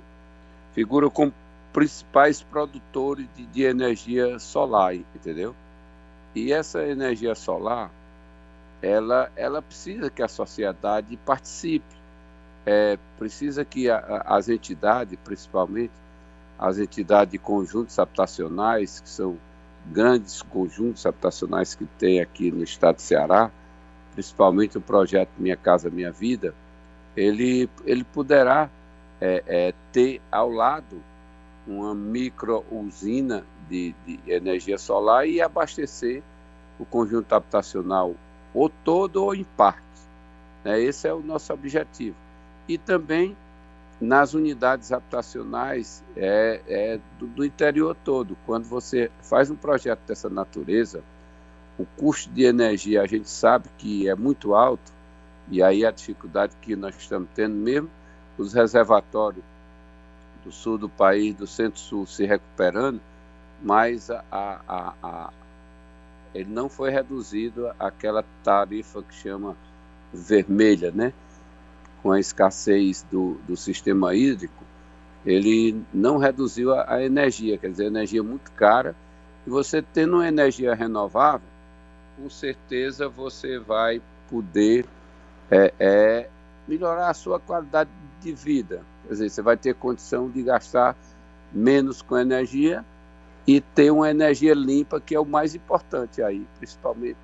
figuram 0.73 1.11
como 1.11 1.33
principais 1.73 2.43
produtores 2.43 3.27
de, 3.37 3.47
de 3.47 3.63
energia 3.63 4.39
solar, 4.39 4.95
entendeu? 4.95 5.55
E 6.35 6.53
essa 6.53 6.87
energia 6.87 7.35
solar, 7.35 7.91
ela, 8.81 9.31
ela 9.37 9.63
precisa 9.63 10.11
que 10.11 10.23
a 10.23 10.29
sociedade 10.29 11.17
participe, 11.19 11.95
é, 12.65 12.99
precisa 13.19 13.65
que 13.65 13.91
a, 13.91 13.99
as 14.27 14.49
entidades, 14.49 15.19
principalmente 15.25 15.93
as 16.59 16.79
entidades 16.79 17.33
de 17.33 17.39
conjuntos 17.39 17.99
habitacionais, 17.99 19.01
que 19.01 19.09
são 19.09 19.37
grandes 19.87 20.43
conjuntos 20.43 21.05
habitacionais 21.07 21.75
que 21.75 21.85
tem 21.99 22.21
aqui 22.21 22.51
no 22.51 22.63
estado 22.63 22.97
de 22.97 23.03
Ceará, 23.03 23.51
principalmente 24.15 24.79
o 24.79 24.81
projeto 24.81 25.31
Minha 25.39 25.57
Casa 25.57 25.91
Minha 25.91 26.13
Vida, 26.13 26.55
ele, 27.17 27.69
ele 27.85 28.05
poderá 28.05 28.71
é, 29.21 29.43
é, 29.47 29.75
ter 29.93 30.21
ao 30.31 30.51
lado 30.51 31.03
uma 31.67 31.95
micro 31.95 32.65
usina 32.71 33.45
de, 33.69 33.95
de, 34.07 34.19
energia 34.27 34.79
solar 34.79 35.29
e 35.29 35.41
abastecer 35.41 36.23
o 36.79 36.85
conjunto 36.85 37.33
habitacional 37.33 38.15
ou 38.53 38.69
todo 38.69 39.23
ou 39.23 39.35
em 39.35 39.45
parte. 39.45 39.83
Né? 40.65 40.81
Esse 40.81 41.07
é 41.07 41.15
o 41.15 41.21
nosso 41.21 41.53
objetivo. 41.53 42.17
E 42.69 42.77
também 42.77 43.37
nas 44.03 44.35
unidades 44.35 44.91
habitacionais 44.91 46.03
é, 46.17 46.61
é 46.67 47.01
do, 47.21 47.27
do, 47.29 47.45
interior 47.45 47.97
todo. 48.05 48.37
Quando 48.45 48.65
você 48.65 49.13
faz 49.23 49.49
um 49.49 49.55
projeto 49.55 50.01
dessa 50.01 50.29
natureza, 50.29 51.05
o 51.79 51.87
custo 51.87 52.29
de 52.31 52.43
energia 52.43 53.01
a 53.01 53.07
gente 53.07 53.31
sabe 53.31 53.69
que 53.79 54.09
é 54.09 54.15
muito 54.17 54.57
alto, 54.57 54.93
e 55.49 55.63
aí 55.63 55.87
a 55.87 55.93
dificuldade 55.93 56.53
que 56.61 56.75
nós 56.75 56.97
estamos 56.97 57.29
tendo 57.33 57.55
mesmo, 57.55 57.89
os 58.37 58.53
reservatórios 58.53 59.45
do 60.45 60.51
sul 60.51 60.77
do 60.77 60.89
país, 60.89 61.37
do 61.37 61.47
centro-sul 61.47 62.05
se 62.05 62.27
recuperando, 62.27 63.01
mas 63.63 64.11
a, 64.11 64.25
a, 64.33 64.95
a, 65.01 65.31
ele 66.35 66.51
não 66.51 66.69
foi 66.69 66.91
reduzido 66.91 67.71
àquela 67.79 68.25
tarifa 68.43 69.01
que 69.01 69.15
chama 69.15 69.57
vermelha, 70.13 70.91
né? 70.91 71.13
Com 72.03 72.13
a 72.13 72.19
escassez 72.19 73.05
do, 73.11 73.35
do 73.47 73.57
sistema 73.57 74.15
hídrico, 74.15 74.65
ele 75.25 75.81
não 75.95 76.19
reduziu 76.19 76.75
a, 76.75 76.95
a 76.95 77.03
energia, 77.03 77.57
quer 77.57 77.71
dizer, 77.71 77.87
energia 77.87 78.23
muito 78.23 78.51
cara. 78.53 78.95
E 79.47 79.51
você 79.51 79.81
tendo 79.81 80.15
uma 80.15 80.27
energia 80.27 80.75
renovável, 80.75 81.47
com 82.17 82.29
certeza 82.29 83.09
você 83.09 83.59
vai 83.59 84.03
poder 84.29 84.85
é, 85.51 85.73
é, 85.79 86.29
melhorar 86.67 87.11
a 87.11 87.15
sua 87.15 87.39
qualidade 87.39 87.91
de 88.21 88.33
vida. 88.33 88.83
Quer 89.03 89.13
dizer, 89.13 89.31
você 89.31 89.43
vai 89.43 89.57
ter 89.57 89.75
condição 89.75 90.29
de 90.29 90.43
gastar 90.43 90.97
menos 91.53 92.03
com 92.03 92.17
energia 92.17 92.85
e 93.47 93.61
ter 93.61 93.91
uma 93.91 94.11
energia 94.11 94.55
limpa, 94.55 95.01
que 95.01 95.15
é 95.15 95.21
o 95.21 95.27
mais 95.27 95.55
importante 95.55 96.23
aí, 96.23 96.47
principalmente 96.59 97.19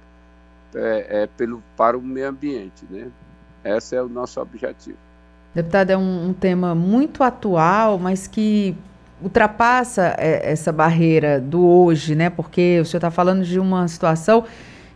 é, 0.74 1.22
é 1.22 1.26
pelo, 1.26 1.62
para 1.76 1.96
o 1.96 2.02
meio 2.02 2.28
ambiente. 2.28 2.84
Né? 2.90 3.10
Esse 3.64 3.96
é 3.96 4.02
o 4.02 4.08
nosso 4.08 4.40
objetivo. 4.40 4.96
Deputado, 5.54 5.90
é 5.90 5.96
um, 5.96 6.28
um 6.28 6.32
tema 6.32 6.74
muito 6.74 7.22
atual, 7.22 7.98
mas 7.98 8.26
que 8.26 8.76
ultrapassa 9.22 10.14
é, 10.16 10.52
essa 10.52 10.72
barreira 10.72 11.40
do 11.40 11.64
hoje, 11.66 12.14
né? 12.14 12.30
Porque 12.30 12.78
o 12.80 12.84
senhor 12.84 12.98
está 12.98 13.10
falando 13.10 13.44
de 13.44 13.58
uma 13.58 13.88
situação 13.88 14.44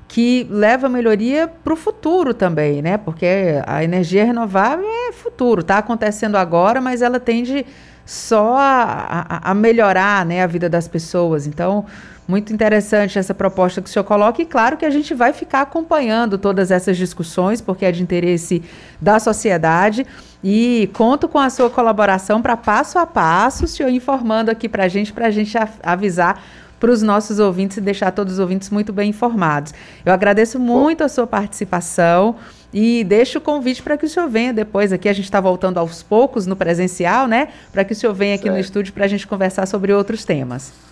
que 0.06 0.46
leva 0.50 0.88
melhoria 0.88 1.48
para 1.48 1.72
o 1.72 1.76
futuro 1.76 2.34
também, 2.34 2.82
né? 2.82 2.98
Porque 2.98 3.26
a 3.66 3.82
energia 3.82 4.24
renovável 4.24 4.86
é 4.86 5.12
futuro, 5.12 5.62
está 5.62 5.78
acontecendo 5.78 6.36
agora, 6.36 6.80
mas 6.80 7.00
ela 7.00 7.18
tende 7.18 7.64
só 8.04 8.58
a, 8.58 9.26
a, 9.28 9.50
a, 9.50 9.54
melhorar 9.54 10.26
né, 10.26 10.42
a 10.42 10.46
vida 10.46 10.68
das 10.68 10.86
pessoas. 10.86 11.46
Então, 11.46 11.86
muito 12.32 12.50
interessante 12.50 13.18
essa 13.18 13.34
proposta 13.34 13.82
que 13.82 13.90
o 13.90 13.92
senhor 13.92 14.04
coloca, 14.04 14.40
e 14.40 14.46
claro 14.46 14.78
que 14.78 14.86
a 14.86 14.90
gente 14.90 15.12
vai 15.12 15.34
ficar 15.34 15.60
acompanhando 15.60 16.38
todas 16.38 16.70
essas 16.70 16.96
discussões, 16.96 17.60
porque 17.60 17.84
é 17.84 17.92
de 17.92 18.02
interesse 18.02 18.62
da 18.98 19.20
sociedade. 19.20 20.06
E 20.42 20.88
conto 20.94 21.28
com 21.28 21.38
a 21.38 21.50
sua 21.50 21.68
colaboração 21.68 22.40
para 22.40 22.56
passo 22.56 22.98
a 22.98 23.06
passo, 23.06 23.66
o 23.66 23.68
senhor 23.68 23.90
informando 23.90 24.50
aqui 24.50 24.66
para 24.66 24.84
a 24.84 24.88
gente, 24.88 25.12
para 25.12 25.26
a 25.26 25.30
gente 25.30 25.54
avisar 25.82 26.42
para 26.80 26.90
os 26.90 27.02
nossos 27.02 27.38
ouvintes 27.38 27.76
e 27.76 27.80
deixar 27.82 28.10
todos 28.12 28.32
os 28.32 28.38
ouvintes 28.38 28.70
muito 28.70 28.94
bem 28.94 29.10
informados. 29.10 29.74
Eu 30.04 30.12
agradeço 30.12 30.58
muito 30.58 31.04
a 31.04 31.10
sua 31.10 31.26
participação 31.26 32.36
e 32.72 33.04
deixo 33.04 33.38
o 33.38 33.40
convite 33.42 33.82
para 33.82 33.98
que 33.98 34.06
o 34.06 34.08
senhor 34.08 34.28
venha 34.28 34.54
depois 34.54 34.90
aqui. 34.90 35.06
A 35.06 35.12
gente 35.12 35.26
está 35.26 35.38
voltando 35.38 35.76
aos 35.76 36.02
poucos 36.02 36.46
no 36.46 36.56
presencial, 36.56 37.28
né? 37.28 37.48
Para 37.70 37.84
que 37.84 37.92
o 37.92 37.96
senhor 37.96 38.14
venha 38.14 38.34
aqui 38.36 38.44
certo. 38.44 38.54
no 38.54 38.60
estúdio 38.60 38.92
para 38.94 39.04
a 39.04 39.08
gente 39.08 39.26
conversar 39.26 39.66
sobre 39.66 39.92
outros 39.92 40.24
temas. 40.24 40.91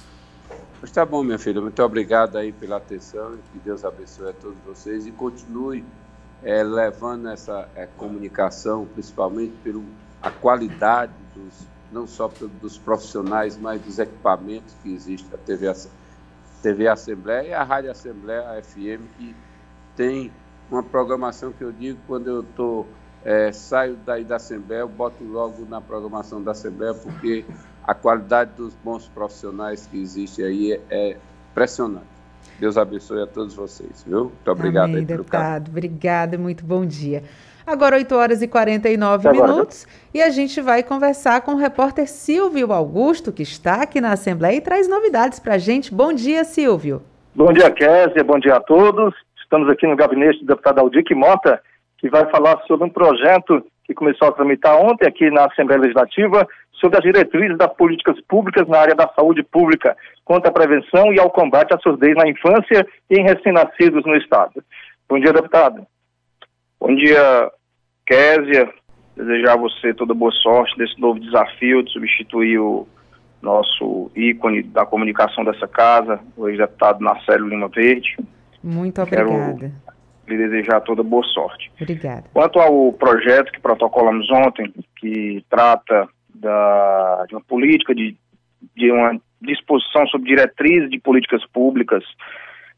Está 0.82 1.04
bom, 1.04 1.22
minha 1.22 1.38
filha. 1.38 1.60
Muito 1.60 1.82
obrigado 1.82 2.36
aí 2.36 2.52
pela 2.52 2.78
atenção. 2.78 3.36
Que 3.52 3.58
Deus 3.58 3.84
abençoe 3.84 4.30
a 4.30 4.32
todos 4.32 4.56
vocês 4.64 5.06
e 5.06 5.12
continue 5.12 5.84
é, 6.42 6.62
levando 6.62 7.28
essa 7.28 7.68
é, 7.74 7.86
comunicação, 7.86 8.86
principalmente 8.86 9.52
pela 9.62 9.82
qualidade 10.40 11.12
dos 11.34 11.66
não 11.92 12.06
só 12.06 12.30
dos 12.60 12.78
profissionais, 12.78 13.56
mas 13.56 13.80
dos 13.82 13.98
equipamentos 13.98 14.74
que 14.82 14.92
existem, 14.92 15.28
a 15.34 15.38
TV, 15.38 15.72
TV 16.62 16.88
Assembleia 16.88 17.48
e 17.48 17.54
a 17.54 17.62
Rádio 17.62 17.90
Assembleia, 17.90 18.48
a 18.48 18.62
FM, 18.62 19.02
que 19.16 19.34
tem 19.96 20.32
uma 20.70 20.82
programação 20.82 21.52
que 21.52 21.62
eu 21.62 21.72
digo 21.72 21.98
quando 22.06 22.28
eu 22.28 22.42
tô, 22.42 22.86
é, 23.24 23.52
saio 23.52 23.96
daí 24.04 24.24
da 24.24 24.36
Assembleia, 24.36 24.80
eu 24.80 24.88
boto 24.88 25.22
logo 25.24 25.66
na 25.68 25.80
programação 25.80 26.42
da 26.42 26.52
Assembleia, 26.52 26.94
porque 26.94 27.44
a 27.84 27.94
qualidade 27.94 28.52
dos 28.56 28.74
bons 28.76 29.08
profissionais 29.08 29.86
que 29.86 30.00
existe 30.00 30.42
aí 30.42 30.72
é, 30.72 30.80
é 30.90 31.16
impressionante. 31.50 32.06
Deus 32.58 32.76
abençoe 32.76 33.22
a 33.22 33.26
todos 33.26 33.54
vocês, 33.54 34.04
viu? 34.06 34.24
Muito 34.24 34.50
obrigado 34.50 34.84
Amém, 34.84 35.00
aí 35.00 35.06
pelo 35.06 35.18
deputado. 35.18 35.68
Obrigada 35.68 36.34
e 36.34 36.38
muito 36.38 36.64
bom 36.64 36.84
dia. 36.84 37.22
Agora 37.66 37.96
8 37.96 38.14
horas 38.14 38.42
e 38.42 38.48
49 38.48 39.28
Agora, 39.28 39.46
minutos 39.46 39.86
e 40.12 40.20
a 40.20 40.28
gente 40.30 40.60
vai 40.60 40.82
conversar 40.82 41.42
com 41.42 41.52
o 41.52 41.56
repórter 41.56 42.08
Silvio 42.08 42.72
Augusto, 42.72 43.32
que 43.32 43.42
está 43.42 43.82
aqui 43.82 44.00
na 44.00 44.12
Assembleia 44.12 44.56
e 44.56 44.60
traz 44.60 44.88
novidades 44.88 45.38
para 45.38 45.54
a 45.54 45.58
gente. 45.58 45.94
Bom 45.94 46.12
dia, 46.12 46.44
Silvio. 46.44 47.02
Bom 47.34 47.52
dia, 47.52 47.70
Kézia. 47.70 48.24
Bom 48.24 48.38
dia 48.38 48.56
a 48.56 48.60
todos. 48.60 49.14
Estamos 49.40 49.68
aqui 49.68 49.86
no 49.86 49.96
gabinete 49.96 50.40
do 50.40 50.46
deputado 50.46 50.80
Aldir 50.80 51.04
Mota, 51.14 51.62
que 52.00 52.08
vai 52.08 52.28
falar 52.30 52.58
sobre 52.66 52.86
um 52.86 52.90
projeto 52.90 53.64
que 53.84 53.94
começou 53.94 54.28
a 54.28 54.32
tramitar 54.32 54.76
ontem 54.80 55.06
aqui 55.06 55.30
na 55.30 55.46
Assembleia 55.46 55.82
Legislativa 55.82 56.46
sobre 56.72 56.96
as 56.96 57.04
diretrizes 57.04 57.58
das 57.58 57.72
políticas 57.74 58.18
públicas 58.22 58.66
na 58.66 58.78
área 58.78 58.94
da 58.94 59.08
saúde 59.14 59.42
pública 59.42 59.96
contra 60.24 60.48
a 60.48 60.52
prevenção 60.52 61.12
e 61.12 61.20
ao 61.20 61.30
combate 61.30 61.74
à 61.74 61.78
surdez 61.78 62.14
na 62.16 62.28
infância 62.28 62.86
e 63.10 63.16
em 63.16 63.24
recém-nascidos 63.24 64.04
no 64.06 64.16
Estado. 64.16 64.64
Bom 65.08 65.18
dia, 65.18 65.32
deputado. 65.32 65.86
Bom 66.80 66.94
dia, 66.94 67.50
Késia. 68.06 68.72
Desejar 69.16 69.52
a 69.52 69.56
você 69.56 69.92
toda 69.92 70.14
boa 70.14 70.32
sorte 70.32 70.78
nesse 70.78 70.98
novo 70.98 71.20
desafio 71.20 71.82
de 71.82 71.92
substituir 71.92 72.58
o 72.58 72.88
nosso 73.42 74.10
ícone 74.14 74.62
da 74.62 74.86
comunicação 74.86 75.44
dessa 75.44 75.68
casa, 75.68 76.20
o 76.36 76.48
ex-deputado 76.48 77.00
Marcelo 77.00 77.48
Lima 77.48 77.68
Verde. 77.68 78.16
Muito 78.62 79.02
obrigada. 79.02 79.56
Quero 79.58 79.72
lhe 80.30 80.48
desejar 80.48 80.80
toda 80.80 81.02
boa 81.02 81.24
sorte. 81.24 81.70
Obrigada. 81.80 82.24
Quanto 82.32 82.58
ao 82.58 82.92
projeto 82.92 83.52
que 83.52 83.60
protocolamos 83.60 84.30
ontem, 84.30 84.72
que 84.96 85.44
trata 85.48 86.08
da, 86.34 87.24
de 87.28 87.34
uma 87.34 87.42
política, 87.42 87.94
de, 87.94 88.16
de 88.76 88.90
uma 88.90 89.20
disposição 89.40 90.06
sobre 90.08 90.28
diretrizes 90.28 90.90
de 90.90 90.98
políticas 91.00 91.44
públicas 91.52 92.04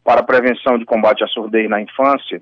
para 0.05 0.20
a 0.20 0.24
prevenção 0.24 0.78
de 0.78 0.84
combate 0.84 1.22
à 1.22 1.26
surdez 1.28 1.68
na 1.68 1.80
infância, 1.80 2.40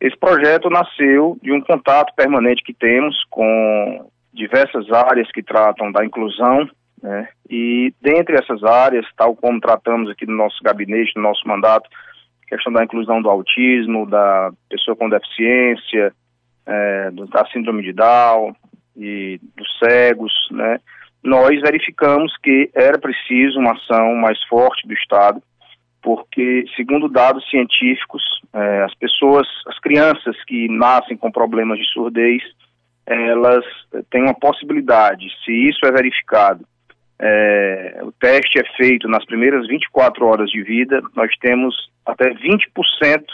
esse 0.00 0.16
projeto 0.18 0.68
nasceu 0.68 1.38
de 1.42 1.52
um 1.52 1.60
contato 1.60 2.14
permanente 2.14 2.62
que 2.62 2.74
temos 2.74 3.16
com 3.30 4.10
diversas 4.32 4.90
áreas 4.90 5.30
que 5.30 5.42
tratam 5.42 5.92
da 5.92 6.04
inclusão, 6.04 6.68
né? 7.02 7.28
e 7.48 7.94
dentre 8.02 8.34
essas 8.34 8.62
áreas, 8.64 9.06
tal 9.16 9.36
como 9.36 9.60
tratamos 9.60 10.10
aqui 10.10 10.26
no 10.26 10.36
nosso 10.36 10.62
gabinete, 10.62 11.12
no 11.16 11.22
nosso 11.22 11.46
mandato, 11.46 11.88
questão 12.46 12.72
da 12.72 12.84
inclusão 12.84 13.20
do 13.20 13.30
autismo, 13.30 14.08
da 14.08 14.50
pessoa 14.68 14.96
com 14.96 15.08
deficiência, 15.08 16.12
é, 16.66 17.10
da 17.10 17.46
síndrome 17.52 17.82
de 17.82 17.92
Down 17.92 18.54
e 18.96 19.40
dos 19.56 19.78
cegos, 19.78 20.32
né? 20.50 20.78
nós 21.24 21.58
verificamos 21.62 22.36
que 22.42 22.70
era 22.74 22.98
preciso 22.98 23.58
uma 23.58 23.72
ação 23.72 24.14
mais 24.16 24.40
forte 24.44 24.86
do 24.86 24.92
Estado, 24.92 25.42
porque, 26.02 26.66
segundo 26.76 27.08
dados 27.08 27.48
científicos, 27.48 28.22
eh, 28.52 28.82
as 28.84 28.94
pessoas, 28.96 29.48
as 29.66 29.78
crianças 29.78 30.36
que 30.44 30.68
nascem 30.68 31.16
com 31.16 31.32
problemas 31.32 31.78
de 31.78 31.90
surdez, 31.90 32.42
elas 33.06 33.64
têm 34.10 34.22
uma 34.22 34.34
possibilidade, 34.34 35.26
se 35.42 35.50
isso 35.50 35.86
é 35.86 35.90
verificado, 35.90 36.62
eh, 37.20 38.00
o 38.02 38.12
teste 38.12 38.58
é 38.58 38.64
feito 38.76 39.08
nas 39.08 39.24
primeiras 39.24 39.66
24 39.66 40.26
horas 40.26 40.50
de 40.50 40.62
vida, 40.62 41.02
nós 41.14 41.30
temos 41.40 41.74
até 42.04 42.30
20% 42.34 43.24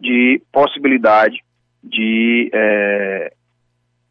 de 0.00 0.42
possibilidade 0.52 1.42
de 1.82 2.50
eh, 2.52 3.32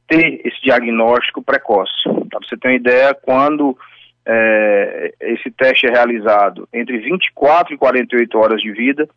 ter 0.07 0.41
esse 0.45 0.61
diagnóstico 0.61 1.41
precoce. 1.41 2.03
Para 2.29 2.39
você 2.39 2.57
ter 2.57 2.67
uma 2.67 2.75
ideia, 2.75 3.13
quando 3.13 3.77
é, 4.25 5.13
esse 5.21 5.49
teste 5.51 5.87
é 5.87 5.89
realizado 5.89 6.67
entre 6.73 6.97
24 6.99 7.73
e 7.73 7.77
48 7.77 8.37
horas 8.37 8.61
de 8.61 8.71
vida, 8.71 9.07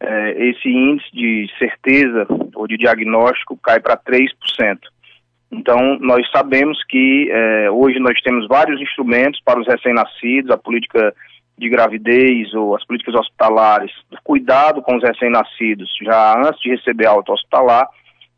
é, 0.00 0.48
esse 0.48 0.68
índice 0.68 1.10
de 1.12 1.50
certeza 1.58 2.26
ou 2.54 2.66
de 2.66 2.76
diagnóstico 2.76 3.56
cai 3.56 3.80
para 3.80 3.96
3%. 3.96 4.28
Então, 5.52 5.98
nós 6.00 6.28
sabemos 6.30 6.82
que 6.88 7.28
é, 7.30 7.70
hoje 7.70 7.98
nós 7.98 8.18
temos 8.22 8.48
vários 8.48 8.80
instrumentos 8.80 9.38
para 9.44 9.60
os 9.60 9.66
recém-nascidos, 9.66 10.50
a 10.50 10.56
política 10.56 11.14
de 11.58 11.68
gravidez 11.68 12.54
ou 12.54 12.74
as 12.74 12.84
políticas 12.86 13.14
hospitalares, 13.14 13.92
cuidado 14.24 14.80
com 14.80 14.96
os 14.96 15.02
recém-nascidos 15.02 15.94
já 16.02 16.38
antes 16.38 16.60
de 16.62 16.70
receber 16.70 17.06
alta 17.06 17.32
hospitalar, 17.32 17.86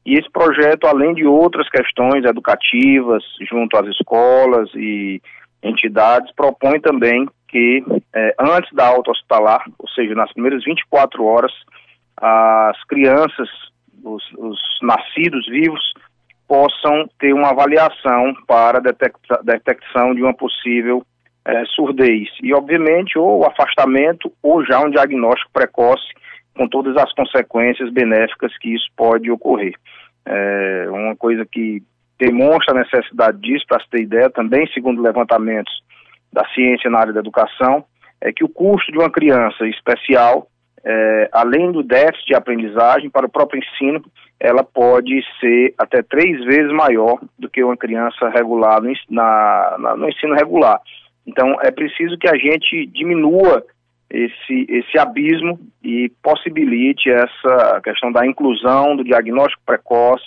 e 0.04 0.18
esse 0.18 0.28
projeto, 0.30 0.86
além 0.86 1.14
de 1.14 1.24
outras 1.24 1.68
questões 1.70 2.24
educativas, 2.24 3.22
junto 3.48 3.76
às 3.76 3.86
escolas 3.86 4.68
e 4.74 5.22
entidades, 5.62 6.34
propõe 6.34 6.80
também 6.80 7.26
que 7.48 7.82
eh, 8.12 8.34
antes 8.38 8.70
da 8.74 8.86
alta 8.86 9.12
hospitalar, 9.12 9.64
ou 9.78 9.88
seja, 9.88 10.14
nas 10.14 10.30
primeiras 10.32 10.62
24 10.64 11.24
horas, 11.24 11.52
as 12.18 12.84
crianças, 12.84 13.48
os, 14.04 14.22
os 14.36 14.58
nascidos 14.82 15.46
vivos, 15.46 15.94
possam 16.49 17.09
ter 17.18 17.32
uma 17.32 17.51
avaliação 17.51 18.34
para 18.47 18.80
detecta, 18.80 19.40
detecção 19.42 20.14
de 20.14 20.22
uma 20.22 20.34
possível 20.34 21.03
eh, 21.47 21.64
surdez. 21.74 22.28
E, 22.42 22.55
obviamente, 22.55 23.18
ou 23.18 23.45
afastamento 23.45 24.32
ou 24.42 24.64
já 24.64 24.80
um 24.80 24.90
diagnóstico 24.90 25.51
precoce 25.53 26.12
com 26.57 26.68
todas 26.68 26.97
as 26.97 27.12
consequências 27.12 27.92
benéficas 27.92 28.57
que 28.59 28.74
isso 28.74 28.86
pode 28.97 29.30
ocorrer. 29.30 29.74
É 30.26 30.86
uma 30.88 31.16
coisa 31.16 31.45
que 31.45 31.82
demonstra 32.18 32.74
a 32.74 32.82
necessidade 32.82 33.38
disso, 33.40 33.64
para 33.68 33.82
se 33.82 33.90
ter 33.90 34.03
ideia, 34.03 34.30
também 34.30 34.66
segundo 34.68 35.03
levantamentos 35.03 35.72
da 36.32 36.47
ciência 36.49 36.90
na 36.90 37.01
área 37.01 37.12
da 37.12 37.20
educação, 37.20 37.84
é 38.20 38.32
que 38.32 38.45
o 38.45 38.49
custo 38.49 38.90
de 38.90 38.99
uma 38.99 39.11
criança 39.11 39.66
especial, 39.66 40.47
é, 40.85 41.28
além 41.32 41.72
do 41.72 41.82
déficit 41.82 42.26
de 42.26 42.35
aprendizagem 42.35 43.09
para 43.09 43.26
o 43.26 43.30
próprio 43.30 43.62
ensino, 43.62 44.05
ela 44.39 44.62
pode 44.62 45.22
ser 45.41 45.74
até 45.78 46.03
três 46.03 46.45
vezes 46.45 46.70
maior 46.72 47.18
do 47.39 47.49
que 47.49 47.64
uma 47.64 47.76
criança 47.76 48.28
regular 48.28 48.82
no, 48.82 48.93
na, 49.09 49.76
na, 49.78 49.97
no 49.97 50.09
ensino 50.09 50.35
regular. 50.35 50.80
Então, 51.26 51.57
é 51.62 51.70
preciso 51.70 52.18
que 52.18 52.28
a 52.28 52.37
gente 52.37 52.87
diminua 52.87 53.64
esse, 54.11 54.66
esse 54.68 54.99
abismo 54.99 55.59
e 55.82 56.11
possibilite 56.22 57.11
essa 57.11 57.80
questão 57.82 58.12
da 58.12 58.26
inclusão, 58.26 58.95
do 58.95 59.05
diagnóstico 59.05 59.62
precoce 59.64 60.24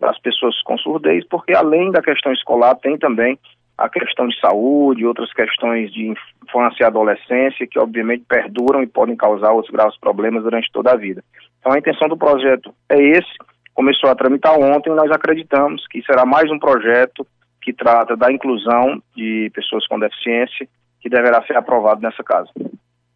das 0.00 0.18
pessoas 0.18 0.60
com 0.62 0.76
surdez, 0.78 1.24
porque 1.28 1.54
além 1.54 1.92
da 1.92 2.02
questão 2.02 2.32
escolar 2.32 2.74
tem 2.76 2.98
também 2.98 3.38
a 3.80 3.88
questão 3.88 4.28
de 4.28 4.38
saúde, 4.38 5.06
outras 5.06 5.32
questões 5.32 5.90
de 5.90 6.08
infância 6.44 6.82
e 6.82 6.84
adolescência 6.84 7.66
que 7.66 7.78
obviamente 7.78 8.24
perduram 8.28 8.82
e 8.82 8.86
podem 8.86 9.16
causar 9.16 9.52
outros 9.52 9.72
graves 9.72 9.98
problemas 9.98 10.42
durante 10.42 10.70
toda 10.70 10.92
a 10.92 10.96
vida. 10.96 11.24
Então 11.58 11.72
a 11.72 11.78
intenção 11.78 12.06
do 12.06 12.16
projeto 12.16 12.74
é 12.90 13.00
esse, 13.02 13.32
começou 13.72 14.10
a 14.10 14.14
tramitar 14.14 14.52
ontem 14.58 14.90
nós 14.90 15.10
acreditamos 15.10 15.86
que 15.88 16.02
será 16.02 16.26
mais 16.26 16.50
um 16.50 16.58
projeto 16.58 17.26
que 17.62 17.72
trata 17.72 18.14
da 18.14 18.30
inclusão 18.30 19.02
de 19.16 19.50
pessoas 19.54 19.86
com 19.86 19.98
deficiência 19.98 20.68
que 21.00 21.08
deverá 21.08 21.42
ser 21.46 21.56
aprovado 21.56 22.02
nessa 22.02 22.22
casa. 22.22 22.50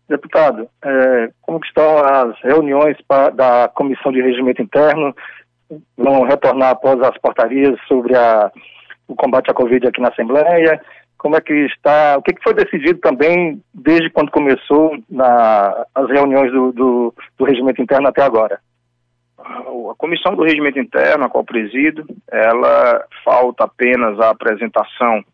Deputado, 0.09 0.67
é, 0.83 1.31
como 1.43 1.61
estão 1.63 1.99
as 1.99 2.41
reuniões 2.41 2.97
pra, 3.07 3.29
da 3.29 3.69
Comissão 3.75 4.11
de 4.11 4.23
Regimento 4.23 4.63
Interno? 4.63 5.15
Vão 5.97 6.23
retornar 6.23 6.71
após 6.71 6.99
as 7.03 7.17
portarias 7.19 7.79
sobre 7.87 8.17
a, 8.17 8.51
o 9.09 9.15
combate 9.15 9.51
à 9.51 9.55
Covid 9.55 9.87
aqui 9.87 10.01
na 10.01 10.09
Assembleia? 10.09 10.81
Como 11.19 11.37
é 11.37 11.41
que 11.41 11.53
está? 11.67 12.17
O 12.19 12.23
que, 12.23 12.35
foi 12.43 12.55
decidido 12.55 12.99
também 13.01 13.63
desde 13.73 14.11
quando 14.11 14.31
começou 14.31 14.97
na, 15.09 15.87
as 15.95 16.09
reuniões 16.09 16.53
do, 16.53 16.73
do, 16.73 17.15
do 17.39 17.45
Regimento 17.45 17.81
Interno 17.81 18.09
até 18.09 18.23
agora? 18.23 18.61
A 19.39 19.95
Comissão 19.97 20.35
do 20.35 20.43
Regimento 20.43 20.79
Interno, 20.79 21.25
a 21.25 21.29
qual 21.29 21.45
presido, 21.45 22.05
ela 22.31 23.05
falta 23.25 23.65
apenas 23.65 24.19
a 24.21 24.31
apresentação 24.31 25.25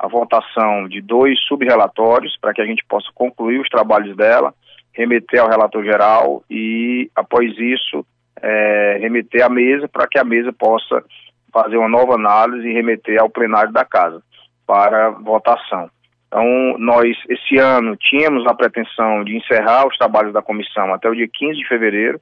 a 0.00 0.08
votação 0.08 0.88
de 0.88 1.02
dois 1.02 1.38
subrelatórios 1.40 2.34
para 2.40 2.54
que 2.54 2.62
a 2.62 2.64
gente 2.64 2.82
possa 2.88 3.08
concluir 3.14 3.60
os 3.60 3.68
trabalhos 3.68 4.16
dela, 4.16 4.54
remeter 4.94 5.40
ao 5.40 5.48
relator 5.48 5.84
geral 5.84 6.42
e, 6.50 7.10
após 7.14 7.52
isso, 7.58 8.04
é, 8.40 8.96
remeter 8.98 9.44
à 9.44 9.50
mesa 9.50 9.86
para 9.86 10.08
que 10.08 10.18
a 10.18 10.24
mesa 10.24 10.54
possa 10.54 11.04
fazer 11.52 11.76
uma 11.76 11.88
nova 11.88 12.14
análise 12.14 12.68
e 12.68 12.72
remeter 12.72 13.20
ao 13.20 13.30
plenário 13.30 13.72
da 13.72 13.84
casa 13.84 14.22
para 14.66 15.10
votação. 15.10 15.90
Então, 16.28 16.78
nós, 16.78 17.16
esse 17.28 17.58
ano, 17.58 17.96
tínhamos 17.96 18.46
a 18.46 18.54
pretensão 18.54 19.24
de 19.24 19.36
encerrar 19.36 19.86
os 19.88 19.96
trabalhos 19.96 20.32
da 20.32 20.40
comissão 20.40 20.94
até 20.94 21.08
o 21.08 21.14
dia 21.14 21.28
15 21.32 21.58
de 21.58 21.66
fevereiro, 21.66 22.20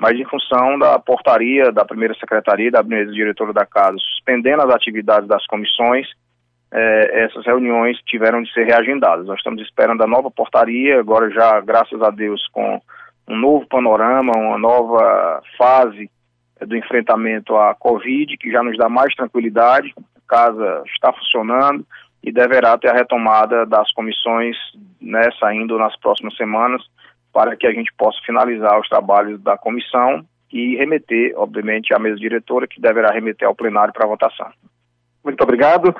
mas 0.00 0.12
em 0.12 0.24
função 0.24 0.78
da 0.78 0.96
portaria 1.00 1.72
da 1.72 1.84
primeira 1.84 2.14
secretaria, 2.14 2.70
da 2.70 2.84
primeira 2.84 3.10
diretora 3.10 3.52
da 3.52 3.66
casa, 3.66 3.96
suspendendo 3.98 4.62
as 4.62 4.72
atividades 4.72 5.28
das 5.28 5.44
comissões, 5.46 6.06
é, 6.72 7.24
essas 7.24 7.44
reuniões 7.44 7.98
tiveram 8.06 8.42
de 8.42 8.52
ser 8.52 8.64
reagendadas. 8.64 9.26
Nós 9.26 9.38
estamos 9.38 9.60
esperando 9.60 10.02
a 10.02 10.06
nova 10.06 10.30
portaria, 10.30 11.00
agora 11.00 11.28
já, 11.30 11.60
graças 11.60 12.00
a 12.00 12.10
Deus, 12.10 12.46
com 12.52 12.80
um 13.26 13.36
novo 13.36 13.66
panorama, 13.66 14.32
uma 14.36 14.58
nova 14.58 15.42
fase 15.56 16.08
do 16.66 16.76
enfrentamento 16.76 17.56
à 17.56 17.74
Covid, 17.74 18.36
que 18.36 18.50
já 18.50 18.62
nos 18.62 18.76
dá 18.76 18.88
mais 18.88 19.14
tranquilidade. 19.14 19.92
A 19.98 20.20
casa 20.28 20.82
está 20.86 21.12
funcionando 21.12 21.86
e 22.22 22.32
deverá 22.32 22.76
ter 22.76 22.88
a 22.88 22.94
retomada 22.94 23.64
das 23.64 23.90
comissões 23.92 24.56
né, 25.00 25.28
saindo 25.38 25.78
nas 25.78 25.96
próximas 25.98 26.36
semanas 26.36 26.82
para 27.32 27.56
que 27.56 27.66
a 27.66 27.72
gente 27.72 27.92
possa 27.96 28.18
finalizar 28.24 28.78
os 28.80 28.88
trabalhos 28.88 29.40
da 29.42 29.56
comissão 29.56 30.24
e 30.52 30.76
remeter, 30.76 31.32
obviamente, 31.36 31.94
à 31.94 31.98
mesa 31.98 32.16
diretora, 32.16 32.66
que 32.66 32.80
deverá 32.80 33.10
remeter 33.10 33.46
ao 33.46 33.54
plenário 33.54 33.92
para 33.92 34.08
votação. 34.08 34.50
Muito 35.22 35.40
obrigado 35.42 35.94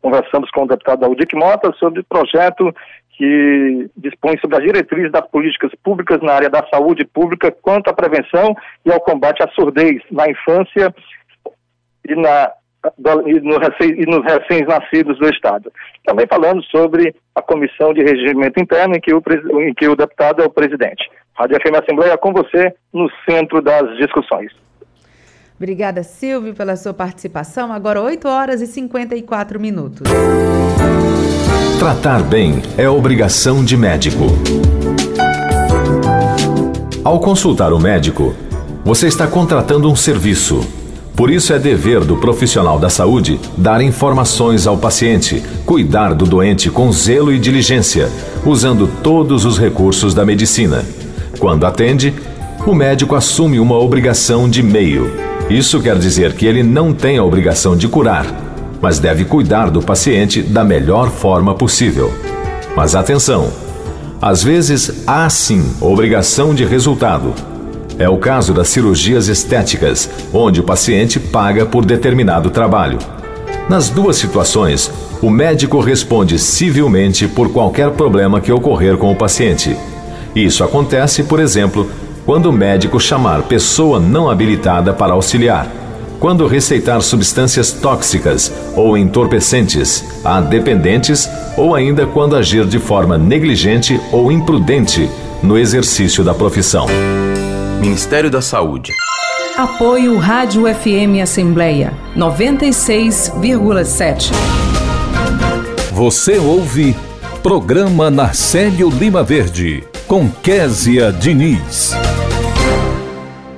conversamos 0.00 0.50
com 0.50 0.62
o 0.62 0.66
deputado 0.66 1.04
Aldic 1.04 1.34
Mota 1.34 1.72
sobre 1.78 2.00
o 2.00 2.04
projeto 2.04 2.74
que 3.20 3.90
dispõe 3.98 4.38
sobre 4.38 4.56
as 4.56 4.64
diretrizes 4.64 5.12
das 5.12 5.28
políticas 5.28 5.70
públicas 5.84 6.22
na 6.22 6.32
área 6.32 6.48
da 6.48 6.66
saúde 6.72 7.04
pública 7.04 7.54
quanto 7.60 7.90
à 7.90 7.92
prevenção 7.92 8.56
e 8.82 8.90
ao 8.90 8.98
combate 8.98 9.42
à 9.42 9.48
surdez 9.48 10.02
na 10.10 10.26
infância 10.30 10.94
e, 12.08 12.14
na, 12.14 12.50
e, 13.26 13.40
no 13.40 13.58
e 13.84 14.06
nos 14.06 14.24
recém-nascidos 14.24 15.18
do 15.18 15.28
Estado. 15.28 15.70
Também 16.06 16.26
falando 16.26 16.62
sobre 16.64 17.14
a 17.34 17.42
Comissão 17.42 17.92
de 17.92 18.00
Regimento 18.00 18.58
Interno, 18.58 18.96
em 18.96 19.00
que 19.00 19.12
o, 19.12 19.22
em 19.60 19.74
que 19.74 19.86
o 19.86 19.94
deputado 19.94 20.42
é 20.42 20.46
o 20.46 20.50
presidente. 20.50 21.06
Rádio 21.34 21.58
FM 21.60 21.76
Assembleia 21.76 22.16
com 22.16 22.32
você 22.32 22.74
no 22.90 23.06
centro 23.28 23.60
das 23.60 23.98
discussões. 23.98 24.50
Obrigada, 25.60 26.02
Silvio, 26.02 26.54
pela 26.54 26.74
sua 26.74 26.94
participação. 26.94 27.70
Agora 27.70 28.00
8 28.00 28.26
horas 28.26 28.62
e 28.62 28.66
54 28.66 29.60
minutos. 29.60 30.10
Tratar 31.78 32.22
bem 32.22 32.62
é 32.78 32.88
obrigação 32.88 33.62
de 33.62 33.76
médico. 33.76 34.24
Ao 37.04 37.20
consultar 37.20 37.74
o 37.74 37.78
médico, 37.78 38.34
você 38.82 39.06
está 39.06 39.26
contratando 39.26 39.90
um 39.90 39.94
serviço. 39.94 40.66
Por 41.14 41.28
isso 41.30 41.52
é 41.52 41.58
dever 41.58 42.06
do 42.06 42.16
profissional 42.16 42.78
da 42.78 42.88
saúde 42.88 43.38
dar 43.54 43.82
informações 43.82 44.66
ao 44.66 44.78
paciente, 44.78 45.42
cuidar 45.66 46.14
do 46.14 46.24
doente 46.24 46.70
com 46.70 46.90
zelo 46.90 47.30
e 47.30 47.38
diligência, 47.38 48.08
usando 48.46 48.88
todos 49.02 49.44
os 49.44 49.58
recursos 49.58 50.14
da 50.14 50.24
medicina. 50.24 50.86
Quando 51.38 51.66
atende, 51.66 52.14
o 52.66 52.74
médico 52.74 53.14
assume 53.14 53.60
uma 53.60 53.78
obrigação 53.78 54.48
de 54.48 54.62
meio 54.62 55.28
isso 55.50 55.80
quer 55.80 55.98
dizer 55.98 56.34
que 56.34 56.46
ele 56.46 56.62
não 56.62 56.94
tem 56.94 57.18
a 57.18 57.24
obrigação 57.24 57.76
de 57.76 57.88
curar, 57.88 58.24
mas 58.80 59.00
deve 59.00 59.24
cuidar 59.24 59.68
do 59.68 59.82
paciente 59.82 60.40
da 60.42 60.62
melhor 60.62 61.10
forma 61.10 61.54
possível. 61.54 62.14
Mas 62.76 62.94
atenção! 62.94 63.50
Às 64.22 64.44
vezes 64.44 65.02
há 65.06 65.28
sim 65.28 65.64
obrigação 65.80 66.54
de 66.54 66.64
resultado. 66.64 67.34
É 67.98 68.08
o 68.08 68.16
caso 68.16 68.54
das 68.54 68.68
cirurgias 68.68 69.28
estéticas, 69.28 70.08
onde 70.32 70.60
o 70.60 70.64
paciente 70.64 71.18
paga 71.18 71.66
por 71.66 71.84
determinado 71.84 72.48
trabalho. 72.50 72.98
Nas 73.68 73.88
duas 73.88 74.16
situações, 74.16 74.90
o 75.20 75.30
médico 75.30 75.80
responde 75.80 76.38
civilmente 76.38 77.26
por 77.26 77.52
qualquer 77.52 77.90
problema 77.90 78.40
que 78.40 78.52
ocorrer 78.52 78.96
com 78.96 79.10
o 79.10 79.16
paciente. 79.16 79.76
Isso 80.34 80.62
acontece, 80.62 81.24
por 81.24 81.40
exemplo, 81.40 81.90
quando 82.24 82.46
o 82.46 82.52
médico 82.52 83.00
chamar 83.00 83.42
pessoa 83.42 83.98
não 83.98 84.30
habilitada 84.30 84.92
para 84.92 85.14
auxiliar, 85.14 85.66
quando 86.18 86.46
receitar 86.46 87.00
substâncias 87.00 87.72
tóxicas 87.72 88.52
ou 88.76 88.96
entorpecentes 88.96 90.20
a 90.24 90.40
dependentes 90.40 91.28
ou 91.56 91.74
ainda 91.74 92.06
quando 92.06 92.36
agir 92.36 92.66
de 92.66 92.78
forma 92.78 93.16
negligente 93.16 93.98
ou 94.12 94.30
imprudente 94.30 95.08
no 95.42 95.58
exercício 95.58 96.22
da 96.22 96.34
profissão. 96.34 96.86
Ministério 97.80 98.30
da 98.30 98.42
Saúde. 98.42 98.92
Apoio 99.56 100.18
Rádio 100.18 100.64
FM 100.72 101.22
Assembleia 101.22 101.94
96,7. 102.16 104.30
Você 105.92 106.38
ouve 106.38 106.94
Programa 107.42 108.10
Narcélio 108.10 108.90
Lima 108.90 109.22
Verde 109.22 109.89
com 110.10 110.28
Késia 110.28 111.12
Diniz. 111.12 111.92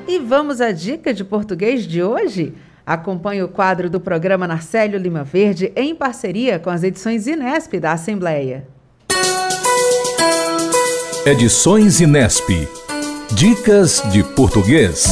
E 0.07 0.18
vamos 0.18 0.61
à 0.61 0.70
dica 0.70 1.14
de 1.14 1.24
português 1.24 1.84
de 1.84 2.03
hoje? 2.03 2.53
Acompanhe 2.84 3.42
o 3.42 3.48
quadro 3.48 3.88
do 3.88 3.98
programa 3.98 4.46
Narcélio 4.46 4.98
Lima 4.98 5.24
Verde 5.24 5.72
em 5.74 5.94
parceria 5.94 6.59
com 6.59 6.68
as 6.68 6.82
edições 6.82 7.26
Inesp 7.26 7.80
da 7.80 7.92
Assembleia. 7.92 8.66
Edições 11.24 12.03
Inesp. 12.03 12.50
Dicas 13.34 14.03
de 14.12 14.22
português. 14.22 15.07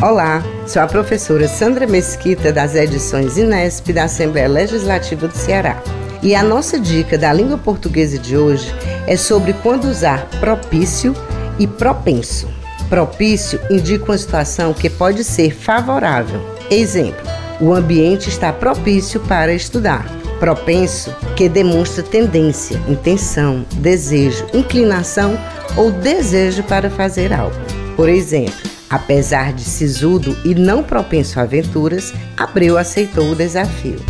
Olá, 0.00 0.40
sou 0.68 0.82
a 0.82 0.86
professora 0.86 1.48
Sandra 1.48 1.84
Mesquita 1.84 2.52
das 2.52 2.76
edições 2.76 3.36
Inesp 3.36 3.92
da 3.92 4.04
Assembleia 4.04 4.46
Legislativa 4.46 5.26
do 5.26 5.36
Ceará. 5.36 5.82
E 6.22 6.34
a 6.34 6.42
nossa 6.42 6.78
dica 6.78 7.16
da 7.16 7.32
língua 7.32 7.56
portuguesa 7.56 8.18
de 8.18 8.36
hoje 8.36 8.74
é 9.06 9.16
sobre 9.16 9.54
quando 9.54 9.84
usar 9.86 10.26
propício 10.38 11.14
e 11.58 11.66
propenso. 11.66 12.48
Propício 12.88 13.60
indica 13.70 14.04
uma 14.04 14.18
situação 14.18 14.74
que 14.74 14.90
pode 14.90 15.24
ser 15.24 15.54
favorável. 15.54 16.40
Exemplo: 16.70 17.26
o 17.60 17.72
ambiente 17.72 18.28
está 18.28 18.52
propício 18.52 19.20
para 19.20 19.54
estudar. 19.54 20.06
Propenso, 20.38 21.14
que 21.36 21.48
demonstra 21.48 22.02
tendência, 22.02 22.80
intenção, 22.88 23.64
desejo, 23.76 24.46
inclinação 24.54 25.38
ou 25.76 25.90
desejo 25.90 26.62
para 26.62 26.90
fazer 26.90 27.32
algo. 27.32 27.56
Por 27.96 28.08
exemplo, 28.08 28.70
Apesar 28.90 29.52
de 29.52 29.62
sisudo 29.62 30.36
e 30.44 30.52
não 30.52 30.82
propenso 30.82 31.38
a 31.38 31.44
aventuras, 31.44 32.12
Abreu 32.36 32.76
aceitou 32.76 33.30
o 33.30 33.36
desafio. 33.36 34.00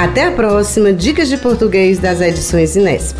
Até 0.00 0.26
a 0.26 0.30
próxima 0.30 0.92
Dicas 0.92 1.28
de 1.28 1.36
Português 1.36 1.98
das 1.98 2.20
edições 2.20 2.76
Inesp. 2.76 3.16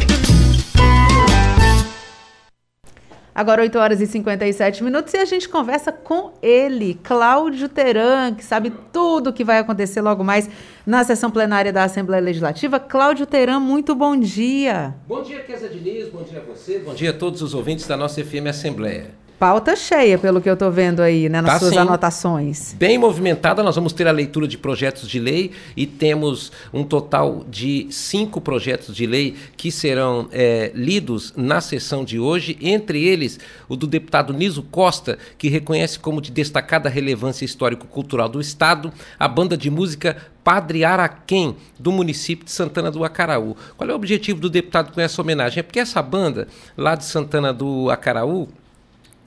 Agora 3.35 3.63
8 3.63 3.77
horas 3.77 4.01
e 4.01 4.07
57 4.07 4.85
minutos 4.85 5.13
e 5.13 5.17
a 5.17 5.25
gente 5.25 5.49
conversa 5.49 5.91
com 5.91 6.35
ele, 6.41 6.95
Cláudio 7.03 7.69
Teran, 7.69 8.33
que 8.37 8.45
sabe 8.45 8.73
tudo 8.93 9.31
o 9.31 9.33
que 9.33 9.43
vai 9.43 9.59
acontecer 9.59 10.01
logo 10.01 10.23
mais 10.23 10.49
na 10.87 11.03
sessão 11.03 11.33
plenária 11.33 11.73
da 11.73 11.83
Assembleia 11.83 12.23
Legislativa. 12.23 12.79
Cláudio 12.79 13.27
Teran, 13.27 13.59
muito 13.59 13.93
bom 13.93 14.17
dia. 14.17 14.95
Bom 15.09 15.21
dia, 15.21 15.41
Kézia 15.41 15.69
Diniz, 15.69 16.09
bom 16.11 16.23
dia 16.23 16.39
a 16.39 16.43
você, 16.43 16.79
bom 16.79 16.95
dia 16.95 17.11
a 17.11 17.13
todos 17.13 17.43
os 17.43 17.55
ouvintes 17.55 17.89
da 17.89 17.97
nossa 17.97 18.25
FM 18.25 18.47
Assembleia. 18.49 19.28
Pauta 19.39 19.77
cheia, 19.77 20.19
pelo 20.19 20.41
que 20.41 20.51
eu 20.51 20.55
estou 20.55 20.69
vendo 20.69 21.01
aí, 21.01 21.29
né, 21.29 21.41
nas 21.41 21.53
tá, 21.53 21.59
suas 21.61 21.71
sim. 21.71 21.79
anotações. 21.79 22.75
Bem 22.75 22.99
movimentada, 22.99 23.63
nós 23.63 23.77
vamos 23.77 23.93
ter 23.93 24.09
a 24.09 24.11
leitura 24.11 24.49
de 24.49 24.59
projetos 24.59 25.09
de 25.09 25.21
lei 25.21 25.53
e 25.77 25.87
temos 25.87 26.51
um 26.73 26.83
total 26.83 27.45
de 27.49 27.87
cinco 27.89 28.41
projetos 28.41 28.97
de 28.97 29.07
lei 29.07 29.37
que 29.57 29.71
serão 29.71 30.29
é, 30.33 30.73
lidos 30.75 31.33
na 31.37 31.61
sessão 31.61 32.05
de 32.05 32.19
hoje, 32.19 32.59
entre 32.61 33.05
eles 33.05 33.39
o 33.69 33.77
do 33.77 33.87
deputado 33.87 34.33
Niso 34.33 34.65
Costa, 34.65 35.17
que 35.39 35.49
reconhece 35.49 36.01
como 36.01 36.21
de 36.21 36.33
destacada 36.33 36.89
relevância 36.89 37.45
histórico-cultural 37.45 38.29
do 38.29 38.41
Estado 38.41 38.93
a 39.21 39.29
banda 39.29 39.57
de 39.57 39.71
música 39.71 40.17
Padre 40.43 40.85
Araquém, 40.85 41.55
do 41.79 41.93
município 41.93 42.45
de 42.45 42.51
Santana 42.51 42.91
do 42.91 43.05
Acaraú. 43.05 43.57
Qual 43.77 43.89
é 43.89 43.93
o 43.93 43.97
objetivo 43.97 44.41
do 44.41 44.51
deputado 44.51 44.93
com 44.93 45.01
essa 45.01 45.23
homenagem? 45.23 45.61
É 45.61 45.63
porque 45.63 45.79
essa 45.79 46.03
banda, 46.03 46.49
lá 46.77 46.97
de 46.97 47.05
Santana 47.05 47.53
do 47.53 47.89
Acaraú, 47.89 48.49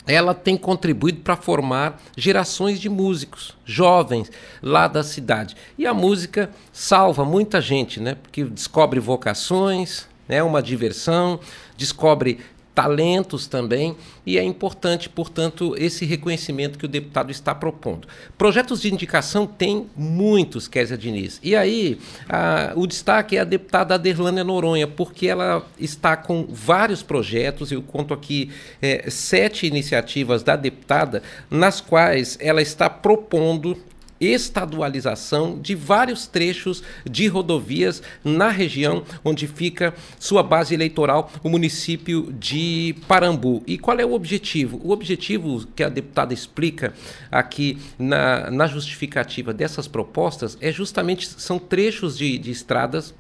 ela 0.06 0.34
tem 0.34 0.58
contribuído 0.58 1.22
para 1.22 1.36
formar 1.36 2.02
gerações 2.18 2.80
de 2.80 2.90
músicos 2.90 3.56
jovens 3.66 4.32
lá 4.62 4.88
da 4.88 5.04
cidade. 5.04 5.56
E 5.78 5.86
a 5.86 5.94
música 5.94 6.50
salva 6.72 7.24
muita 7.24 7.62
gente, 7.62 8.00
né? 8.00 8.16
Porque 8.16 8.44
descobre 8.44 9.00
vocações, 9.00 10.08
é 10.28 10.36
né? 10.36 10.44
uma 10.44 10.62
diversão, 10.62 11.40
descobre 11.78 12.40
talentos 12.74 13.48
também, 13.48 13.96
e 14.26 14.38
é 14.38 14.44
importante, 14.44 15.10
portanto, 15.10 15.76
esse 15.78 16.06
reconhecimento 16.06 16.80
que 16.80 16.86
o 16.86 16.88
deputado 16.88 17.30
está 17.30 17.54
propondo. 17.54 18.08
Projetos 18.38 18.82
de 18.82 18.92
indicação 18.92 19.46
tem 19.46 19.88
muitos, 19.96 20.68
Kézia 20.68 20.98
Diniz. 20.98 21.40
E 21.44 21.56
aí, 21.56 22.00
a, 22.30 22.74
o 22.76 22.88
destaque 22.88 23.36
é 23.38 23.42
a 23.42 23.44
deputada 23.44 23.96
Aderlânia 23.96 24.44
Noronha, 24.44 24.88
porque 24.88 25.28
ela 25.28 25.66
está 25.78 26.16
com 26.16 26.48
vários 26.50 27.04
projetos, 27.04 27.72
eu 27.72 27.82
conto 27.82 28.14
aqui 28.14 28.52
é, 28.82 29.10
sete 29.10 29.68
iniciativas 29.68 30.44
da 30.44 30.56
deputada, 30.56 31.22
nas 31.50 31.82
quais 31.82 32.38
ela 32.40 32.62
está 32.62 32.90
propondo 32.90 33.78
estadualização 34.22 35.60
de 35.60 35.74
vários 35.74 36.28
trechos 36.28 36.84
de 37.10 37.28
rodovias 37.28 38.04
na 38.24 38.50
região 38.50 39.04
onde 39.26 39.48
fica 39.48 39.94
sua 40.20 40.44
base 40.44 40.76
eleitoral, 40.76 41.32
o 41.44 41.50
município 41.50 42.32
de 42.40 42.96
Parambu. 43.08 43.64
E 43.66 43.78
qual 43.80 44.00
é 44.00 44.06
o 44.06 44.14
objetivo? 44.14 44.80
O 44.84 44.92
objetivo 44.92 45.66
que 45.76 45.84
a 45.84 45.90
deputada 45.90 46.34
explica 46.34 46.94
aqui 47.32 47.80
na, 47.98 48.52
na 48.52 48.68
justificativa 48.68 49.52
dessas 49.52 49.88
propostas 49.88 50.58
é 50.62 50.72
justamente 50.72 51.28
são 51.28 51.58
trechos 51.58 52.18
de, 52.18 52.38
de 52.38 52.52
estradas 52.52 53.14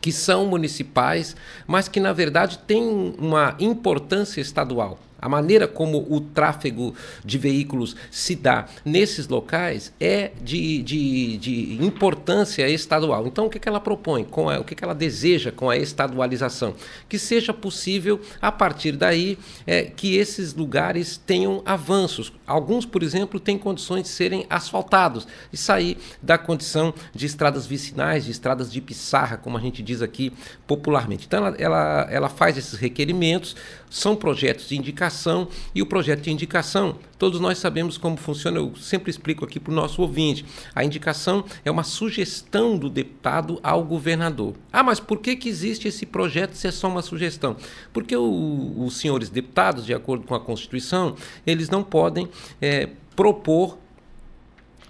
que 0.00 0.12
são 0.12 0.46
municipais, 0.46 1.34
mas 1.66 1.88
que 1.88 1.98
na 1.98 2.12
verdade 2.12 2.60
têm 2.60 3.14
uma 3.18 3.56
importância 3.58 4.40
estadual. 4.40 5.00
A 5.26 5.28
maneira 5.28 5.66
como 5.66 6.06
o 6.08 6.20
tráfego 6.20 6.94
de 7.24 7.36
veículos 7.36 7.96
se 8.12 8.36
dá 8.36 8.66
nesses 8.84 9.26
locais 9.26 9.92
é 9.98 10.30
de, 10.40 10.80
de, 10.84 11.36
de 11.36 11.84
importância 11.84 12.68
estadual. 12.68 13.26
Então, 13.26 13.46
o 13.46 13.50
que, 13.50 13.58
que 13.58 13.68
ela 13.68 13.80
propõe, 13.80 14.22
com 14.22 14.48
a, 14.48 14.60
o 14.60 14.64
que, 14.64 14.76
que 14.76 14.84
ela 14.84 14.94
deseja 14.94 15.50
com 15.50 15.68
a 15.68 15.76
estadualização? 15.76 16.76
Que 17.08 17.18
seja 17.18 17.52
possível, 17.52 18.20
a 18.40 18.52
partir 18.52 18.92
daí, 18.92 19.36
é, 19.66 19.82
que 19.82 20.14
esses 20.14 20.54
lugares 20.54 21.16
tenham 21.16 21.60
avanços. 21.66 22.32
Alguns, 22.46 22.86
por 22.86 23.02
exemplo, 23.02 23.40
têm 23.40 23.58
condições 23.58 24.02
de 24.02 24.08
serem 24.10 24.46
asfaltados 24.48 25.26
e 25.52 25.56
sair 25.56 25.98
da 26.22 26.38
condição 26.38 26.94
de 27.12 27.26
estradas 27.26 27.66
vicinais, 27.66 28.26
de 28.26 28.30
estradas 28.30 28.70
de 28.72 28.80
pissarra, 28.80 29.36
como 29.36 29.58
a 29.58 29.60
gente 29.60 29.82
diz 29.82 30.02
aqui 30.02 30.32
popularmente. 30.68 31.26
Então, 31.26 31.44
ela, 31.44 31.56
ela, 31.58 32.08
ela 32.12 32.28
faz 32.28 32.56
esses 32.56 32.78
requerimentos, 32.78 33.56
são 33.90 34.14
projetos 34.14 34.68
de 34.68 34.76
indicação 34.76 35.15
indicação 35.16 35.48
e 35.74 35.82
o 35.82 35.86
projeto 35.86 36.22
de 36.22 36.30
indicação. 36.30 36.96
Todos 37.18 37.40
nós 37.40 37.58
sabemos 37.58 37.96
como 37.96 38.16
funciona, 38.16 38.58
eu 38.58 38.74
sempre 38.76 39.10
explico 39.10 39.44
aqui 39.44 39.58
para 39.58 39.72
o 39.72 39.74
nosso 39.74 40.02
ouvinte. 40.02 40.44
A 40.74 40.84
indicação 40.84 41.44
é 41.64 41.70
uma 41.70 41.82
sugestão 41.82 42.76
do 42.76 42.90
deputado 42.90 43.58
ao 43.62 43.82
governador. 43.82 44.54
Ah, 44.70 44.82
mas 44.82 45.00
por 45.00 45.18
que, 45.18 45.34
que 45.34 45.48
existe 45.48 45.88
esse 45.88 46.04
projeto 46.04 46.54
se 46.54 46.68
é 46.68 46.70
só 46.70 46.88
uma 46.88 47.02
sugestão? 47.02 47.56
Porque 47.92 48.14
o, 48.14 48.74
os 48.78 48.98
senhores 48.98 49.30
deputados, 49.30 49.86
de 49.86 49.94
acordo 49.94 50.26
com 50.26 50.34
a 50.34 50.40
Constituição, 50.40 51.16
eles 51.46 51.70
não 51.70 51.82
podem 51.82 52.28
é, 52.60 52.90
propor 53.14 53.78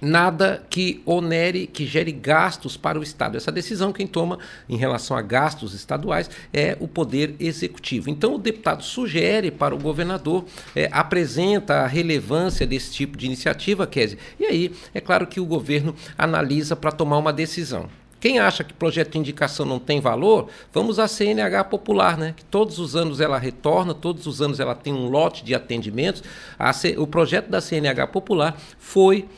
nada 0.01 0.65
que 0.69 1.03
onere, 1.05 1.67
que 1.67 1.87
gere 1.87 2.13
gastos 2.13 2.77
para 2.77 2.99
o 2.99 3.03
Estado. 3.03 3.37
Essa 3.37 3.53
decisão 3.53 3.93
quem 3.93 4.07
toma 4.07 4.39
em 4.69 4.77
relação 4.77 5.17
a 5.17 5.23
gastos 5.23 5.75
estaduais 5.75 6.31
é 6.53 6.77
o 6.81 6.89
Poder 6.89 7.35
Executivo. 7.39 8.11
Então 8.11 8.35
o 8.35 8.39
deputado 8.39 8.83
sugere 8.83 9.51
para 9.51 9.75
o 9.75 9.79
governador, 9.79 10.45
é, 10.75 10.89
apresenta 10.93 11.83
a 11.83 11.87
relevância 11.87 12.67
desse 12.67 12.93
tipo 12.93 13.17
de 13.17 13.27
iniciativa, 13.27 13.87
Kézia, 13.87 14.19
e 14.39 14.45
aí 14.45 14.73
é 14.95 15.01
claro 15.01 15.27
que 15.27 15.41
o 15.41 15.47
governo 15.47 15.95
analisa 16.17 16.77
para 16.77 16.93
tomar 16.93 17.19
uma 17.19 17.33
decisão. 17.33 17.89
Quem 18.19 18.39
acha 18.39 18.65
que 18.65 18.73
projeto 18.73 19.13
de 19.13 19.19
indicação 19.19 19.67
não 19.67 19.79
tem 19.79 20.01
valor, 20.01 20.49
vamos 20.73 20.99
à 20.99 21.07
CNH 21.07 21.65
popular, 21.65 22.17
né? 22.17 22.35
Que 22.35 22.45
todos 22.45 22.79
os 22.79 22.97
anos 22.97 23.21
ela 23.21 23.39
retorna, 23.39 23.93
todos 23.93 24.27
os 24.27 24.41
anos 24.41 24.59
ela 24.59 24.75
tem 24.75 24.93
um 24.93 25.09
lote 25.09 25.45
de 25.45 25.55
atendimentos. 25.55 26.23
C... 26.75 26.97
O 26.99 27.07
projeto 27.07 27.49
da 27.49 27.61
CNH 27.61 28.07
popular 28.09 28.57
foi 28.79 29.29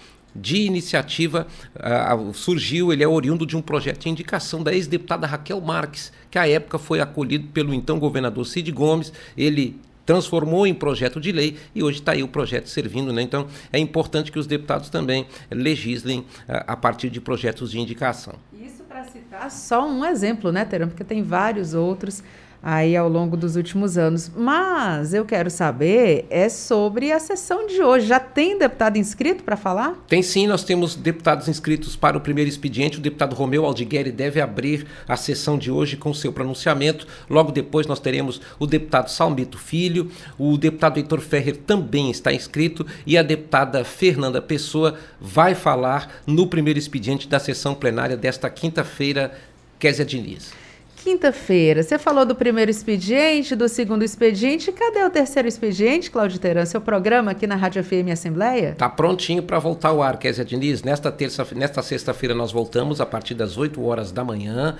de 0.40 0.62
iniciativa 0.62 1.46
uh, 1.76 2.32
surgiu, 2.32 2.92
ele 2.92 3.02
é 3.02 3.08
oriundo 3.08 3.44
de 3.44 3.56
um 3.56 3.62
projeto 3.62 4.00
de 4.00 4.08
indicação 4.08 4.62
da 4.62 4.72
ex-deputada 4.72 5.26
Raquel 5.26 5.60
Marques, 5.60 6.12
que 6.30 6.38
à 6.38 6.48
época 6.48 6.78
foi 6.78 7.00
acolhido 7.00 7.48
pelo 7.48 7.74
então 7.74 7.98
governador 7.98 8.46
Cid 8.46 8.70
Gomes. 8.72 9.12
Ele 9.36 9.78
transformou 10.06 10.66
em 10.66 10.72
projeto 10.72 11.20
de 11.20 11.30
lei 11.30 11.58
e 11.74 11.82
hoje 11.82 11.98
está 11.98 12.12
aí 12.12 12.22
o 12.22 12.28
projeto 12.28 12.66
servindo. 12.66 13.12
Né? 13.12 13.20
Então 13.20 13.46
é 13.70 13.78
importante 13.78 14.32
que 14.32 14.38
os 14.38 14.46
deputados 14.46 14.88
também 14.88 15.26
legislem 15.50 16.24
a, 16.48 16.72
a 16.72 16.76
partir 16.76 17.10
de 17.10 17.20
projetos 17.20 17.70
de 17.70 17.78
indicação. 17.78 18.34
Isso 18.58 18.84
para 18.84 19.04
citar 19.04 19.50
só 19.50 19.86
um 19.86 20.02
exemplo, 20.04 20.50
né, 20.50 20.64
Terão? 20.64 20.88
Porque 20.88 21.04
tem 21.04 21.22
vários 21.22 21.74
outros 21.74 22.22
aí 22.62 22.96
ao 22.96 23.08
longo 23.08 23.36
dos 23.36 23.56
últimos 23.56 23.96
anos. 23.96 24.30
Mas 24.36 25.14
eu 25.14 25.24
quero 25.24 25.50
saber 25.50 26.26
é 26.30 26.48
sobre 26.48 27.12
a 27.12 27.18
sessão 27.18 27.66
de 27.66 27.82
hoje. 27.82 28.06
Já 28.06 28.20
tem 28.20 28.58
deputado 28.58 28.96
inscrito 28.96 29.44
para 29.44 29.56
falar? 29.56 29.94
Tem 30.08 30.22
sim, 30.22 30.46
nós 30.46 30.64
temos 30.64 30.94
deputados 30.94 31.48
inscritos 31.48 31.96
para 31.96 32.16
o 32.16 32.20
primeiro 32.20 32.48
expediente. 32.48 32.98
O 32.98 33.00
deputado 33.00 33.34
Romeu 33.34 33.64
Aldigueri 33.64 34.10
deve 34.10 34.40
abrir 34.40 34.86
a 35.06 35.16
sessão 35.16 35.58
de 35.58 35.70
hoje 35.70 35.96
com 35.96 36.12
seu 36.12 36.32
pronunciamento. 36.32 37.06
Logo 37.28 37.52
depois 37.52 37.86
nós 37.86 38.00
teremos 38.00 38.40
o 38.58 38.66
deputado 38.66 39.10
Salmito 39.10 39.58
Filho, 39.58 40.10
o 40.38 40.56
deputado 40.56 40.98
Heitor 40.98 41.20
Ferrer 41.20 41.56
também 41.56 42.10
está 42.10 42.32
inscrito 42.32 42.86
e 43.06 43.16
a 43.16 43.22
deputada 43.22 43.84
Fernanda 43.84 44.40
Pessoa 44.40 44.96
vai 45.20 45.54
falar 45.54 46.22
no 46.26 46.46
primeiro 46.46 46.78
expediente 46.78 47.28
da 47.28 47.38
sessão 47.38 47.74
plenária 47.74 48.16
desta 48.16 48.48
quinta-feira, 48.50 49.32
Késia 49.78 50.04
Diniz. 50.04 50.67
Quinta-feira, 51.02 51.82
você 51.82 51.96
falou 51.96 52.26
do 52.26 52.34
primeiro 52.34 52.70
expediente, 52.70 53.54
do 53.54 53.68
segundo 53.68 54.02
expediente. 54.04 54.72
Cadê 54.72 55.04
o 55.04 55.10
terceiro 55.10 55.46
expediente, 55.46 56.10
Cláudio 56.10 56.38
Teran? 56.38 56.66
Seu 56.66 56.80
programa 56.80 57.30
aqui 57.30 57.46
na 57.46 57.54
Rádio 57.54 57.84
FM 57.84 58.10
Assembleia? 58.12 58.74
Tá 58.76 58.88
prontinho 58.88 59.42
para 59.42 59.58
voltar 59.58 59.90
ao 59.90 60.02
ar, 60.02 60.18
Kézia 60.18 60.44
Diniz. 60.44 60.82
Nesta, 60.82 61.12
terça, 61.12 61.46
nesta 61.54 61.82
sexta-feira 61.82 62.34
nós 62.34 62.50
voltamos 62.50 63.00
a 63.00 63.06
partir 63.06 63.34
das 63.34 63.56
8 63.56 63.82
horas 63.82 64.10
da 64.10 64.24
manhã 64.24 64.76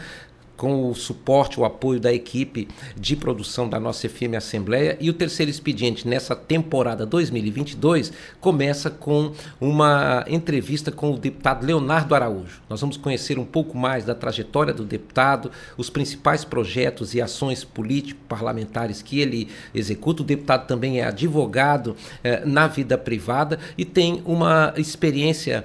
com 0.59 0.91
o 0.91 0.95
suporte, 0.95 1.59
o 1.59 1.65
apoio 1.65 2.01
da 2.01 2.13
equipe 2.13 2.69
de 2.97 3.15
produção 3.15 3.69
da 3.69 3.79
nossa 3.79 4.09
FM 4.09 4.35
Assembleia. 4.37 4.99
E 5.01 5.09
o 5.09 5.15
terceiro 5.15 5.49
expediente 5.49 6.07
nessa 6.07 6.35
temporada 6.35 7.07
2022 7.07 8.13
começa 8.41 8.91
com 8.91 9.33
uma 9.61 10.25
entrevista 10.29 10.91
com 10.91 11.13
o 11.13 11.17
deputado 11.17 11.65
Leonardo 11.65 12.15
Araújo. 12.15 12.61
Nós 12.69 12.81
vamos 12.81 12.97
conhecer 12.97 13.39
um 13.39 13.45
pouco 13.45 13.79
mais 13.79 14.05
da 14.05 14.17
trajetória 14.17 14.75
do 14.75 14.85
deputado, 14.85 15.51
os 15.77 15.89
principais 15.89 16.45
projetos 16.45 17.15
e 17.15 17.23
ações 17.23 17.63
político-parlamentares 17.63 19.01
que 19.01 19.21
ele 19.21 19.49
executa. 19.73 20.23
O 20.23 20.27
deputado 20.27 20.67
também 20.67 21.01
é 21.01 21.05
advogado 21.05 21.95
eh, 22.25 22.43
na 22.45 22.67
vida 22.67 22.99
privada 22.99 23.61
e 23.79 23.85
tem 23.85 24.21
uma 24.25 24.75
experiência 24.77 25.65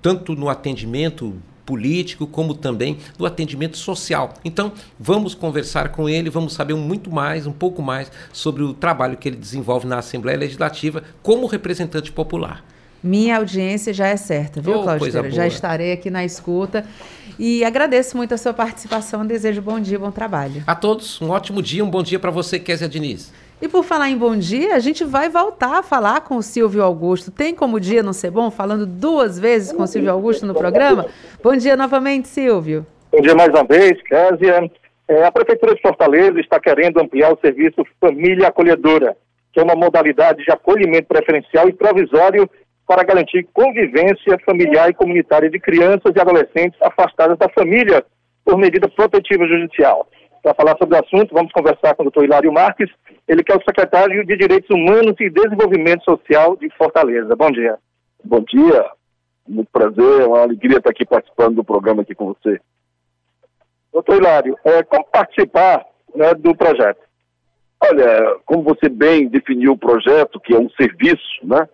tanto 0.00 0.36
no 0.36 0.48
atendimento 0.48 1.34
político, 1.68 2.26
como 2.26 2.54
também 2.54 2.96
do 3.18 3.26
atendimento 3.26 3.76
social. 3.76 4.32
Então, 4.42 4.72
vamos 4.98 5.34
conversar 5.34 5.90
com 5.90 6.08
ele, 6.08 6.30
vamos 6.30 6.54
saber 6.54 6.72
muito 6.72 7.10
mais, 7.10 7.46
um 7.46 7.52
pouco 7.52 7.82
mais 7.82 8.10
sobre 8.32 8.62
o 8.62 8.72
trabalho 8.72 9.18
que 9.18 9.28
ele 9.28 9.36
desenvolve 9.36 9.86
na 9.86 9.98
Assembleia 9.98 10.38
Legislativa 10.38 11.04
como 11.22 11.46
representante 11.46 12.10
popular. 12.10 12.64
Minha 13.02 13.36
audiência 13.36 13.92
já 13.92 14.06
é 14.06 14.16
certa, 14.16 14.62
viu, 14.62 14.78
oh, 14.78 14.82
Cláudio? 14.82 15.30
Já 15.30 15.46
estarei 15.46 15.92
aqui 15.92 16.08
na 16.08 16.24
escuta. 16.24 16.86
E 17.38 17.62
agradeço 17.62 18.16
muito 18.16 18.32
a 18.34 18.38
sua 18.38 18.54
participação. 18.54 19.24
Desejo 19.24 19.60
bom 19.60 19.78
dia, 19.78 19.98
bom 19.98 20.10
trabalho. 20.10 20.64
A 20.66 20.74
todos, 20.74 21.20
um 21.20 21.28
ótimo 21.28 21.62
dia, 21.62 21.84
um 21.84 21.90
bom 21.90 22.02
dia 22.02 22.18
para 22.18 22.30
você, 22.30 22.58
Kézia 22.58 22.88
Diniz. 22.88 23.30
E 23.60 23.66
por 23.66 23.82
falar 23.82 24.08
em 24.08 24.16
bom 24.16 24.36
dia, 24.36 24.76
a 24.76 24.78
gente 24.78 25.04
vai 25.04 25.28
voltar 25.28 25.78
a 25.78 25.82
falar 25.82 26.20
com 26.20 26.36
o 26.36 26.42
Silvio 26.42 26.80
Augusto. 26.80 27.32
Tem 27.32 27.52
como 27.52 27.80
dia 27.80 28.04
não 28.04 28.12
ser 28.12 28.30
bom? 28.30 28.52
Falando 28.52 28.86
duas 28.86 29.36
vezes 29.36 29.72
com 29.72 29.82
o 29.82 29.86
Silvio 29.86 30.12
Augusto 30.12 30.46
no 30.46 30.54
programa. 30.54 31.06
Bom 31.42 31.56
dia 31.56 31.76
novamente, 31.76 32.28
Silvio. 32.28 32.86
Bom 33.10 33.20
dia 33.20 33.34
mais 33.34 33.48
uma 33.48 33.64
vez, 33.64 34.00
Késia. 34.02 34.70
É, 35.08 35.24
a 35.24 35.32
Prefeitura 35.32 35.74
de 35.74 35.82
Fortaleza 35.82 36.38
está 36.38 36.60
querendo 36.60 37.00
ampliar 37.00 37.32
o 37.32 37.38
serviço 37.40 37.84
Família 38.00 38.46
Acolhedora, 38.46 39.16
que 39.52 39.58
é 39.58 39.62
uma 39.62 39.74
modalidade 39.74 40.44
de 40.44 40.52
acolhimento 40.52 41.08
preferencial 41.08 41.68
e 41.68 41.72
provisório 41.72 42.48
para 42.86 43.02
garantir 43.02 43.48
convivência 43.52 44.38
familiar 44.46 44.88
e 44.88 44.94
comunitária 44.94 45.50
de 45.50 45.58
crianças 45.58 46.12
e 46.14 46.20
adolescentes 46.20 46.80
afastadas 46.80 47.36
da 47.36 47.48
família 47.48 48.04
por 48.44 48.56
medida 48.56 48.88
protetiva 48.88 49.48
judicial. 49.48 50.06
Para 50.42 50.54
falar 50.54 50.76
sobre 50.78 50.96
o 50.96 51.00
assunto, 51.04 51.34
vamos 51.34 51.52
conversar 51.52 51.94
com 51.94 52.02
o 52.02 52.04
doutor 52.04 52.24
Hilário 52.24 52.52
Marques, 52.52 52.88
ele 53.28 53.44
que 53.44 53.52
é 53.52 53.56
o 53.56 53.62
secretário 53.62 54.24
de 54.24 54.36
Direitos 54.36 54.70
Humanos 54.70 55.14
e 55.20 55.28
Desenvolvimento 55.28 56.02
Social 56.02 56.56
de 56.56 56.68
Fortaleza. 56.70 57.36
Bom 57.36 57.50
dia. 57.50 57.78
Bom 58.24 58.40
dia, 58.40 58.84
muito 59.46 59.70
prazer, 59.70 60.22
é 60.22 60.26
uma 60.26 60.40
alegria 60.40 60.78
estar 60.78 60.90
aqui 60.90 61.06
participando 61.06 61.56
do 61.56 61.64
programa 61.64 62.02
aqui 62.02 62.14
com 62.14 62.26
você. 62.26 62.60
Doutor 63.92 64.16
Hilário, 64.16 64.56
é, 64.64 64.82
como 64.82 65.04
participar 65.04 65.84
né, 66.14 66.34
do 66.34 66.54
projeto? 66.54 67.00
Olha, 67.80 68.36
como 68.44 68.62
você 68.64 68.88
bem 68.88 69.28
definiu 69.28 69.72
o 69.72 69.78
projeto, 69.78 70.40
que 70.40 70.54
é 70.54 70.58
um 70.58 70.68
serviço, 70.70 71.38
né? 71.44 71.68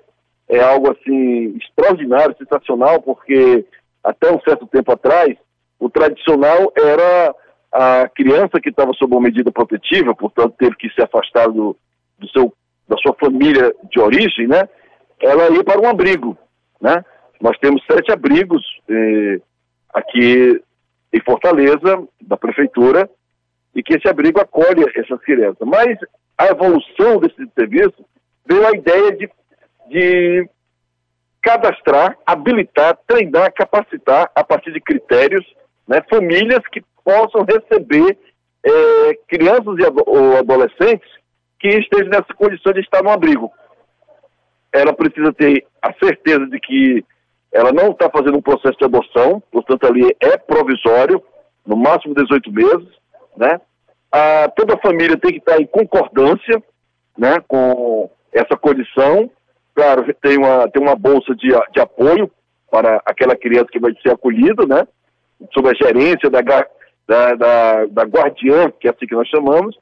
É 0.47 0.61
algo 0.61 0.93
assim 0.93 1.57
extraordinário, 1.57 2.37
sensacional, 2.37 3.01
porque 3.01 3.65
até 4.03 4.31
um 4.31 4.41
certo 4.41 4.67
tempo 4.67 4.93
atrás, 4.93 5.35
o 5.81 5.89
tradicional 5.89 6.73
era 6.77 7.35
a 7.75 8.09
criança 8.09 8.61
que 8.61 8.69
estava 8.69 8.93
sob 8.93 9.13
uma 9.15 9.23
medida 9.23 9.51
protetiva, 9.51 10.15
portanto 10.15 10.55
teve 10.57 10.77
que 10.77 10.89
se 10.91 11.03
afastar 11.03 11.49
do, 11.49 11.77
do 12.17 12.29
seu, 12.29 12.55
da 12.89 12.97
sua 12.99 13.13
família 13.15 13.75
de 13.91 13.99
origem, 13.99 14.47
né? 14.47 14.69
Ela 15.21 15.51
ia 15.51 15.65
para 15.65 15.81
um 15.81 15.89
abrigo, 15.89 16.39
né? 16.81 17.05
Nós 17.41 17.59
temos 17.59 17.85
sete 17.91 18.13
abrigos 18.13 18.63
eh, 18.89 19.41
aqui 19.93 20.63
em 21.13 21.21
Fortaleza, 21.21 22.07
da 22.21 22.37
prefeitura, 22.37 23.11
e 23.75 23.83
que 23.83 23.95
esse 23.95 24.09
abrigo 24.09 24.41
acolhe 24.41 24.85
essas 24.95 25.21
crianças. 25.23 25.67
Mas 25.67 25.99
a 26.39 26.47
evolução 26.47 27.19
desse 27.19 27.45
serviço 27.59 28.05
veio 28.47 28.67
a 28.69 28.71
ideia 28.71 29.13
de, 29.17 29.29
de 29.89 30.49
cadastrar, 31.43 32.17
habilitar, 32.25 32.97
treinar, 33.07 33.53
capacitar, 33.53 34.31
a 34.33 34.45
partir 34.45 34.73
de 34.73 34.81
critérios, 34.81 35.45
né, 35.89 36.01
famílias 36.09 36.61
que 36.73 36.81
possam 37.05 37.45
receber 37.45 38.19
é, 38.65 39.15
crianças 39.29 39.77
e 39.79 40.01
ou 40.07 40.39
adolescentes 40.39 41.09
que 41.61 41.69
estejam 41.69 42.09
nessa 42.09 42.35
condição 42.35 42.73
de 42.73 42.81
estar 42.81 43.03
no 43.03 43.11
abrigo. 43.11 43.53
Ela 44.73 44.93
precisa 44.93 45.33
ter 45.33 45.67
a 45.81 45.93
certeza 45.95 46.47
de 46.47 46.59
que 46.59 47.05
ela 47.53 47.73
não 47.73 47.91
está 47.91 48.11
fazendo 48.11 48.39
um 48.39 48.43
processo 48.43 48.77
de 48.79 48.85
adoção, 48.85 49.43
portanto 49.53 49.87
ali 49.87 50.17
é 50.21 50.37
provisório, 50.37 51.23
no 51.65 51.77
máximo 51.77 52.15
18 52.15 52.53
meses, 52.53 52.89
né? 53.37 53.61
A, 54.11 54.49
toda 54.49 54.75
a 54.75 54.81
família 54.81 55.17
tem 55.17 55.33
que 55.33 55.39
estar 55.39 55.61
em 55.61 55.67
concordância, 55.67 56.63
né, 57.17 57.37
com 57.47 58.11
essa 58.33 58.57
condição. 58.57 59.31
Claro, 59.75 60.05
tem 60.23 60.37
uma, 60.39 60.69
tem 60.69 60.83
uma 60.83 60.95
bolsa 60.95 61.35
de, 61.35 61.49
de 61.49 61.81
apoio 61.81 62.31
para 62.71 63.01
aquela 63.05 63.37
criança 63.37 63.69
que 63.71 63.81
vai 63.81 63.93
ser 64.03 64.11
acolhida, 64.13 64.67
né? 64.67 64.87
Sob 65.53 65.69
a 65.69 65.75
gerência 65.75 66.31
da, 66.31 66.41
da, 67.07 67.35
da, 67.35 67.87
da 67.87 68.03
guardiã, 68.05 68.71
que 68.71 68.89
é 68.89 68.91
assim 68.91 69.07
que 69.07 69.15
nós 69.15 69.29
chamamos, 69.29 69.77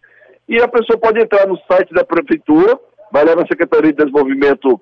e 0.49 0.61
a 0.61 0.69
pessoa 0.69 0.99
pode 0.99 1.21
entrar 1.21 1.47
no 1.47 1.57
site 1.71 1.93
da 1.95 2.05
prefeitura, 2.05 2.79
vai 3.13 3.25
lá 3.25 3.37
na 3.37 3.47
Secretaria 3.47 3.93
de 3.93 3.99
Desenvolvimento 3.99 4.81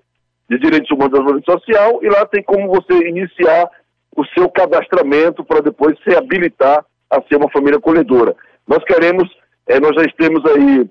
de 0.48 0.58
Direitos 0.58 0.90
Humanos 0.90 1.08
e 1.08 1.12
Desenvolvimento 1.12 1.52
Social, 1.52 2.00
e 2.02 2.08
lá 2.08 2.26
tem 2.26 2.42
como 2.42 2.68
você 2.68 3.08
iniciar 3.08 3.68
o 4.16 4.24
seu 4.26 4.48
cadastramento 4.50 5.44
para 5.44 5.60
depois 5.60 5.96
se 6.02 6.16
habilitar 6.16 6.84
a 7.08 7.22
ser 7.22 7.36
uma 7.36 7.50
família 7.50 7.78
acolhedora. 7.78 8.34
Nós 8.66 8.82
queremos, 8.84 9.28
é, 9.66 9.78
nós 9.78 9.94
já 9.94 10.04
temos 10.16 10.44
aí, 10.46 10.90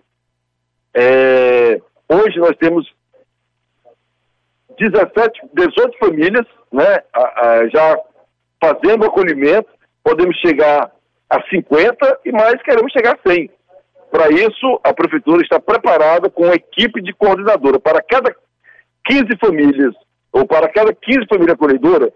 é, 0.94 1.82
hoje 2.10 2.40
nós 2.40 2.56
temos 2.58 2.90
17, 4.78 5.42
18 5.54 5.98
famílias, 5.98 6.46
né, 6.72 7.04
a, 7.14 7.48
a, 7.48 7.68
já 7.68 8.00
fazendo 8.62 9.06
acolhimento, 9.06 9.68
podemos 10.04 10.38
chegar 10.38 10.92
a 11.30 11.42
50 11.50 12.20
e 12.26 12.32
mais 12.32 12.62
queremos 12.64 12.92
chegar 12.92 13.16
a 13.16 13.30
100. 13.30 13.50
Para 14.12 14.30
isso, 14.30 14.80
a 14.84 14.94
prefeitura 14.94 15.42
está 15.42 15.60
preparada 15.60 16.30
com 16.30 16.44
uma 16.44 16.56
equipe 16.56 17.02
de 17.02 17.14
coordenadora. 17.14 17.80
Para 17.80 18.02
cada 18.02 18.36
15 19.06 19.38
famílias, 19.40 19.94
ou 20.32 20.48
para 20.48 20.68
cada 20.70 20.94
15 20.94 21.28
famílias 21.28 21.54
acolhedoras, 21.54 22.12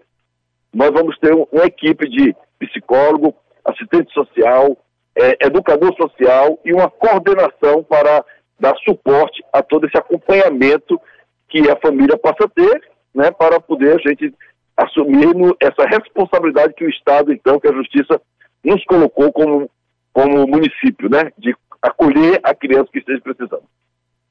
nós 0.72 0.90
vamos 0.90 1.16
ter 1.18 1.32
uma 1.32 1.64
equipe 1.64 2.08
de 2.08 2.34
psicólogo, 2.58 3.34
assistente 3.64 4.12
social, 4.12 4.76
é, 5.16 5.46
educador 5.46 5.94
social 5.96 6.58
e 6.64 6.72
uma 6.72 6.90
coordenação 6.90 7.84
para 7.84 8.24
dar 8.58 8.74
suporte 8.78 9.44
a 9.52 9.62
todo 9.62 9.86
esse 9.86 9.96
acompanhamento 9.96 11.00
que 11.48 11.70
a 11.70 11.76
família 11.76 12.18
passa 12.18 12.44
a 12.44 12.48
ter, 12.48 12.82
né, 13.14 13.30
para 13.30 13.60
poder 13.60 13.94
a 13.94 14.08
gente 14.08 14.34
assumir 14.76 15.28
essa 15.60 15.86
responsabilidade 15.86 16.74
que 16.74 16.84
o 16.84 16.90
Estado, 16.90 17.32
então, 17.32 17.60
que 17.60 17.68
a 17.68 17.72
Justiça 17.72 18.20
nos 18.64 18.84
colocou 18.84 19.32
como, 19.32 19.70
como 20.12 20.46
município, 20.46 21.08
né, 21.10 21.30
de 21.38 21.54
acolher 21.82 22.40
a 22.42 22.54
criança 22.54 22.88
que 22.92 22.98
esteja 22.98 23.20
precisando. 23.20 23.64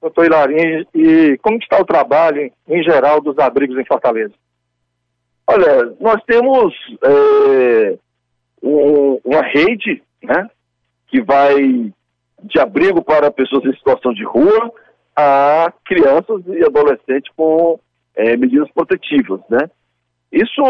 Doutor 0.01 0.25
Hilarim, 0.25 0.85
e 0.93 1.37
como 1.41 1.57
está 1.57 1.79
o 1.79 1.85
trabalho 1.85 2.51
em 2.67 2.83
geral 2.83 3.21
dos 3.21 3.37
abrigos 3.39 3.77
em 3.77 3.85
Fortaleza? 3.85 4.33
Olha, 5.47 5.93
nós 5.99 6.21
temos 6.25 6.73
é, 7.03 7.97
um, 8.61 9.19
uma 9.23 9.41
rede, 9.41 10.01
né, 10.21 10.49
que 11.07 11.21
vai 11.21 11.93
de 12.43 12.59
abrigo 12.59 13.01
para 13.01 13.31
pessoas 13.31 13.63
em 13.65 13.73
situação 13.75 14.13
de 14.13 14.23
rua, 14.23 14.71
a 15.15 15.71
crianças 15.85 16.41
e 16.47 16.65
adolescentes 16.65 17.31
com 17.35 17.79
é, 18.15 18.35
medidas 18.35 18.69
protetivas, 18.71 19.39
né? 19.49 19.69
Isso 20.33 20.61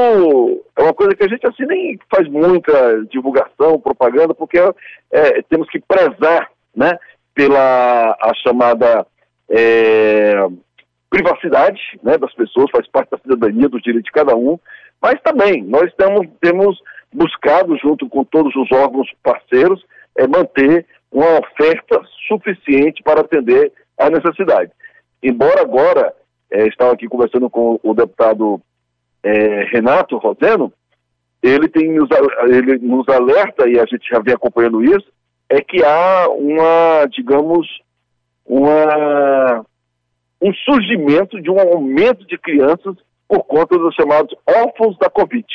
é 0.76 0.84
uma 0.84 0.94
coisa 0.94 1.16
que 1.16 1.24
a 1.24 1.28
gente 1.30 1.48
assim 1.48 1.66
nem 1.66 1.98
faz 2.14 2.28
muita 2.28 3.06
divulgação, 3.06 3.80
propaganda, 3.80 4.34
porque 4.34 4.60
é, 5.10 5.42
temos 5.44 5.70
que 5.70 5.80
prezar, 5.80 6.52
né, 6.76 7.00
pela 7.34 8.12
a 8.12 8.34
chamada 8.44 9.08
é, 9.50 10.34
privacidade, 11.10 11.80
né, 12.04 12.18
das 12.18 12.34
pessoas, 12.34 12.70
faz 12.72 12.86
parte 12.90 13.12
da 13.12 13.18
cidadania, 13.20 13.70
do 13.70 13.80
direito 13.80 14.04
de 14.04 14.12
cada 14.12 14.36
um, 14.36 14.60
mas 15.02 15.22
também 15.22 15.64
nós 15.64 15.94
temos, 15.94 16.28
temos 16.42 16.78
buscado, 17.14 17.78
junto 17.78 18.10
com 18.10 18.26
todos 18.26 18.54
os 18.58 18.70
órgãos 18.70 19.10
parceiros, 19.24 19.82
é, 20.18 20.28
manter 20.28 20.86
uma 21.10 21.40
oferta 21.40 22.02
suficiente 22.28 23.02
para 23.02 23.22
atender 23.22 23.72
a 23.98 24.10
necessidade. 24.10 24.72
Embora 25.22 25.62
agora, 25.62 26.14
é, 26.52 26.68
estava 26.68 26.92
aqui 26.92 27.08
conversando 27.08 27.50
com 27.50 27.80
o 27.82 27.94
deputado 27.94 28.60
é, 29.24 29.64
Renato 29.72 30.18
Roseno, 30.18 30.72
ele, 31.42 31.68
tem 31.68 31.92
nos, 31.92 32.10
ele 32.48 32.78
nos 32.80 33.08
alerta, 33.10 33.68
e 33.68 33.80
a 33.80 33.86
gente 33.86 34.08
já 34.10 34.20
vem 34.20 34.34
acompanhando 34.34 34.84
isso, 34.84 35.08
é 35.50 35.62
que 35.62 35.84
há 35.84 36.28
uma, 36.30 37.06
digamos, 37.12 37.68
uma, 38.46 39.66
um 40.42 40.54
surgimento 40.54 41.42
de 41.42 41.50
um 41.50 41.60
aumento 41.60 42.26
de 42.26 42.38
crianças 42.38 42.96
por 43.28 43.44
conta 43.44 43.78
dos 43.78 43.96
chamados 43.96 44.36
órfãos 44.48 44.98
da 44.98 45.10
Covid. 45.10 45.46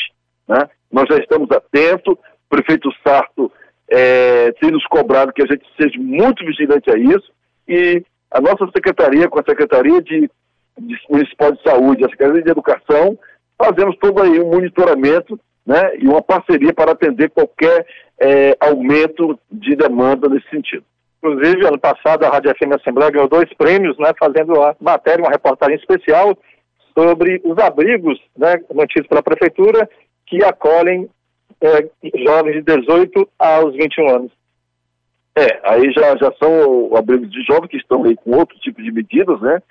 Né? 0.47 0.69
Nós 0.91 1.07
já 1.09 1.17
estamos 1.17 1.51
atentos, 1.51 2.15
o 2.15 2.49
prefeito 2.49 2.91
Sarto 3.07 3.51
é, 3.91 4.53
tem 4.53 4.71
nos 4.71 4.87
cobrado 4.87 5.33
que 5.33 5.43
a 5.43 5.47
gente 5.47 5.65
seja 5.81 5.99
muito 5.99 6.45
vigilante 6.45 6.91
a 6.91 6.99
isso, 6.99 7.31
e 7.67 8.03
a 8.31 8.41
nossa 8.41 8.67
secretaria, 8.75 9.29
com 9.29 9.41
a 9.41 9.45
Secretaria 9.47 10.03
de, 10.03 10.31
de 10.79 10.97
Municipal 11.09 11.53
de 11.53 11.63
Saúde, 11.63 12.05
a 12.05 12.11
Secretaria 12.11 12.43
de 12.43 12.51
Educação, 12.51 13.19
fazemos 13.59 13.97
todo 13.99 14.23
aí 14.23 14.41
um 14.41 14.51
monitoramento 14.51 15.39
né, 15.67 15.97
e 15.99 16.07
uma 16.07 16.23
parceria 16.23 16.73
para 16.73 16.93
atender 16.93 17.31
qualquer 17.31 17.87
é, 18.19 18.57
aumento 18.61 19.39
de 19.51 19.77
demanda 19.77 20.29
nesse 20.29 20.49
sentido. 20.49 20.85
Inclusive, 21.19 21.67
ano 21.67 21.79
passado, 21.79 22.25
a 22.25 22.31
Rádio 22.31 22.55
FM 22.55 22.73
Assembleia 22.73 23.11
ganhou 23.11 23.29
dois 23.29 23.53
prêmios, 23.55 23.99
né, 23.99 24.13
fazendo 24.19 24.63
a 24.63 24.75
matéria, 24.81 25.23
uma 25.23 25.33
reportagem 25.33 25.77
especial 25.77 26.39
sobre 26.97 27.41
os 27.45 27.59
abrigos 27.59 28.19
né, 28.37 28.61
mantidos 28.75 29.09
pela 29.09 29.23
Prefeitura 29.23 29.89
que 30.27 30.43
acolhem 30.45 31.09
é, 31.61 31.89
jovens 32.25 32.55
de 32.55 32.63
18 32.63 33.29
aos 33.39 33.75
21 33.75 34.09
anos. 34.09 34.33
É, 35.37 35.61
aí 35.65 35.93
já, 35.93 36.17
já 36.17 36.33
são 36.43 36.97
abrigos 36.97 37.31
de 37.31 37.43
jovens 37.43 37.69
que 37.69 37.77
estão 37.77 38.05
aí 38.05 38.17
com 38.17 38.37
outro 38.37 38.59
tipo 38.59 38.83
de 38.83 38.91
medidas, 38.91 39.41
né? 39.41 39.63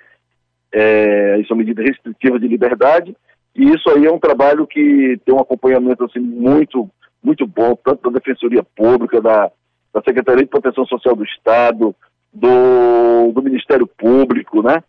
É, 0.71 1.41
são 1.47 1.57
medidas 1.57 1.85
restritivas 1.85 2.39
de 2.39 2.47
liberdade, 2.47 3.15
e 3.57 3.73
isso 3.73 3.89
aí 3.89 4.05
é 4.05 4.11
um 4.11 4.19
trabalho 4.19 4.67
que 4.67 5.19
tem 5.25 5.33
um 5.33 5.39
acompanhamento 5.39 6.03
assim, 6.05 6.19
muito, 6.19 6.87
muito 7.23 7.47
bom, 7.47 7.75
tanto 7.83 8.03
da 8.03 8.19
Defensoria 8.19 8.63
Pública, 8.63 9.19
da, 9.19 9.51
da 9.91 10.01
Secretaria 10.03 10.43
de 10.43 10.49
Proteção 10.49 10.85
Social 10.85 11.15
do 11.15 11.23
Estado, 11.23 11.95
do, 12.31 13.31
do 13.31 13.41
Ministério 13.41 13.87
Público, 13.87 14.61
né? 14.61 14.83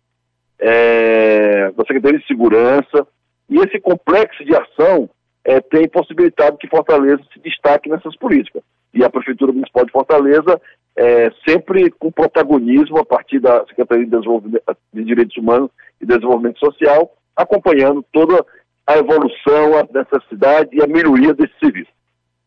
É, 0.59 1.71
da 1.71 1.83
Secretaria 1.83 2.19
de 2.19 2.27
Segurança. 2.27 3.07
E 3.49 3.57
esse 3.57 3.79
complexo 3.79 4.45
de 4.45 4.55
ação 4.55 5.09
é, 5.43 5.59
tem 5.59 5.89
possibilitado 5.89 6.57
que 6.57 6.67
Fortaleza 6.67 7.23
se 7.33 7.39
destaque 7.39 7.89
nessas 7.89 8.15
políticas. 8.17 8.61
E 8.93 9.03
a 9.03 9.09
Prefeitura 9.09 9.51
Municipal 9.51 9.83
de 9.83 9.91
Fortaleza, 9.91 10.61
é, 10.95 11.31
sempre 11.47 11.89
com 11.89 12.11
protagonismo 12.11 12.99
a 12.99 13.05
partir 13.05 13.39
da 13.39 13.65
Secretaria 13.65 14.05
de, 14.05 14.61
de 14.93 15.03
Direitos 15.03 15.35
Humanos 15.37 15.71
e 15.99 16.05
Desenvolvimento 16.05 16.59
Social, 16.59 17.11
acompanhando 17.35 18.05
toda 18.11 18.45
a 18.89 18.97
evolução, 18.97 19.77
a 19.77 19.87
necessidade 19.93 20.69
e 20.73 20.81
a 20.81 20.87
melhoria 20.87 21.31
desse 21.31 21.53
serviço. 21.59 21.91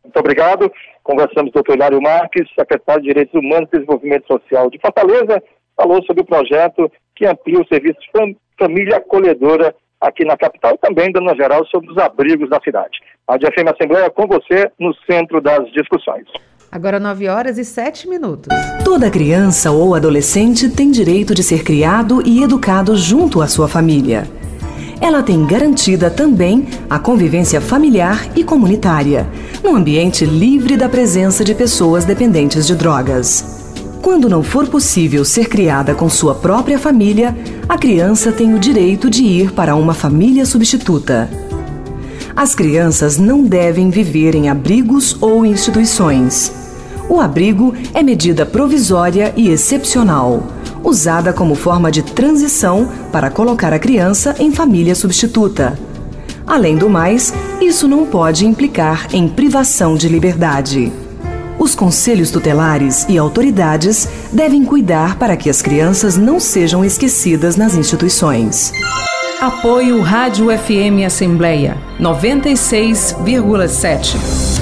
Muito 0.03 0.19
obrigado. 0.19 0.71
Conversamos 1.05 1.53
com 1.53 1.61
o 1.61 1.63
Dr. 1.63 1.75
Hilário 1.75 2.03
Marques, 2.03 2.49
secretário 2.59 3.03
de 3.03 3.09
Direitos 3.09 3.35
Humanos 3.35 3.69
e 3.69 3.77
Desenvolvimento 3.77 4.27
Social 4.27 4.69
de 4.69 4.81
Fortaleza, 4.81 5.41
falou 5.77 6.03
sobre 6.03 6.23
o 6.23 6.27
projeto 6.27 6.91
que 7.15 7.27
amplia 7.27 7.61
o 7.61 7.67
serviço 7.69 7.99
Família 8.59 8.97
Acolhedora 8.97 9.73
aqui 10.01 10.25
na 10.25 10.37
capital 10.37 10.75
e 10.75 10.79
também, 10.79 11.13
dando 11.13 11.35
geral, 11.37 11.65
sobre 11.67 11.93
os 11.93 11.99
abrigos 11.99 12.51
da 12.51 12.61
cidade. 12.61 12.99
A 13.29 13.37
DFM 13.37 13.71
Assembleia 13.73 14.11
com 14.11 14.27
você 14.27 14.69
no 14.81 14.93
centro 15.09 15.41
das 15.41 15.71
discussões. 15.71 16.27
Agora 16.73 16.99
9 16.99 17.29
horas 17.29 17.57
e 17.57 17.65
7 17.65 18.09
minutos. 18.09 18.49
Toda 18.85 19.11
criança 19.11 19.71
ou 19.71 19.95
adolescente 19.95 20.75
tem 20.75 20.91
direito 20.91 21.35
de 21.35 21.43
ser 21.45 21.63
criado 21.63 22.21
e 22.27 22.43
educado 22.43 22.97
junto 22.97 23.41
à 23.41 23.47
sua 23.47 23.69
família 23.69 24.25
ela 25.03 25.21
tem 25.21 25.45
garantida 25.45 26.09
também 26.09 26.69
a 26.89 26.97
convivência 26.97 27.61
familiar 27.61 28.29
e 28.37 28.45
comunitária, 28.45 29.29
num 29.61 29.75
ambiente 29.75 30.25
livre 30.25 30.77
da 30.77 30.89
presença 30.89 31.45
de 31.45 31.57
pessoas 31.57 32.05
dependentes 32.05 32.69
de 32.69 32.77
drogas. 32.77 33.75
Quando 34.01 34.29
não 34.29 34.45
for 34.45 34.69
possível 34.69 35.25
ser 35.25 35.49
criada 35.49 35.93
com 35.93 36.09
sua 36.09 36.37
própria 36.37 36.79
família, 36.79 37.37
a 37.69 37.77
criança 37.77 38.31
tem 38.31 38.55
o 38.55 38.61
direito 38.61 39.11
de 39.11 39.25
ir 39.25 39.51
para 39.51 39.75
uma 39.75 39.93
família 39.93 40.47
substituta. 40.47 41.29
As 42.35 42.55
crianças 42.55 43.19
não 43.19 43.43
devem 43.43 43.91
viver 43.91 44.37
em 44.37 44.49
abrigos 44.49 45.21
ou 45.21 45.45
instituições. 45.45 46.62
O 47.13 47.21
abrigo 47.21 47.75
é 47.93 48.03
medida 48.03 48.47
provisória 48.47 49.35
e 49.37 49.51
excepcional 49.51 50.45
usada 50.83 51.31
como 51.31 51.55
forma 51.55 51.93
de 51.93 52.03
transição 52.03 52.89
para 53.13 53.29
colocar 53.29 53.71
a 53.71 53.79
criança 53.79 54.35
em 54.39 54.51
família 54.51 54.95
substituta. 54.95 55.79
Além 56.47 56.75
do 56.75 56.89
mais, 56.89 57.35
isso 57.61 57.87
não 57.87 58.07
pode 58.07 58.47
implicar 58.47 59.09
em 59.13 59.29
privação 59.29 59.95
de 59.95 60.09
liberdade. 60.09 60.91
Os 61.59 61.75
conselhos 61.75 62.31
tutelares 62.31 63.05
e 63.11 63.19
autoridades 63.19 64.09
devem 64.33 64.65
cuidar 64.65 65.19
para 65.19 65.37
que 65.37 65.51
as 65.51 65.61
crianças 65.61 66.17
não 66.17 66.41
sejam 66.41 66.83
esquecidas 66.83 67.57
nas 67.57 67.75
instituições. 67.75 68.73
Apoio 69.39 70.01
Rádio 70.01 70.47
FM 70.47 71.05
Assembleia 71.05 71.77
96,7. 72.01 74.62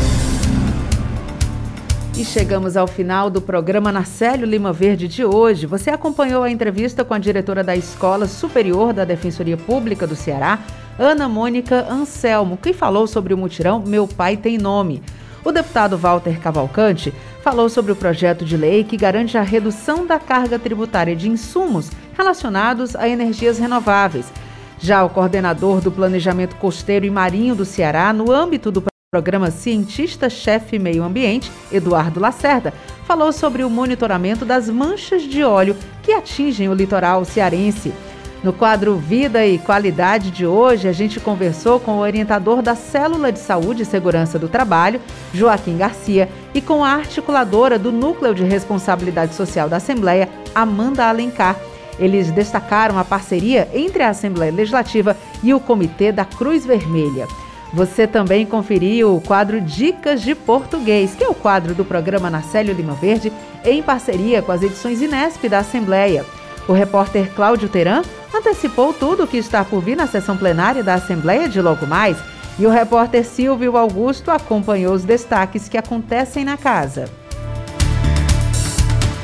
E 2.20 2.24
chegamos 2.24 2.76
ao 2.76 2.86
final 2.86 3.30
do 3.30 3.40
programa 3.40 3.90
Narcélio 3.90 4.46
Lima 4.46 4.74
Verde 4.74 5.08
de 5.08 5.24
hoje. 5.24 5.64
Você 5.64 5.88
acompanhou 5.88 6.42
a 6.42 6.50
entrevista 6.50 7.02
com 7.02 7.14
a 7.14 7.18
diretora 7.18 7.64
da 7.64 7.74
Escola 7.74 8.26
Superior 8.26 8.92
da 8.92 9.06
Defensoria 9.06 9.56
Pública 9.56 10.06
do 10.06 10.14
Ceará, 10.14 10.58
Ana 10.98 11.30
Mônica 11.30 11.86
Anselmo, 11.90 12.58
que 12.58 12.74
falou 12.74 13.06
sobre 13.06 13.32
o 13.32 13.38
mutirão 13.38 13.80
Meu 13.80 14.06
Pai 14.06 14.36
Tem 14.36 14.58
Nome. 14.58 15.02
O 15.42 15.50
deputado 15.50 15.96
Walter 15.96 16.38
Cavalcante 16.38 17.10
falou 17.42 17.70
sobre 17.70 17.90
o 17.90 17.96
projeto 17.96 18.44
de 18.44 18.54
lei 18.54 18.84
que 18.84 18.98
garante 18.98 19.38
a 19.38 19.42
redução 19.42 20.06
da 20.06 20.18
carga 20.18 20.58
tributária 20.58 21.16
de 21.16 21.26
insumos 21.26 21.90
relacionados 22.14 22.94
a 22.94 23.08
energias 23.08 23.58
renováveis. 23.58 24.30
Já 24.78 25.02
o 25.02 25.08
coordenador 25.08 25.80
do 25.80 25.90
Planejamento 25.90 26.56
Costeiro 26.56 27.06
e 27.06 27.10
Marinho 27.10 27.54
do 27.54 27.64
Ceará, 27.64 28.12
no 28.12 28.30
âmbito 28.30 28.70
do 28.70 28.89
programa 29.12 29.50
Cientista-Chefe 29.50 30.78
Meio 30.78 31.02
Ambiente, 31.02 31.50
Eduardo 31.72 32.20
Lacerda, 32.20 32.72
falou 33.08 33.32
sobre 33.32 33.64
o 33.64 33.68
monitoramento 33.68 34.44
das 34.44 34.70
manchas 34.70 35.22
de 35.22 35.42
óleo 35.42 35.76
que 36.00 36.12
atingem 36.12 36.68
o 36.68 36.74
litoral 36.74 37.24
cearense. 37.24 37.92
No 38.44 38.52
quadro 38.52 38.94
Vida 38.94 39.44
e 39.44 39.58
Qualidade 39.58 40.30
de 40.30 40.46
hoje, 40.46 40.86
a 40.86 40.92
gente 40.92 41.18
conversou 41.18 41.80
com 41.80 41.96
o 41.96 42.02
orientador 42.02 42.62
da 42.62 42.76
Célula 42.76 43.32
de 43.32 43.40
Saúde 43.40 43.82
e 43.82 43.84
Segurança 43.84 44.38
do 44.38 44.48
Trabalho, 44.48 45.00
Joaquim 45.34 45.76
Garcia, 45.76 46.28
e 46.54 46.60
com 46.60 46.84
a 46.84 46.90
articuladora 46.90 47.80
do 47.80 47.90
Núcleo 47.90 48.32
de 48.32 48.44
Responsabilidade 48.44 49.34
Social 49.34 49.68
da 49.68 49.78
Assembleia, 49.78 50.28
Amanda 50.54 51.08
Alencar. 51.08 51.56
Eles 51.98 52.30
destacaram 52.30 52.96
a 52.96 53.04
parceria 53.04 53.68
entre 53.74 54.04
a 54.04 54.10
Assembleia 54.10 54.52
Legislativa 54.52 55.16
e 55.42 55.52
o 55.52 55.58
Comitê 55.58 56.12
da 56.12 56.24
Cruz 56.24 56.64
Vermelha. 56.64 57.26
Você 57.72 58.06
também 58.06 58.44
conferiu 58.44 59.14
o 59.14 59.20
quadro 59.20 59.60
Dicas 59.60 60.22
de 60.22 60.34
Português, 60.34 61.14
que 61.14 61.22
é 61.22 61.28
o 61.28 61.34
quadro 61.34 61.72
do 61.72 61.84
programa 61.84 62.28
Nacélio 62.28 62.74
Lima 62.74 62.94
Verde, 62.94 63.32
em 63.64 63.80
parceria 63.80 64.42
com 64.42 64.50
as 64.50 64.62
edições 64.62 65.00
Inesp 65.00 65.48
da 65.48 65.60
Assembleia. 65.60 66.24
O 66.66 66.72
repórter 66.72 67.32
Cláudio 67.32 67.68
Teran 67.68 68.02
antecipou 68.34 68.92
tudo 68.92 69.24
o 69.24 69.26
que 69.26 69.36
está 69.36 69.64
por 69.64 69.80
vir 69.80 69.96
na 69.96 70.06
sessão 70.06 70.36
plenária 70.36 70.82
da 70.82 70.94
Assembleia 70.94 71.48
de 71.48 71.60
logo 71.60 71.86
mais, 71.86 72.16
e 72.58 72.66
o 72.66 72.70
repórter 72.70 73.24
Silvio 73.24 73.76
Augusto 73.76 74.30
acompanhou 74.30 74.92
os 74.92 75.04
destaques 75.04 75.68
que 75.68 75.78
acontecem 75.78 76.44
na 76.44 76.56
casa. 76.56 77.19